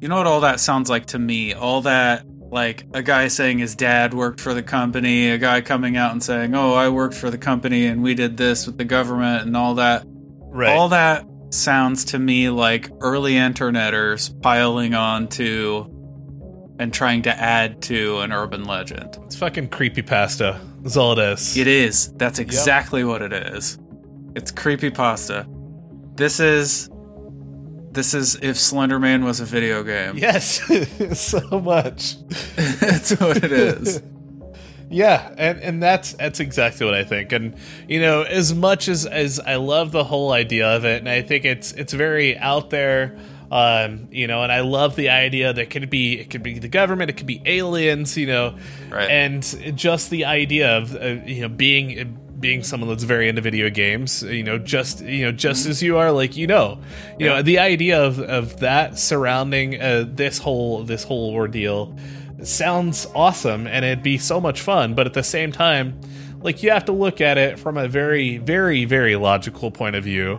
You 0.00 0.08
know 0.08 0.16
what 0.16 0.26
all 0.26 0.40
that 0.40 0.60
sounds 0.60 0.88
like 0.88 1.04
to 1.08 1.18
me? 1.18 1.52
All 1.52 1.82
that, 1.82 2.24
like 2.26 2.86
a 2.94 3.02
guy 3.02 3.28
saying 3.28 3.58
his 3.58 3.76
dad 3.76 4.14
worked 4.14 4.40
for 4.40 4.54
the 4.54 4.62
company, 4.62 5.28
a 5.28 5.36
guy 5.36 5.60
coming 5.60 5.98
out 5.98 6.12
and 6.12 6.22
saying, 6.22 6.54
oh, 6.54 6.72
I 6.72 6.88
worked 6.88 7.14
for 7.14 7.30
the 7.30 7.36
company 7.36 7.84
and 7.84 8.02
we 8.02 8.14
did 8.14 8.38
this 8.38 8.64
with 8.66 8.78
the 8.78 8.86
government 8.86 9.42
and 9.44 9.54
all 9.54 9.74
that. 9.74 10.04
Right. 10.06 10.74
All 10.74 10.88
that 10.88 11.26
sounds 11.50 12.06
to 12.06 12.18
me 12.18 12.48
like 12.48 12.90
early 13.02 13.34
interneters 13.34 14.40
piling 14.40 14.94
on 14.94 15.28
to 15.28 16.74
and 16.78 16.94
trying 16.94 17.20
to 17.22 17.30
add 17.30 17.82
to 17.82 18.20
an 18.20 18.32
urban 18.32 18.64
legend. 18.64 19.18
it's 19.26 19.36
fucking 19.36 19.68
creepy 19.68 20.00
pasta. 20.00 20.58
That's 20.80 20.96
all 20.96 21.12
it 21.12 21.32
is. 21.34 21.58
It 21.58 21.66
is. 21.66 22.10
That's 22.14 22.38
exactly 22.38 23.04
what 23.04 23.20
it 23.22 23.34
is. 23.34 23.78
It's 24.34 24.50
creepy 24.50 24.90
pasta. 24.90 25.46
This 26.14 26.40
is 26.40 26.88
This 27.92 28.14
is 28.14 28.36
if 28.36 28.56
Slenderman 28.56 29.24
was 29.24 29.40
a 29.40 29.44
video 29.44 29.82
game. 29.82 30.16
Yes, 30.18 30.60
so 31.18 31.60
much. 31.60 32.16
That's 32.56 33.10
what 33.20 33.42
it 33.44 33.52
is. 33.52 34.02
Yeah, 34.94 35.34
and 35.38 35.58
and 35.60 35.82
that's 35.82 36.12
that's 36.12 36.38
exactly 36.38 36.84
what 36.84 36.94
I 36.94 37.02
think. 37.02 37.32
And 37.32 37.54
you 37.88 37.98
know, 37.98 38.24
as 38.24 38.52
much 38.52 38.88
as 38.88 39.06
as 39.06 39.40
I 39.40 39.54
love 39.56 39.90
the 39.90 40.04
whole 40.04 40.32
idea 40.32 40.66
of 40.76 40.84
it, 40.84 40.98
and 40.98 41.08
I 41.08 41.22
think 41.22 41.46
it's 41.46 41.72
it's 41.72 41.94
very 41.94 42.36
out 42.36 42.68
there. 42.68 43.16
Um, 43.50 44.08
you 44.10 44.26
know, 44.26 44.42
and 44.42 44.52
I 44.52 44.60
love 44.60 44.94
the 44.94 45.08
idea 45.08 45.54
that 45.54 45.62
it 45.62 45.70
could 45.70 45.88
be 45.88 46.18
it 46.20 46.28
could 46.28 46.42
be 46.42 46.58
the 46.58 46.68
government, 46.68 47.08
it 47.08 47.16
could 47.16 47.26
be 47.26 47.40
aliens, 47.46 48.18
you 48.18 48.26
know, 48.26 48.58
Right. 48.90 49.08
and 49.10 49.42
just 49.78 50.10
the 50.10 50.26
idea 50.26 50.76
of 50.76 50.94
uh, 50.94 51.06
you 51.24 51.40
know 51.40 51.48
being 51.48 52.18
being 52.42 52.62
someone 52.62 52.90
that's 52.90 53.04
very 53.04 53.30
into 53.30 53.40
video 53.40 53.70
games, 53.70 54.22
you 54.22 54.42
know, 54.42 54.58
just 54.58 55.02
you 55.02 55.24
know, 55.24 55.32
just 55.32 55.64
as 55.64 55.82
you 55.82 55.96
are, 55.96 56.12
like 56.12 56.36
you 56.36 56.46
know, 56.46 56.78
you 57.18 57.26
know, 57.26 57.40
the 57.40 57.58
idea 57.58 58.04
of 58.04 58.18
of 58.20 58.60
that 58.60 58.98
surrounding 58.98 59.80
uh, 59.80 60.04
this 60.06 60.36
whole 60.36 60.84
this 60.84 61.04
whole 61.04 61.32
ordeal 61.32 61.96
sounds 62.42 63.06
awesome, 63.14 63.66
and 63.66 63.84
it'd 63.84 64.02
be 64.02 64.18
so 64.18 64.40
much 64.40 64.60
fun. 64.60 64.94
But 64.94 65.06
at 65.06 65.14
the 65.14 65.22
same 65.22 65.52
time, 65.52 65.98
like 66.42 66.62
you 66.62 66.70
have 66.70 66.84
to 66.86 66.92
look 66.92 67.22
at 67.22 67.38
it 67.38 67.58
from 67.58 67.78
a 67.78 67.88
very, 67.88 68.36
very, 68.36 68.84
very 68.84 69.16
logical 69.16 69.70
point 69.70 69.96
of 69.96 70.04
view, 70.04 70.38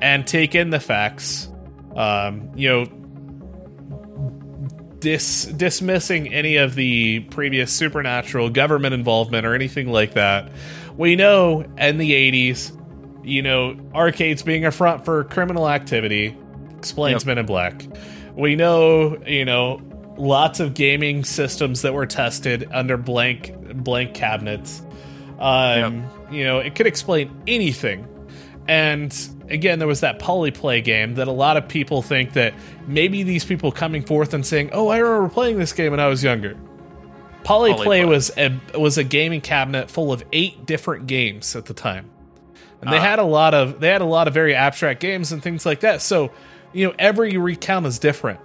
and 0.00 0.26
take 0.26 0.54
in 0.54 0.70
the 0.70 0.80
facts. 0.80 1.48
Um, 1.94 2.52
you 2.54 2.68
know, 2.70 2.86
dis- 5.02 5.44
dismissing 5.44 6.32
any 6.32 6.56
of 6.56 6.74
the 6.74 7.20
previous 7.20 7.70
supernatural 7.70 8.48
government 8.48 8.94
involvement 8.94 9.46
or 9.46 9.54
anything 9.54 9.88
like 9.88 10.14
that. 10.14 10.50
We 10.96 11.16
know 11.16 11.64
in 11.78 11.98
the 11.98 12.12
80s, 12.12 12.72
you 13.24 13.42
know, 13.42 13.76
arcades 13.94 14.42
being 14.42 14.64
a 14.64 14.70
front 14.70 15.04
for 15.04 15.24
criminal 15.24 15.68
activity 15.68 16.36
explains 16.76 17.22
Yep. 17.22 17.26
Men 17.26 17.38
in 17.38 17.46
Black. 17.46 17.86
We 18.34 18.56
know, 18.56 19.22
you 19.26 19.44
know, 19.44 19.80
lots 20.16 20.60
of 20.60 20.74
gaming 20.74 21.24
systems 21.24 21.82
that 21.82 21.94
were 21.94 22.06
tested 22.06 22.68
under 22.72 22.96
blank 22.96 23.54
blank 23.74 24.14
cabinets. 24.14 24.82
Um, 25.38 26.04
you 26.30 26.44
know, 26.44 26.58
it 26.58 26.74
could 26.74 26.86
explain 26.86 27.30
anything. 27.46 28.06
And 28.68 29.16
again, 29.48 29.78
there 29.78 29.88
was 29.88 30.00
that 30.00 30.18
polyplay 30.18 30.82
game 30.84 31.14
that 31.16 31.28
a 31.28 31.32
lot 31.32 31.56
of 31.56 31.66
people 31.68 32.00
think 32.02 32.34
that 32.34 32.54
maybe 32.86 33.22
these 33.22 33.44
people 33.44 33.72
coming 33.72 34.02
forth 34.02 34.34
and 34.34 34.46
saying, 34.46 34.70
"Oh, 34.72 34.88
I 34.88 34.98
remember 34.98 35.28
playing 35.28 35.58
this 35.58 35.72
game 35.72 35.90
when 35.90 36.00
I 36.00 36.06
was 36.06 36.22
younger." 36.22 36.56
Polyplay, 37.44 37.76
Polyplay. 38.04 38.08
was 38.08 38.30
a 38.36 38.60
was 38.78 38.98
a 38.98 39.04
gaming 39.04 39.40
cabinet 39.40 39.90
full 39.90 40.12
of 40.12 40.22
eight 40.32 40.66
different 40.66 41.06
games 41.06 41.56
at 41.56 41.66
the 41.66 41.74
time, 41.74 42.10
and 42.80 42.92
they 42.92 42.98
Ah. 42.98 43.02
had 43.02 43.18
a 43.18 43.24
lot 43.24 43.54
of 43.54 43.80
they 43.80 43.88
had 43.88 44.00
a 44.00 44.06
lot 44.06 44.28
of 44.28 44.34
very 44.34 44.54
abstract 44.54 45.00
games 45.00 45.32
and 45.32 45.42
things 45.42 45.66
like 45.66 45.80
that. 45.80 46.00
So, 46.02 46.30
you 46.72 46.86
know, 46.86 46.94
every 46.98 47.36
recount 47.36 47.86
is 47.86 47.98
different. 47.98 48.40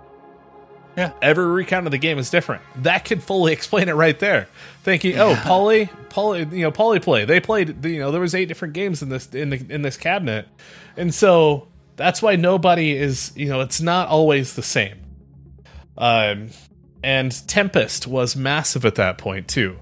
Yeah. 0.97 1.11
Every 1.21 1.45
recount 1.45 1.85
of 1.85 1.91
the 1.91 1.99
game 1.99 2.17
is 2.17 2.31
different. 2.31 2.63
That 2.77 3.05
could 3.05 3.21
fully 3.21 3.53
explain 3.57 3.87
it 3.87 3.93
right 3.93 4.17
there. 4.19 4.47
Thinking, 4.81 5.19
oh, 5.19 5.35
poly, 5.43 5.91
poly, 6.09 6.39
you 6.51 6.63
know, 6.63 6.71
polyplay. 6.71 7.27
They 7.27 7.39
played, 7.39 7.85
you 7.85 7.99
know, 7.99 8.09
there 8.09 8.19
was 8.21 8.33
eight 8.33 8.47
different 8.47 8.73
games 8.73 9.03
in 9.03 9.09
this 9.09 9.27
in 9.27 9.51
the 9.51 9.63
in 9.69 9.83
this 9.83 9.95
cabinet, 9.95 10.47
and 10.95 11.13
so 11.13 11.67
that's 11.97 12.21
why 12.23 12.35
nobody 12.35 12.95
is, 12.97 13.31
you 13.35 13.47
know, 13.47 13.61
it's 13.61 13.79
not 13.79 14.07
always 14.07 14.55
the 14.55 14.63
same. 14.63 14.97
Um, 15.99 16.49
and 17.07 17.47
Tempest 17.47 18.05
was 18.07 18.35
massive 18.35 18.83
at 18.85 18.95
that 18.95 19.17
point 19.17 19.47
too. 19.47 19.77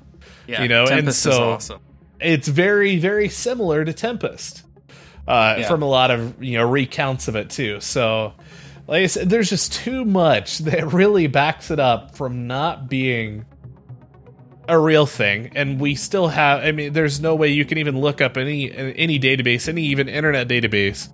Yeah, 0.48 0.62
You 0.62 0.68
know, 0.70 0.82
and 0.82 0.90
Tempest 0.90 1.26
is 1.26 1.34
so- 1.34 1.52
awesome. 1.54 1.80
It's 2.22 2.48
very 2.48 2.98
very 2.98 3.30
similar 3.30 3.84
to 3.84 3.92
Tempest. 3.94 4.62
Uh, 5.28 5.56
Yeah. 5.60 5.68
from 5.68 5.82
a 5.82 5.88
lot 5.88 6.12
of 6.12 6.42
you 6.44 6.58
know 6.58 6.70
recounts 6.70 7.28
of 7.28 7.36
it 7.36 7.50
too. 7.50 7.80
So, 7.82 8.34
like 8.88 9.02
I 9.04 9.08
said, 9.08 9.30
there's 9.30 9.50
just 9.50 9.74
too 9.74 10.06
much 10.06 10.60
that 10.70 10.94
really 10.94 11.26
backs 11.28 11.72
it 11.72 11.80
up 11.80 12.16
from 12.16 12.46
not 12.48 12.88
being 12.90 13.46
a 14.68 14.80
real 14.80 15.06
thing. 15.08 15.52
And 15.56 15.80
we 15.80 15.96
still 15.96 16.28
have. 16.28 16.64
I 16.64 16.72
mean, 16.72 16.94
there's 16.94 17.20
no 17.20 17.34
way 17.36 17.50
you 17.50 17.66
can 17.66 17.78
even 17.80 18.00
look 18.00 18.22
up 18.22 18.38
any 18.38 18.72
any 18.72 19.20
database, 19.20 19.68
any 19.68 19.84
even 19.86 20.08
internet 20.08 20.48
database, 20.48 21.10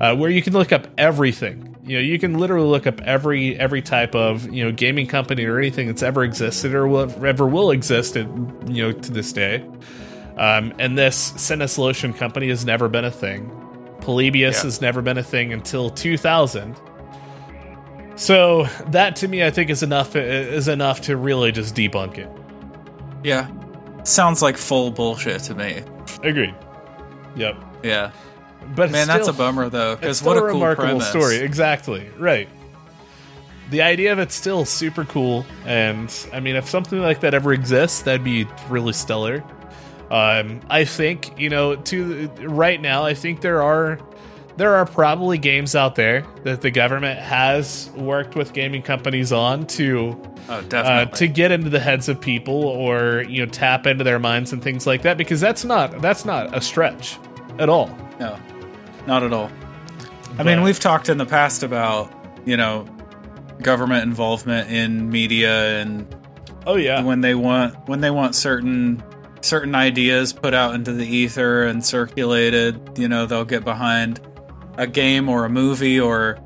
uh, 0.00 0.16
where 0.16 0.30
you 0.30 0.40
can 0.42 0.52
look 0.54 0.72
up 0.72 0.86
everything. 0.98 1.69
You 1.90 1.96
know, 1.96 2.02
you 2.02 2.20
can 2.20 2.38
literally 2.38 2.68
look 2.68 2.86
up 2.86 3.00
every 3.00 3.58
every 3.58 3.82
type 3.82 4.14
of 4.14 4.48
you 4.48 4.64
know 4.64 4.70
gaming 4.70 5.08
company 5.08 5.44
or 5.44 5.58
anything 5.58 5.88
that's 5.88 6.04
ever 6.04 6.22
existed 6.22 6.72
or 6.72 6.86
will, 6.86 7.26
ever 7.26 7.48
will 7.48 7.72
exist, 7.72 8.14
in, 8.14 8.64
you 8.72 8.84
know, 8.84 8.92
to 8.92 9.10
this 9.10 9.32
day. 9.32 9.68
Um, 10.38 10.72
and 10.78 10.96
this 10.96 11.32
Sinneslöschen 11.32 12.16
company 12.16 12.48
has 12.50 12.64
never 12.64 12.88
been 12.88 13.04
a 13.04 13.10
thing. 13.10 13.50
Polybius 14.02 14.58
Yeah. 14.58 14.62
has 14.62 14.80
never 14.80 15.02
been 15.02 15.18
a 15.18 15.22
thing 15.24 15.52
until 15.52 15.90
2000. 15.90 16.76
So 18.14 18.68
that 18.90 19.16
to 19.16 19.26
me, 19.26 19.42
I 19.44 19.50
think 19.50 19.68
is 19.68 19.82
enough 19.82 20.14
is 20.14 20.68
enough 20.68 21.00
to 21.02 21.16
really 21.16 21.50
just 21.50 21.74
debunk 21.74 22.18
it. 22.18 22.30
Yeah, 23.24 23.48
sounds 24.04 24.42
like 24.42 24.56
full 24.56 24.92
bullshit 24.92 25.42
to 25.42 25.56
me. 25.56 25.82
Agreed. 26.22 26.54
Yep. 27.34 27.56
Yeah, 27.82 28.12
But 28.74 28.90
man, 28.90 29.06
that's 29.06 29.28
a 29.28 29.32
bummer 29.32 29.68
though. 29.68 29.96
Because 29.96 30.22
what 30.22 30.36
a 30.36 30.40
a 30.40 30.42
cool 30.42 30.54
remarkable 30.54 31.00
premise. 31.00 31.08
story. 31.08 31.36
Exactly. 31.38 32.08
Right. 32.18 32.48
The 33.70 33.82
idea 33.82 34.12
of 34.12 34.18
it's 34.18 34.34
still 34.34 34.64
super 34.64 35.04
cool, 35.04 35.46
and 35.64 36.12
I 36.32 36.40
mean, 36.40 36.56
if 36.56 36.68
something 36.68 37.00
like 37.00 37.20
that 37.20 37.34
ever 37.34 37.52
exists, 37.52 38.02
that'd 38.02 38.24
be 38.24 38.48
really 38.68 38.92
stellar. 38.92 39.44
Um, 40.10 40.60
I 40.68 40.84
think 40.84 41.38
you 41.38 41.50
know, 41.50 41.76
to 41.76 42.28
right 42.40 42.80
now, 42.80 43.04
I 43.04 43.14
think 43.14 43.42
there 43.42 43.62
are 43.62 44.00
there 44.56 44.74
are 44.74 44.86
probably 44.86 45.38
games 45.38 45.76
out 45.76 45.94
there 45.94 46.26
that 46.42 46.62
the 46.62 46.70
government 46.72 47.20
has 47.20 47.90
worked 47.96 48.34
with 48.34 48.52
gaming 48.52 48.82
companies 48.82 49.32
on 49.32 49.66
to 49.68 50.20
Oh, 50.48 50.66
uh, 50.72 51.04
to 51.04 51.28
get 51.28 51.52
into 51.52 51.70
the 51.70 51.78
heads 51.78 52.08
of 52.08 52.20
people 52.20 52.64
or 52.64 53.22
you 53.28 53.44
know 53.44 53.50
tap 53.52 53.86
into 53.86 54.02
their 54.02 54.18
minds 54.18 54.52
and 54.52 54.60
things 54.60 54.84
like 54.84 55.02
that 55.02 55.16
because 55.16 55.40
that's 55.40 55.64
not 55.64 56.02
that's 56.02 56.24
not 56.24 56.56
a 56.56 56.60
stretch 56.60 57.18
at 57.60 57.68
all. 57.68 57.88
No, 58.20 58.38
not 59.06 59.24
at 59.24 59.32
all. 59.32 59.50
I 60.38 60.44
mean, 60.44 60.62
we've 60.62 60.78
talked 60.78 61.08
in 61.08 61.18
the 61.18 61.26
past 61.26 61.62
about, 61.62 62.12
you 62.44 62.56
know, 62.56 62.86
government 63.62 64.04
involvement 64.04 64.70
in 64.70 65.10
media 65.10 65.80
and 65.80 66.06
Oh 66.66 66.76
yeah, 66.76 67.02
when 67.02 67.20
they 67.20 67.34
want 67.34 67.88
when 67.88 68.00
they 68.00 68.10
want 68.10 68.34
certain 68.34 69.02
certain 69.40 69.74
ideas 69.74 70.32
put 70.32 70.54
out 70.54 70.74
into 70.74 70.92
the 70.92 71.06
ether 71.06 71.64
and 71.64 71.84
circulated, 71.84 72.98
you 72.98 73.08
know, 73.08 73.26
they'll 73.26 73.44
get 73.44 73.64
behind 73.64 74.20
a 74.76 74.86
game 74.86 75.28
or 75.28 75.44
a 75.44 75.48
movie 75.48 75.98
or 75.98 76.38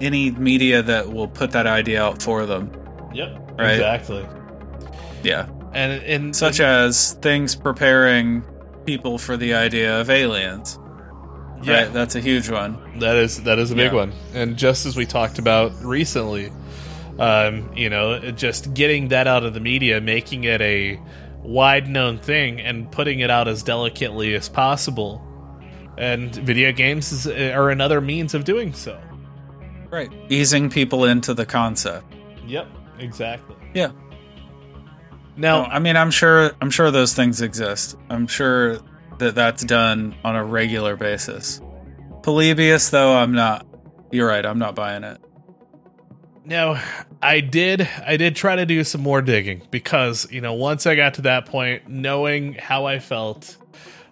any 0.00 0.30
media 0.30 0.82
that 0.82 1.12
will 1.12 1.28
put 1.28 1.52
that 1.52 1.66
idea 1.66 2.02
out 2.02 2.22
for 2.22 2.46
them. 2.46 2.70
Yep. 3.14 3.52
Right. 3.58 3.72
Exactly. 3.72 4.26
Yeah. 5.22 5.48
And 5.72 6.02
in 6.02 6.34
Such 6.34 6.60
as 6.60 7.14
things 7.14 7.54
preparing 7.54 8.44
people 8.84 9.18
for 9.18 9.36
the 9.36 9.54
idea 9.54 10.00
of 10.00 10.10
aliens. 10.10 10.78
Yeah, 11.62 11.82
Right? 11.84 11.92
That's 11.92 12.14
a 12.14 12.20
huge 12.20 12.50
one. 12.50 12.76
that 13.00 13.16
is 13.16 13.42
that 13.44 13.58
is 13.58 13.70
a 13.70 13.74
big 13.74 13.92
Yeah. 13.92 13.98
one. 13.98 14.12
And 14.34 14.56
just 14.56 14.86
as 14.86 14.96
we 14.96 15.06
talked 15.06 15.38
about 15.38 15.72
recently, 15.84 16.52
um, 17.18 17.70
you 17.76 17.90
know, 17.90 18.18
just 18.32 18.74
getting 18.74 19.08
that 19.08 19.26
out 19.26 19.44
of 19.44 19.54
the 19.54 19.60
media, 19.60 20.00
making 20.00 20.44
it 20.44 20.60
a 20.60 20.98
wide 21.42 21.88
known 21.88 22.18
thing, 22.18 22.60
and 22.60 22.90
putting 22.90 23.20
it 23.20 23.30
out 23.30 23.48
as 23.48 23.62
delicately 23.62 24.34
as 24.34 24.48
possible. 24.48 25.20
And 25.98 26.34
video 26.34 26.72
games 26.72 27.12
is, 27.12 27.26
are 27.26 27.68
another 27.70 28.00
means 28.00 28.34
of 28.34 28.44
doing 28.44 28.72
so. 28.72 28.98
Right. 29.90 30.10
Easing 30.30 30.70
people 30.70 31.04
into 31.04 31.34
the 31.34 31.44
concept. 31.44 32.06
Yep. 32.46 32.66
Exactly. 32.98 33.56
Yeah. 33.74 33.90
Now, 35.36 35.62
No, 35.62 35.64
I 35.64 35.78
mean, 35.78 35.96
I'm 35.96 36.10
sure. 36.10 36.52
I'm 36.60 36.70
sure 36.70 36.90
those 36.90 37.14
things 37.14 37.40
exist. 37.42 37.96
I'm 38.10 38.26
sure 38.26 38.78
that 39.22 39.34
that's 39.34 39.64
done 39.64 40.14
on 40.24 40.36
a 40.36 40.44
regular 40.44 40.96
basis. 40.96 41.60
Polybius, 42.22 42.90
though, 42.90 43.14
I'm 43.16 43.32
not. 43.32 43.66
You're 44.10 44.28
right. 44.28 44.44
I'm 44.44 44.58
not 44.58 44.74
buying 44.74 45.02
it. 45.04 45.18
Now, 46.44 46.82
I 47.22 47.40
did 47.40 47.88
I 48.06 48.16
did 48.16 48.34
try 48.36 48.56
to 48.56 48.66
do 48.66 48.82
some 48.84 49.00
more 49.00 49.22
digging 49.22 49.62
because, 49.70 50.30
you 50.30 50.40
know, 50.40 50.54
once 50.54 50.86
I 50.86 50.94
got 50.96 51.14
to 51.14 51.22
that 51.22 51.46
point, 51.46 51.88
knowing 51.88 52.54
how 52.54 52.84
I 52.86 52.98
felt, 52.98 53.56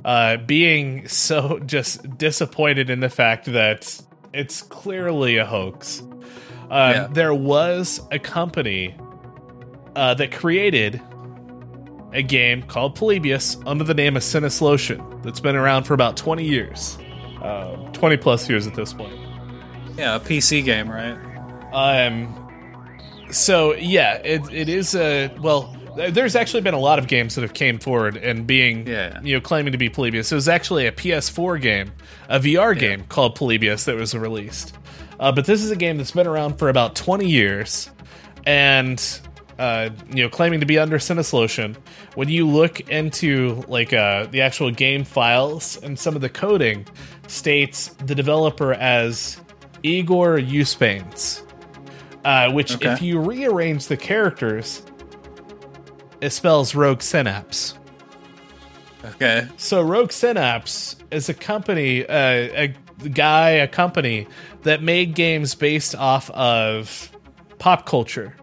uh 0.05 0.37
being 0.39 1.09
so 1.09 1.59
just 1.67 2.17
disappointed 2.19 2.89
in 2.89 3.01
the 3.01 3.09
fact 3.11 3.47
that 3.47 4.01
it's 4.33 4.63
clearly 4.63 5.37
a 5.39 5.45
hoax. 5.45 6.01
Um, 6.01 6.11
Yeah. 6.71 7.09
there 7.11 7.35
was 7.35 8.01
a 8.13 8.19
company 8.21 8.95
uh, 9.97 10.15
that 10.15 10.31
created 10.31 11.03
a 12.13 12.23
game 12.23 12.63
called 12.63 12.95
Polybius 12.97 13.57
under 13.67 13.85
the 13.85 13.95
name 13.95 14.17
of 14.17 14.23
Sinneslöschen 14.23 15.23
that's 15.23 15.41
been 15.41 15.57
around 15.57 15.85
for 15.85 15.95
about 15.95 16.17
20 16.17 16.45
years. 16.45 16.99
Uh, 17.43 17.77
20 17.93 18.17
plus 18.19 18.49
years 18.49 18.67
at 18.67 18.75
this 18.75 18.93
point. 18.93 19.13
Yeah, 19.97 20.17
a 20.17 20.21
PC 20.21 20.65
game, 20.65 20.91
right? 20.91 21.17
Um. 21.73 22.37
So 23.31 23.75
yeah, 23.75 24.15
it 24.17 24.43
it 24.53 24.69
is 24.69 24.95
a 24.95 25.29
well. 25.41 25.75
there's 25.97 26.35
actually 26.35 26.63
been 26.63 26.75
a 26.75 26.79
lot 26.81 26.99
of 26.99 27.07
games 27.07 27.35
that 27.37 27.43
have 27.43 27.53
came 27.55 27.79
forward 27.79 28.17
and 28.17 28.47
being 28.47 28.87
Yeah. 28.87 29.21
you 29.23 29.35
know 29.37 29.41
claiming 29.41 29.73
to 29.73 29.79
be 29.79 29.89
Polybius. 29.89 30.33
It 30.33 30.35
was 30.35 30.49
actually 30.49 30.87
a 30.87 30.93
PS4 30.93 31.61
game, 31.61 31.93
a 32.29 32.41
VR 32.41 32.77
game 32.79 33.05
called 33.09 33.37
Polybius 33.37 33.85
that 33.85 33.97
was 33.97 34.15
released. 34.15 34.75
Uh, 35.21 35.31
but 35.31 35.45
this 35.47 35.63
is 35.63 35.71
a 35.71 35.77
game 35.77 35.97
that's 35.99 36.11
been 36.13 36.27
around 36.27 36.59
for 36.59 36.69
about 36.71 36.97
20 36.97 37.27
years, 37.29 37.91
and 38.47 38.99
uh, 39.61 39.91
you 40.15 40.23
know 40.25 40.29
claiming 40.29 40.61
to 40.61 40.67
be 40.67 40.79
under 40.79 40.99
Sinneslöschen. 40.99 41.77
When 42.15 42.29
you 42.29 42.49
look 42.49 42.81
into 42.89 43.63
like 43.69 43.93
uh, 43.93 44.27
the 44.27 44.41
actual 44.41 44.71
game 44.71 45.05
files 45.05 45.77
and 45.83 45.99
some 45.99 46.17
of 46.17 46.23
the 46.23 46.29
coding, 46.31 46.87
states 47.29 47.89
the 48.07 48.15
developer 48.15 48.73
as 48.75 49.41
Igor 49.83 50.39
Uspains. 50.39 51.43
Uh, 52.23 52.51
which, 52.53 52.75
Okay. 52.75 52.93
if 52.93 53.01
you 53.01 53.19
rearrange 53.19 53.87
the 53.87 53.97
characters, 53.97 54.83
it 56.21 56.31
spells 56.31 56.75
Rogue 56.75 57.01
Synapse. 57.01 57.79
Okay. 59.03 59.49
So 59.57 59.81
Rogue 59.81 60.13
Synapse 60.13 60.97
is 61.11 61.31
a 61.31 61.35
company, 61.35 62.05
uh, 62.07 62.13
a 62.13 62.75
guy, 63.15 63.51
a 63.51 63.67
company 63.67 64.27
that 64.65 64.83
made 64.83 65.15
games 65.15 65.55
based 65.55 65.95
off 65.95 66.29
of 66.33 67.11
pop 67.59 67.87
culture, 67.87 68.35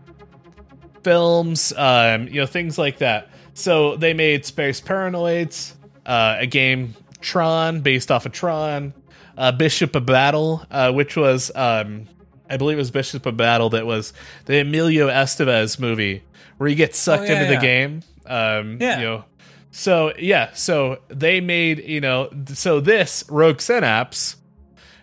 films, 1.04 1.74
um, 1.78 2.28
you 2.28 2.42
know, 2.42 2.46
things 2.46 2.78
like 2.78 2.98
that. 3.00 3.30
So 3.54 3.96
they 3.96 4.14
made 4.14 4.46
Space 4.46 4.80
Paranoids, 4.82 5.74
uh, 6.06 6.38
a 6.40 6.46
game 6.48 6.96
Tron 7.22 7.82
based 7.82 8.12
off 8.12 8.26
of 8.26 8.32
Tron, 8.32 8.94
uh, 9.38 9.52
Bishop 9.52 9.96
of 9.96 10.06
Battle, 10.06 10.66
uh, 10.70 10.92
which 10.92 11.16
was, 11.16 11.52
um, 11.56 12.06
I 12.50 12.58
believe 12.58 12.78
it 12.78 12.82
was 12.82 12.92
Bishop 12.92 13.26
of 13.26 13.36
Battle 13.38 13.70
that 13.72 13.86
was 13.86 14.14
the 14.46 14.60
Emilio 14.60 15.08
Estevez 15.10 15.80
movie 15.80 16.24
where 16.58 16.70
you 16.70 16.76
get 16.76 16.96
sucked 16.96 17.24
Oh, 17.24 17.26
yeah, 17.26 17.42
into 17.44 17.56
the 17.56 17.62
game. 17.62 18.02
Um, 18.26 18.78
Yeah. 18.80 19.00
You 19.00 19.06
know, 19.06 19.26
so 19.72 20.14
yeah, 20.18 20.52
so 20.54 21.00
they 21.10 21.42
made 21.42 21.80
you 21.86 22.00
know, 22.02 22.30
so 22.54 22.80
this 22.80 23.24
Rogue 23.30 23.60
Synapse, 23.60 24.38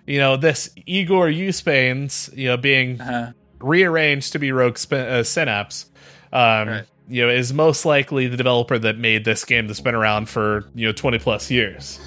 you 0.07 0.18
know, 0.18 0.36
this 0.36 0.70
Igor 0.86 1.28
Uspains, 1.28 2.34
you 2.36 2.49
know, 2.49 2.57
being 2.57 3.01
Uh, 3.01 3.32
rearranged 3.64 4.32
to 4.32 4.38
be 4.38 4.52
Rogue 4.52 4.78
Sp- 4.78 4.92
uh, 4.94 5.22
Synapse, 5.22 5.86
um, 6.32 6.68
Right. 6.68 6.84
you 7.08 7.22
know, 7.26 7.30
is 7.32 7.52
most 7.52 7.84
likely 7.84 8.26
the 8.28 8.36
developer 8.36 8.78
that 8.78 8.98
made 8.98 9.24
this 9.24 9.44
game 9.44 9.66
that's 9.66 9.80
been 9.80 9.94
around 9.94 10.28
for 10.28 10.66
you 10.74 10.86
know 10.86 10.92
twenty 10.92 11.18
plus 11.18 11.50
years. 11.50 11.98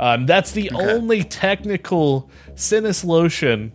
Um, 0.00 0.26
that's 0.26 0.52
the 0.52 0.70
Okay. 0.70 0.92
only 0.92 1.24
technical 1.24 2.30
Sinneslöschen 2.54 3.72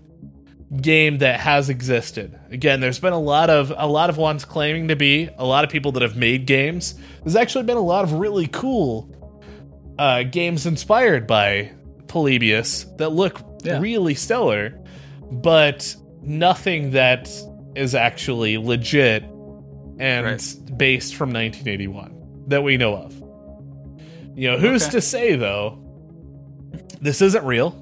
game 0.81 1.19
that 1.19 1.39
has 1.39 1.69
existed. 1.69 2.39
Again, 2.49 2.79
there's 2.79 2.97
been 2.99 3.13
a 3.13 3.19
lot 3.19 3.49
of 3.49 3.71
a 3.77 3.86
lot 3.88 4.09
of 4.09 4.17
ones 4.17 4.45
claiming 4.45 4.88
to 4.88 4.95
be 4.95 5.29
a 5.38 5.45
lot 5.45 5.63
of 5.63 5.69
people 5.69 5.91
that 5.93 6.01
have 6.01 6.15
made 6.15 6.45
games. 6.47 6.95
There's 7.23 7.36
actually 7.36 7.65
been 7.65 7.77
a 7.77 7.81
lot 7.81 8.03
of 8.03 8.13
really 8.13 8.47
cool 8.47 9.09
uh, 9.99 10.23
games 10.23 10.65
inspired 10.65 11.27
by 11.27 11.71
Polybius 12.07 12.86
that 12.97 13.09
look 13.09 13.39
Yeah. 13.63 13.79
really 13.79 14.15
stellar, 14.15 14.79
but 15.31 15.95
nothing 16.24 16.91
that 16.91 17.30
is 17.76 17.95
actually 17.95 18.57
legit 18.57 19.24
and 19.99 20.26
Right. 20.26 20.55
based 20.78 21.15
from 21.15 21.32
1981 21.32 22.13
that 22.47 22.63
we 22.63 22.78
know 22.78 22.95
of. 22.95 23.13
You 24.36 24.51
know, 24.51 24.57
who's 24.57 24.84
Okay. 24.84 24.91
to 24.93 25.01
say 25.01 25.36
though? 25.36 25.80
This 27.01 27.21
isn't 27.21 27.43
real. 27.45 27.76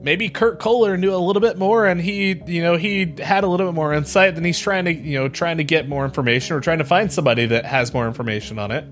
Maybe 0.00 0.28
Kurt 0.30 0.58
Koller 0.58 0.96
knew 0.96 1.14
a 1.14 1.16
little 1.16 1.40
bit 1.42 1.58
more, 1.58 1.86
and 1.86 2.00
he, 2.00 2.34
you 2.46 2.60
know, 2.62 2.76
he 2.76 3.14
had 3.20 3.44
a 3.44 3.46
little 3.46 3.66
bit 3.68 3.74
more 3.74 3.92
insight. 3.94 4.34
Then 4.34 4.42
he's 4.44 4.58
trying 4.58 4.86
to, 4.86 4.92
you 4.92 5.18
know, 5.18 5.28
trying 5.28 5.58
to 5.58 5.64
get 5.64 5.88
more 5.88 6.04
information 6.04 6.56
or 6.56 6.60
trying 6.60 6.78
to 6.78 6.84
find 6.84 7.12
somebody 7.12 7.46
that 7.46 7.64
has 7.66 7.94
more 7.94 8.08
information 8.08 8.58
on 8.58 8.72
it. 8.72 8.84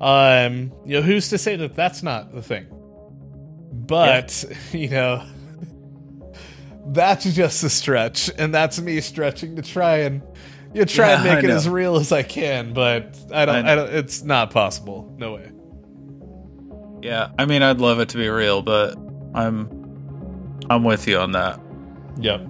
Um, 0.00 0.72
you 0.86 0.96
know, 0.96 1.02
who's 1.02 1.28
to 1.30 1.38
say 1.38 1.56
that 1.56 1.74
that's 1.74 2.02
not 2.02 2.34
the 2.34 2.40
thing? 2.42 2.66
But 3.72 4.44
you 4.72 4.88
know, 4.88 5.22
that's 6.86 7.24
just 7.24 7.62
a 7.64 7.70
stretch, 7.70 8.30
and 8.38 8.54
that's 8.54 8.80
me 8.80 9.00
stretching 9.00 9.56
to 9.56 9.62
try 9.62 9.98
and 9.98 10.22
you 10.74 10.84
try 10.84 11.12
and 11.12 11.24
make 11.24 11.32
I 11.34 11.38
it 11.38 11.44
know. 11.44 11.56
as 11.56 11.68
real 11.68 11.96
as 11.96 12.12
I 12.12 12.22
can. 12.22 12.72
But 12.72 13.16
I 13.32 13.44
don't, 13.44 13.66
I 13.66 13.72
I, 13.72 13.74
don't. 13.74 13.90
It's 13.94 14.22
not 14.22 14.50
possible. 14.50 15.14
No 15.18 15.34
way. 15.34 15.50
yeah. 17.02 17.30
I 17.38 17.44
mean, 17.46 17.62
I'd 17.62 17.80
love 17.80 18.00
it 18.00 18.10
to 18.10 18.16
be 18.18 18.28
real, 18.28 18.62
but 18.62 18.96
I'm 19.34 20.62
I'm 20.70 20.84
with 20.84 21.06
you 21.06 21.18
on 21.18 21.32
that. 21.32 21.60
Yep. 22.18 22.46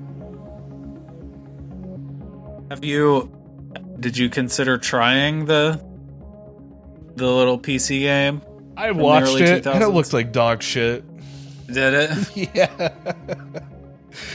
Have 2.70 2.85
you 2.85 3.30
did 4.01 4.16
you 4.16 4.30
consider 4.30 4.78
trying 4.78 5.45
the 5.47 5.85
the 7.16 7.26
little 7.26 7.59
PC 7.59 8.01
game? 8.01 8.43
I 8.76 8.91
watched 8.93 9.37
it, 9.37 9.66
and 9.66 9.83
it 9.83 9.87
2000s? 9.87 9.95
looked 9.95 10.12
like 10.12 10.33
dog 10.33 10.62
shit. 10.62 11.05
Did 11.66 11.95
it? 11.95 12.51
Yeah. 12.55 12.89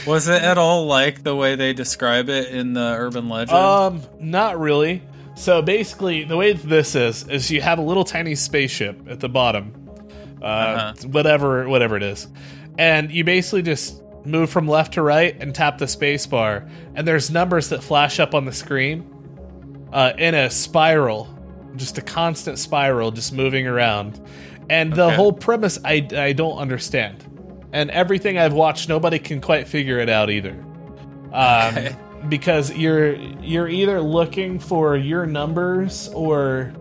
Was 0.06 0.28
it 0.28 0.42
at 0.42 0.58
all 0.58 0.86
like 0.86 1.22
the 1.22 1.34
way 1.36 1.54
they 1.56 1.72
describe 1.72 2.28
it 2.28 2.48
in 2.50 2.72
the 2.74 2.94
urban 2.98 3.28
legend? 3.28 3.58
Um, 3.58 4.02
not 4.20 4.58
really. 4.58 5.02
So 5.34 5.62
basically, 5.62 6.24
the 6.24 6.36
way 6.36 6.52
this 6.52 6.94
is 6.94 7.26
is 7.28 7.50
you 7.50 7.60
have 7.60 7.78
a 7.78 7.82
little 7.82 8.04
tiny 8.04 8.34
spaceship 8.34 9.08
at 9.08 9.20
the 9.20 9.28
bottom, 9.28 9.72
uh, 10.42 10.44
Uh-huh. 10.44 10.92
whatever 11.08 11.68
whatever 11.68 11.96
it 11.96 12.02
is, 12.02 12.26
and 12.76 13.10
you 13.12 13.22
basically 13.24 13.62
just 13.62 14.02
move 14.24 14.50
from 14.50 14.66
left 14.66 14.94
to 14.94 15.02
right 15.02 15.36
and 15.40 15.54
tap 15.54 15.78
the 15.78 15.86
space 15.86 16.26
bar, 16.26 16.68
and 16.96 17.06
there's 17.06 17.30
numbers 17.30 17.68
that 17.68 17.82
flash 17.84 18.18
up 18.18 18.34
on 18.34 18.44
the 18.46 18.52
screen, 18.52 19.06
uh, 19.92 20.12
in 20.18 20.34
a 20.34 20.50
spiral, 20.50 21.28
just 21.76 21.96
a 21.98 22.02
constant 22.02 22.58
spiral, 22.58 23.12
just 23.12 23.32
moving 23.32 23.66
around, 23.66 24.20
and 24.68 24.92
the 24.92 25.04
Okay. 25.04 25.14
whole 25.16 25.32
premise 25.32 25.78
I 25.84 26.06
I 26.16 26.32
don't 26.32 26.58
understand, 26.58 27.24
and 27.72 27.90
everything 27.90 28.38
I've 28.38 28.52
watched, 28.52 28.88
nobody 28.88 29.18
can 29.18 29.40
quite 29.40 29.68
figure 29.68 29.98
it 29.98 30.08
out 30.08 30.30
either. 30.30 30.56
Um, 31.32 31.88
because 32.28 32.72
you're 32.72 33.14
you're 33.14 33.68
either 33.68 34.00
looking 34.00 34.58
for 34.58 34.96
your 34.96 35.26
numbers 35.26 36.08
or 36.08 36.72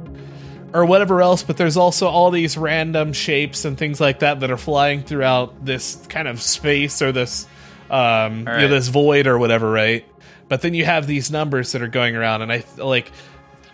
or 0.74 0.86
whatever 0.86 1.22
else, 1.22 1.44
but 1.44 1.58
there's 1.58 1.78
also 1.78 2.08
all 2.08 2.32
these 2.32 2.58
random 2.58 3.14
shapes 3.14 3.66
and 3.66 3.78
things 3.78 4.02
like 4.02 4.20
that 4.20 4.42
that 4.42 4.52
are 4.52 4.58
flying 4.58 5.04
throughout 5.04 5.66
this 5.66 6.06
kind 6.10 6.28
of 6.28 6.42
space 6.42 7.02
or 7.02 7.12
this 7.12 7.48
um 7.90 8.40
you 8.40 8.44
know, 8.46 8.68
this 8.68 8.88
void 8.90 9.28
or 9.28 9.38
whatever, 9.38 9.72
right? 9.72 10.06
But 10.50 10.62
then 10.62 10.74
you 10.74 10.86
have 10.86 11.08
these 11.08 11.30
numbers 11.30 11.74
that 11.74 11.82
are 11.82 11.88
going 11.88 12.16
around, 12.16 12.42
and 12.42 12.52
I 12.52 12.64
like 12.78 13.12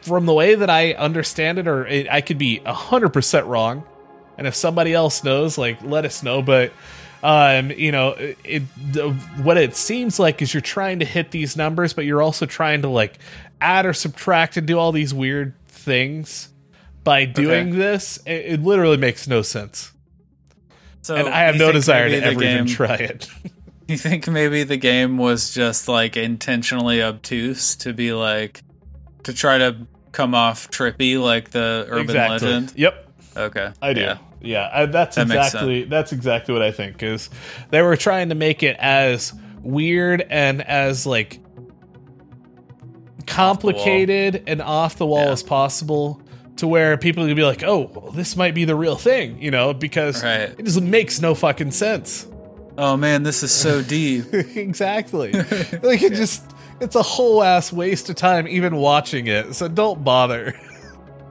from 0.01 0.25
the 0.25 0.33
way 0.33 0.55
that 0.55 0.69
I 0.69 0.93
understand 0.93 1.59
it, 1.59 1.67
or 1.67 1.85
it, 1.85 2.09
I 2.09 2.21
could 2.21 2.37
be 2.37 2.59
hundred 2.59 3.09
percent 3.09 3.45
wrong. 3.45 3.83
And 4.37 4.47
if 4.47 4.55
somebody 4.55 4.93
else 4.93 5.23
knows, 5.23 5.57
like 5.57 5.81
let 5.83 6.05
us 6.05 6.23
know. 6.23 6.41
But 6.41 6.73
um, 7.23 7.71
you 7.71 7.91
know, 7.91 8.09
it, 8.43 8.63
the, 8.91 9.11
what 9.41 9.57
it 9.57 9.75
seems 9.75 10.19
like 10.19 10.41
is 10.41 10.53
you're 10.53 10.61
trying 10.61 10.99
to 10.99 11.05
hit 11.05 11.31
these 11.31 11.55
numbers, 11.55 11.93
but 11.93 12.05
you're 12.05 12.21
also 12.21 12.45
trying 12.45 12.81
to 12.81 12.89
like 12.89 13.17
add 13.61 13.85
or 13.85 13.93
subtract 13.93 14.57
and 14.57 14.67
do 14.67 14.77
all 14.77 14.91
these 14.91 15.13
weird 15.13 15.53
things 15.67 16.49
by 17.05 17.23
doing 17.25 17.69
Okay. 17.69 17.77
this. 17.77 18.17
It, 18.25 18.31
it 18.45 18.61
literally 18.61 18.97
makes 18.97 19.25
no 19.27 19.41
sense, 19.41 19.93
so 21.01 21.15
and 21.15 21.29
I 21.29 21.43
have 21.43 21.55
no 21.55 21.71
desire 21.71 22.09
to 22.09 22.17
ever 22.23 22.43
even 22.43 22.67
try 22.67 22.95
it. 22.95 23.27
You 23.85 23.97
think 23.97 24.29
maybe 24.29 24.63
the 24.63 24.77
game 24.77 25.17
was 25.17 25.53
just 25.53 25.89
like 25.89 26.15
intentionally 26.15 27.03
obtuse 27.03 27.75
to 27.77 27.91
be 27.91 28.13
like 28.13 28.63
to 29.23 29.33
try 29.33 29.57
to 29.57 29.75
come 30.13 30.33
off 30.33 30.71
trippy 30.71 31.19
like 31.21 31.51
the 31.51 31.85
urban 31.89 32.03
exactly. 32.03 32.47
legend? 32.47 32.73
Yep. 32.77 33.09
Okay. 33.35 33.73
I 33.81 33.91
do. 33.93 34.01
Yeah. 34.01 34.17
Yeah, 34.43 34.69
I, 34.71 34.85
that's 34.87 35.15
That 35.15 35.23
exactly 35.27 35.83
that's 35.85 36.11
exactly 36.11 36.53
what 36.53 36.61
I 36.61 36.71
think 36.71 37.01
is 37.01 37.29
they 37.71 37.81
were 37.81 37.95
trying 37.95 38.29
to 38.29 38.35
make 38.35 38.61
it 38.61 38.75
as 38.77 39.33
weird 39.61 40.21
and 40.29 40.61
as 40.61 41.05
like 41.05 41.39
complicated 43.25 44.43
and 44.47 44.61
off 44.61 44.97
the 44.97 45.05
wall 45.05 45.25
Yeah. 45.25 45.31
as 45.31 45.43
possible 45.43 46.21
to 46.57 46.67
where 46.67 46.97
people 46.97 47.25
could 47.25 47.35
be 47.35 47.43
like, 47.43 47.63
"Oh, 47.63 47.89
well, 47.93 48.11
this 48.11 48.35
might 48.35 48.53
be 48.53 48.65
the 48.65 48.75
real 48.75 48.95
thing," 48.95 49.41
you 49.41 49.49
know, 49.49 49.73
because 49.73 50.23
Right. 50.23 50.41
it 50.57 50.63
just 50.65 50.81
makes 50.81 51.21
no 51.21 51.33
fucking 51.33 51.71
sense. 51.71 52.27
Oh 52.77 52.97
man, 52.97 53.23
this 53.23 53.43
is 53.43 53.51
so 53.51 53.81
deep. 53.97 54.25
exactly. 54.33 55.31
like 55.83 56.01
it 56.03 56.13
just 56.13 56.43
it's 56.79 56.95
a 56.95 57.01
whole 57.01 57.41
ass 57.43 57.71
waste 57.71 58.09
of 58.09 58.15
time 58.15 58.47
even 58.47 58.75
watching 58.75 59.27
it. 59.27 59.55
So 59.55 59.67
don't 59.67 60.03
bother. 60.03 60.53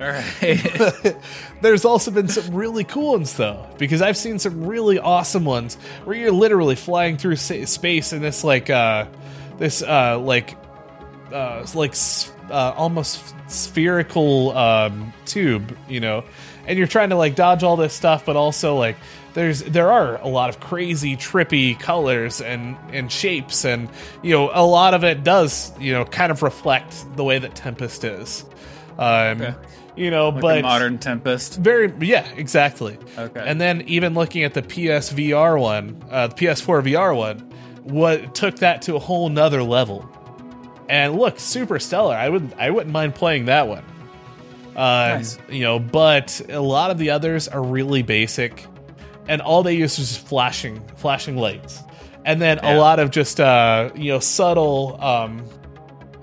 All 0.03 0.09
right. 0.09 1.17
There's 1.63 1.85
also 1.85 2.11
been 2.11 2.27
some 2.29 2.55
really 2.55 2.83
cool 2.83 3.13
ones 3.13 3.37
though, 3.37 3.69
because 3.79 4.03
I've 4.03 4.17
seen 4.17 4.39
some 4.41 4.67
really 4.67 4.99
awesome 4.99 5.45
ones 5.45 5.77
where 6.05 6.17
you're 6.17 6.33
literally 6.33 6.75
flying 6.75 7.17
through 7.19 7.37
space 7.37 8.13
in 8.13 8.21
this 8.21 8.43
like 8.43 8.69
uh 8.69 9.07
this 9.59 9.81
uh 9.83 10.19
like 10.19 10.57
uh 11.33 11.65
like 11.75 11.95
uh, 12.51 12.75
almost 12.77 13.35
spherical 13.49 14.57
um 14.57 15.13
tube, 15.25 15.77
you 15.89 16.01
know, 16.01 16.25
and 16.67 16.79
you're 16.79 16.89
trying 16.89 17.11
to 17.11 17.17
like 17.17 17.37
dodge 17.37 17.63
all 17.63 17.77
this 17.77 17.95
stuff, 17.95 18.27
but 18.27 18.35
also 18.35 18.77
like 18.77 18.97
there's 19.35 19.63
there 19.63 19.93
are 19.93 20.17
a 20.17 20.27
lot 20.29 20.49
of 20.49 20.59
crazy 20.59 21.17
trippy 21.17 21.79
colors 21.79 22.41
and 22.41 22.77
and 22.91 23.11
shapes 23.13 23.65
and 23.65 23.89
you 24.21 24.33
know 24.35 24.51
a 24.53 24.67
lot 24.67 24.95
of 24.95 25.05
it 25.05 25.23
does 25.23 25.73
you 25.79 25.93
know 25.93 26.05
kind 26.05 26.33
of 26.33 26.43
reflect 26.43 27.07
the 27.17 27.25
way 27.25 27.39
that 27.39 27.55
Tempest 27.55 28.05
is 28.05 28.45
Um, 28.99 29.41
Okay. 29.41 29.55
You 29.95 30.11
know, 30.11 30.31
Like 30.31 30.41
but 30.41 30.63
modern 30.63 30.99
Tempest. 30.99 31.57
very 31.59 31.93
yeah, 32.01 32.27
exactly. 32.37 32.99
Okay. 33.19 33.43
And 33.45 33.61
then 33.61 33.83
even 33.83 34.15
looking 34.15 34.43
at 34.45 34.55
the 34.55 34.63
PSVR 34.63 35.61
one, 35.61 36.03
uh, 36.11 36.29
the 36.29 36.35
PS4 36.35 36.83
VR 36.83 37.15
one, 37.15 37.39
what 37.83 38.35
took 38.35 38.57
that 38.57 38.83
to 38.83 38.97
a 38.97 38.99
whole 38.99 39.29
nother 39.29 39.63
level. 39.63 40.09
And 40.89 41.17
look, 41.17 41.39
super 41.39 41.79
stellar. 41.79 42.15
I 42.15 42.29
would 42.29 42.55
I 42.59 42.71
wouldn't 42.71 42.93
mind 42.93 43.15
playing 43.15 43.47
that 43.47 43.69
one. 43.69 43.85
Uh, 44.75 45.17
Nice. 45.19 45.39
You 45.51 45.61
know, 45.65 45.79
but 45.79 46.41
a 46.49 46.61
lot 46.61 46.91
of 46.91 46.97
the 46.99 47.11
others 47.11 47.47
are 47.49 47.63
really 47.63 48.03
basic, 48.03 48.67
and 49.29 49.43
all 49.43 49.63
they 49.63 49.75
use 49.75 49.99
is 49.99 50.15
just 50.15 50.27
flashing 50.27 50.83
flashing 50.97 51.37
lights, 51.37 51.81
and 52.25 52.41
then 52.41 52.59
a 52.63 52.79
lot 52.79 52.99
of 52.99 53.11
just 53.11 53.41
uh, 53.41 53.91
you 53.95 54.11
know 54.13 54.19
subtle 54.21 54.99
um, 55.03 55.45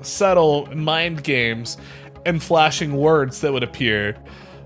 subtle 0.02 0.68
mind 0.76 1.24
games 1.24 1.78
and 2.26 2.42
flashing 2.42 2.96
words 2.96 3.42
that 3.42 3.54
would 3.54 3.64
appear, 3.64 4.16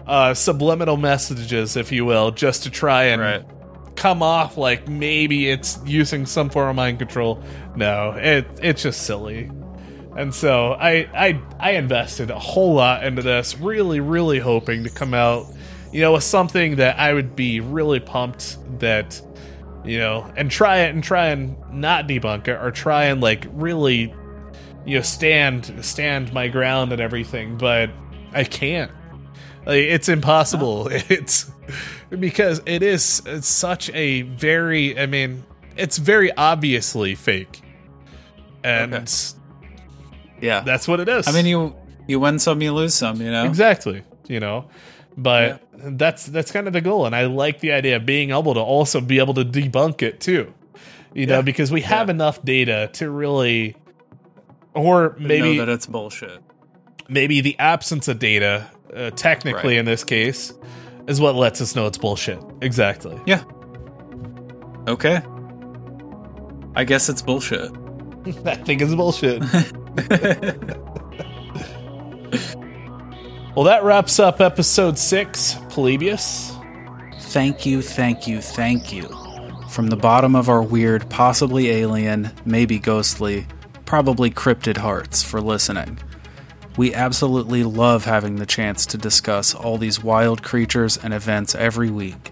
uh, 0.07 0.33
subliminal 0.33 0.97
messages, 0.97 1.75
if 1.77 1.91
you 1.91 2.05
will, 2.05 2.31
just 2.31 2.63
to 2.63 2.69
try 2.69 3.05
and 3.05 3.21
Right. 3.21 3.43
come 3.95 4.23
off 4.23 4.57
like 4.57 4.87
maybe 4.87 5.49
it's 5.49 5.79
using 5.85 6.25
some 6.25 6.49
form 6.49 6.69
of 6.69 6.75
mind 6.75 6.99
control. 6.99 7.41
No, 7.75 8.11
it 8.17 8.45
it's 8.61 8.83
just 8.83 9.03
silly. 9.03 9.49
And 10.17 10.33
so 10.33 10.73
I 10.73 11.07
I 11.15 11.39
I 11.59 11.71
invested 11.71 12.29
a 12.31 12.39
whole 12.39 12.73
lot 12.75 13.03
into 13.03 13.21
this, 13.21 13.57
really 13.57 13.99
really 13.99 14.39
hoping 14.39 14.83
to 14.83 14.89
come 14.89 15.13
out, 15.13 15.45
you 15.91 16.01
know, 16.01 16.13
with 16.13 16.23
something 16.23 16.77
that 16.77 16.99
I 16.99 17.13
would 17.13 17.35
be 17.35 17.59
really 17.59 17.99
pumped 17.99 18.57
that 18.79 19.21
you 19.85 19.99
know, 19.99 20.31
and 20.37 20.49
try 20.49 20.77
it 20.79 20.93
and 20.95 21.03
try 21.03 21.27
and 21.27 21.57
not 21.69 22.07
debunk 22.07 22.47
it 22.47 22.57
or 22.61 22.71
try 22.71 23.05
and 23.05 23.19
like 23.19 23.45
really 23.51 24.13
you 24.85 24.97
know 24.97 25.01
stand 25.01 25.83
stand 25.85 26.33
my 26.33 26.47
ground 26.47 26.91
and 26.91 27.01
everything, 27.01 27.57
but 27.57 27.89
I 28.33 28.43
can't. 28.43 28.91
Like, 29.65 29.77
it's 29.83 30.09
impossible. 30.09 30.89
It's 31.09 31.49
because 32.09 32.61
it 32.65 32.83
is 32.83 33.21
it's 33.25 33.47
such 33.47 33.89
a 33.91 34.23
very 34.23 34.99
I 34.99 35.05
mean, 35.05 35.43
it's 35.77 35.97
very 35.97 36.31
obviously 36.35 37.15
fake. 37.15 37.61
And 38.63 38.93
Okay. 38.93 39.07
Yeah. 40.41 40.59
that's 40.61 40.87
what 40.87 40.99
it 40.99 41.07
is. 41.07 41.27
I 41.27 41.31
mean, 41.31 41.45
you 41.45 41.75
you 42.07 42.19
win 42.19 42.39
some, 42.39 42.61
you 42.61 42.73
lose 42.73 42.93
some. 42.93 43.21
You 43.21 43.31
know. 43.31 43.45
exactly, 43.45 44.03
you 44.27 44.39
know. 44.39 44.65
But 45.15 45.61
that's 45.75 46.25
that's 46.25 46.51
kind 46.51 46.67
of 46.67 46.73
the 46.73 46.81
goal 46.81 47.05
and 47.05 47.15
I 47.15 47.25
like 47.25 47.59
the 47.59 47.71
idea 47.71 47.97
of 47.97 48.05
being 48.05 48.31
able 48.31 48.53
to 48.55 48.59
also 48.59 48.99
be 48.99 49.19
able 49.19 49.33
to 49.35 49.45
debunk 49.45 50.01
it 50.01 50.19
too. 50.19 50.53
You 51.13 51.27
know, 51.27 51.41
because 51.43 51.71
we 51.71 51.81
have 51.81 52.09
enough 52.09 52.43
data 52.43 52.89
to 52.93 53.09
really 53.09 53.75
or 54.73 55.15
maybe 55.19 55.55
know 55.57 55.65
that 55.65 55.71
it's 55.71 55.85
bullshit. 55.85 56.41
maybe 57.09 57.41
the 57.41 57.57
absence 57.59 58.07
of 58.07 58.19
data, 58.19 58.69
uh, 58.95 59.09
technically 59.11 59.73
Right. 59.75 59.79
in 59.79 59.85
this 59.85 60.03
case, 60.03 60.53
is 61.07 61.19
what 61.21 61.35
lets 61.35 61.61
us 61.61 61.75
know 61.75 61.85
it's 61.87 61.97
bullshit. 61.97 62.39
Exactly. 62.61 63.19
Yeah. 63.25 63.43
Okay. 64.87 65.21
I 66.75 66.83
guess 66.85 67.09
it's 67.09 67.21
bullshit. 67.21 67.71
I 68.45 68.55
think 68.55 68.81
it's 68.81 68.95
bullshit. 68.95 69.41
well, 73.55 73.65
that 73.65 73.83
wraps 73.83 74.19
up 74.19 74.41
episode 74.41 74.97
six, 74.97 75.55
Polybius. 75.69 76.51
Thank 77.19 77.65
you, 77.65 77.81
thank 77.81 78.27
you, 78.27 78.41
thank 78.41 78.91
you. 78.93 79.09
From 79.69 79.87
the 79.87 79.95
bottom 79.95 80.35
of 80.35 80.49
our 80.49 80.61
weird, 80.61 81.09
possibly 81.09 81.69
alien, 81.69 82.31
maybe 82.45 82.77
ghostly, 82.79 83.45
probably 83.93 84.31
cryptid 84.31 84.77
hearts 84.77 85.21
for 85.21 85.39
listening. 85.39 85.99
We 86.77 86.95
absolutely 86.95 87.63
love 87.63 88.05
having 88.05 88.37
the 88.37 88.47
chance 88.47 88.87
to 88.87 88.97
discuss 88.97 89.53
all 89.53 89.77
these 89.77 90.03
wild 90.03 90.41
creatures 90.41 90.97
and 90.97 91.13
events 91.13 91.53
every 91.53 91.91
week, 91.91 92.31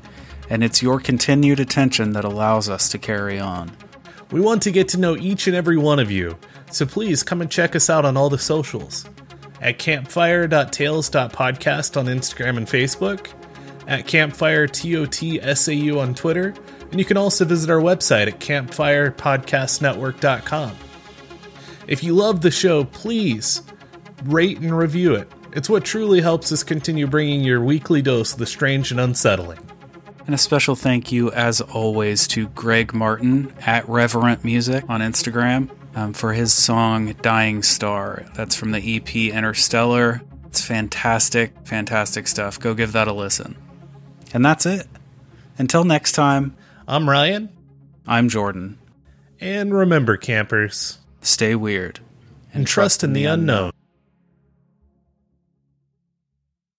and 0.50 0.64
it's 0.64 0.82
your 0.82 1.00
continued 1.00 1.60
attention 1.60 2.14
that 2.14 2.26
allows 2.26 2.68
us 2.68 2.90
to 2.90 2.98
carry 2.98 3.40
on. 3.40 3.70
We 4.32 4.42
want 4.42 4.64
to 4.64 4.72
get 4.72 4.90
to 4.90 4.98
know 4.98 5.16
each 5.16 5.46
and 5.46 5.56
every 5.56 5.78
one 5.78 6.00
of 6.00 6.10
you, 6.10 6.36
so 6.72 6.88
please 6.88 7.22
come 7.22 7.42
and 7.42 7.52
check 7.52 7.76
us 7.76 7.92
out 7.92 8.06
on 8.06 8.18
all 8.18 8.32
the 8.32 8.40
socials 8.40 9.06
at 9.62 9.78
campfire.tales.podcast 9.78 11.96
on 11.96 12.08
Instagram 12.08 12.58
and 12.58 12.66
Facebook, 12.66 13.28
at 13.88 14.08
campfire 14.08 14.68
TOTSAU 14.68 16.00
on 16.00 16.16
Twitter, 16.16 16.56
and 16.90 17.00
you 17.00 17.06
can 17.06 17.18
also 17.18 17.46
visit 17.46 17.70
our 17.70 17.82
website 17.82 18.26
at 18.26 18.40
campfirepodcastnetwork.com. 18.40 20.76
If 21.88 22.04
you 22.04 22.14
love 22.14 22.42
the 22.42 22.52
show, 22.52 22.84
please 22.86 23.62
rate 24.24 24.60
and 24.60 24.78
review 24.78 25.16
it. 25.16 25.32
It's 25.54 25.70
what 25.70 25.84
truly 25.84 26.22
helps 26.22 26.52
us 26.52 26.64
continue 26.64 27.08
bringing 27.08 27.42
your 27.42 27.62
weekly 27.62 28.02
dose 28.02 28.34
of 28.34 28.40
the 28.40 28.46
strange 28.46 28.92
and 28.92 29.00
unsettling. 29.00 29.60
And 30.26 30.36
a 30.36 30.38
special 30.38 30.76
thank 30.76 31.12
you, 31.12 31.32
as 31.32 31.60
always, 31.60 32.28
to 32.30 32.48
Greg 32.50 32.94
Martin 32.94 33.54
at 33.66 33.88
Reverent 33.90 34.44
Music 34.46 34.86
on 34.88 35.02
Instagram 35.02 35.70
um, 35.96 36.14
for 36.14 36.32
his 36.32 36.54
song 36.54 37.14
Dying 37.22 37.64
Star. 37.64 38.26
That's 38.36 38.56
from 38.56 38.72
the 38.72 38.96
EP 38.96 39.14
Interstellar. 39.34 40.22
It's 40.46 40.62
fantastic, 40.64 41.54
fantastic 41.66 42.28
stuff. 42.28 42.60
Go 42.60 42.74
give 42.74 42.94
that 42.94 43.08
a 43.08 43.14
listen. 43.14 43.58
And 44.34 44.46
that's 44.46 44.66
it. 44.66 44.88
Until 45.58 45.84
next 45.84 46.14
time, 46.14 46.56
I'm 46.88 47.10
Ryan, 47.10 47.50
I'm 48.08 48.30
Jordan. 48.30 48.78
and 49.40 49.74
remember, 49.74 50.18
campers, 50.18 51.00
Stay 51.22 51.56
weird 51.56 52.00
and 52.54 52.66
trust 52.66 53.04
in 53.04 53.14
the 53.14 53.26
unknown. 53.26 53.72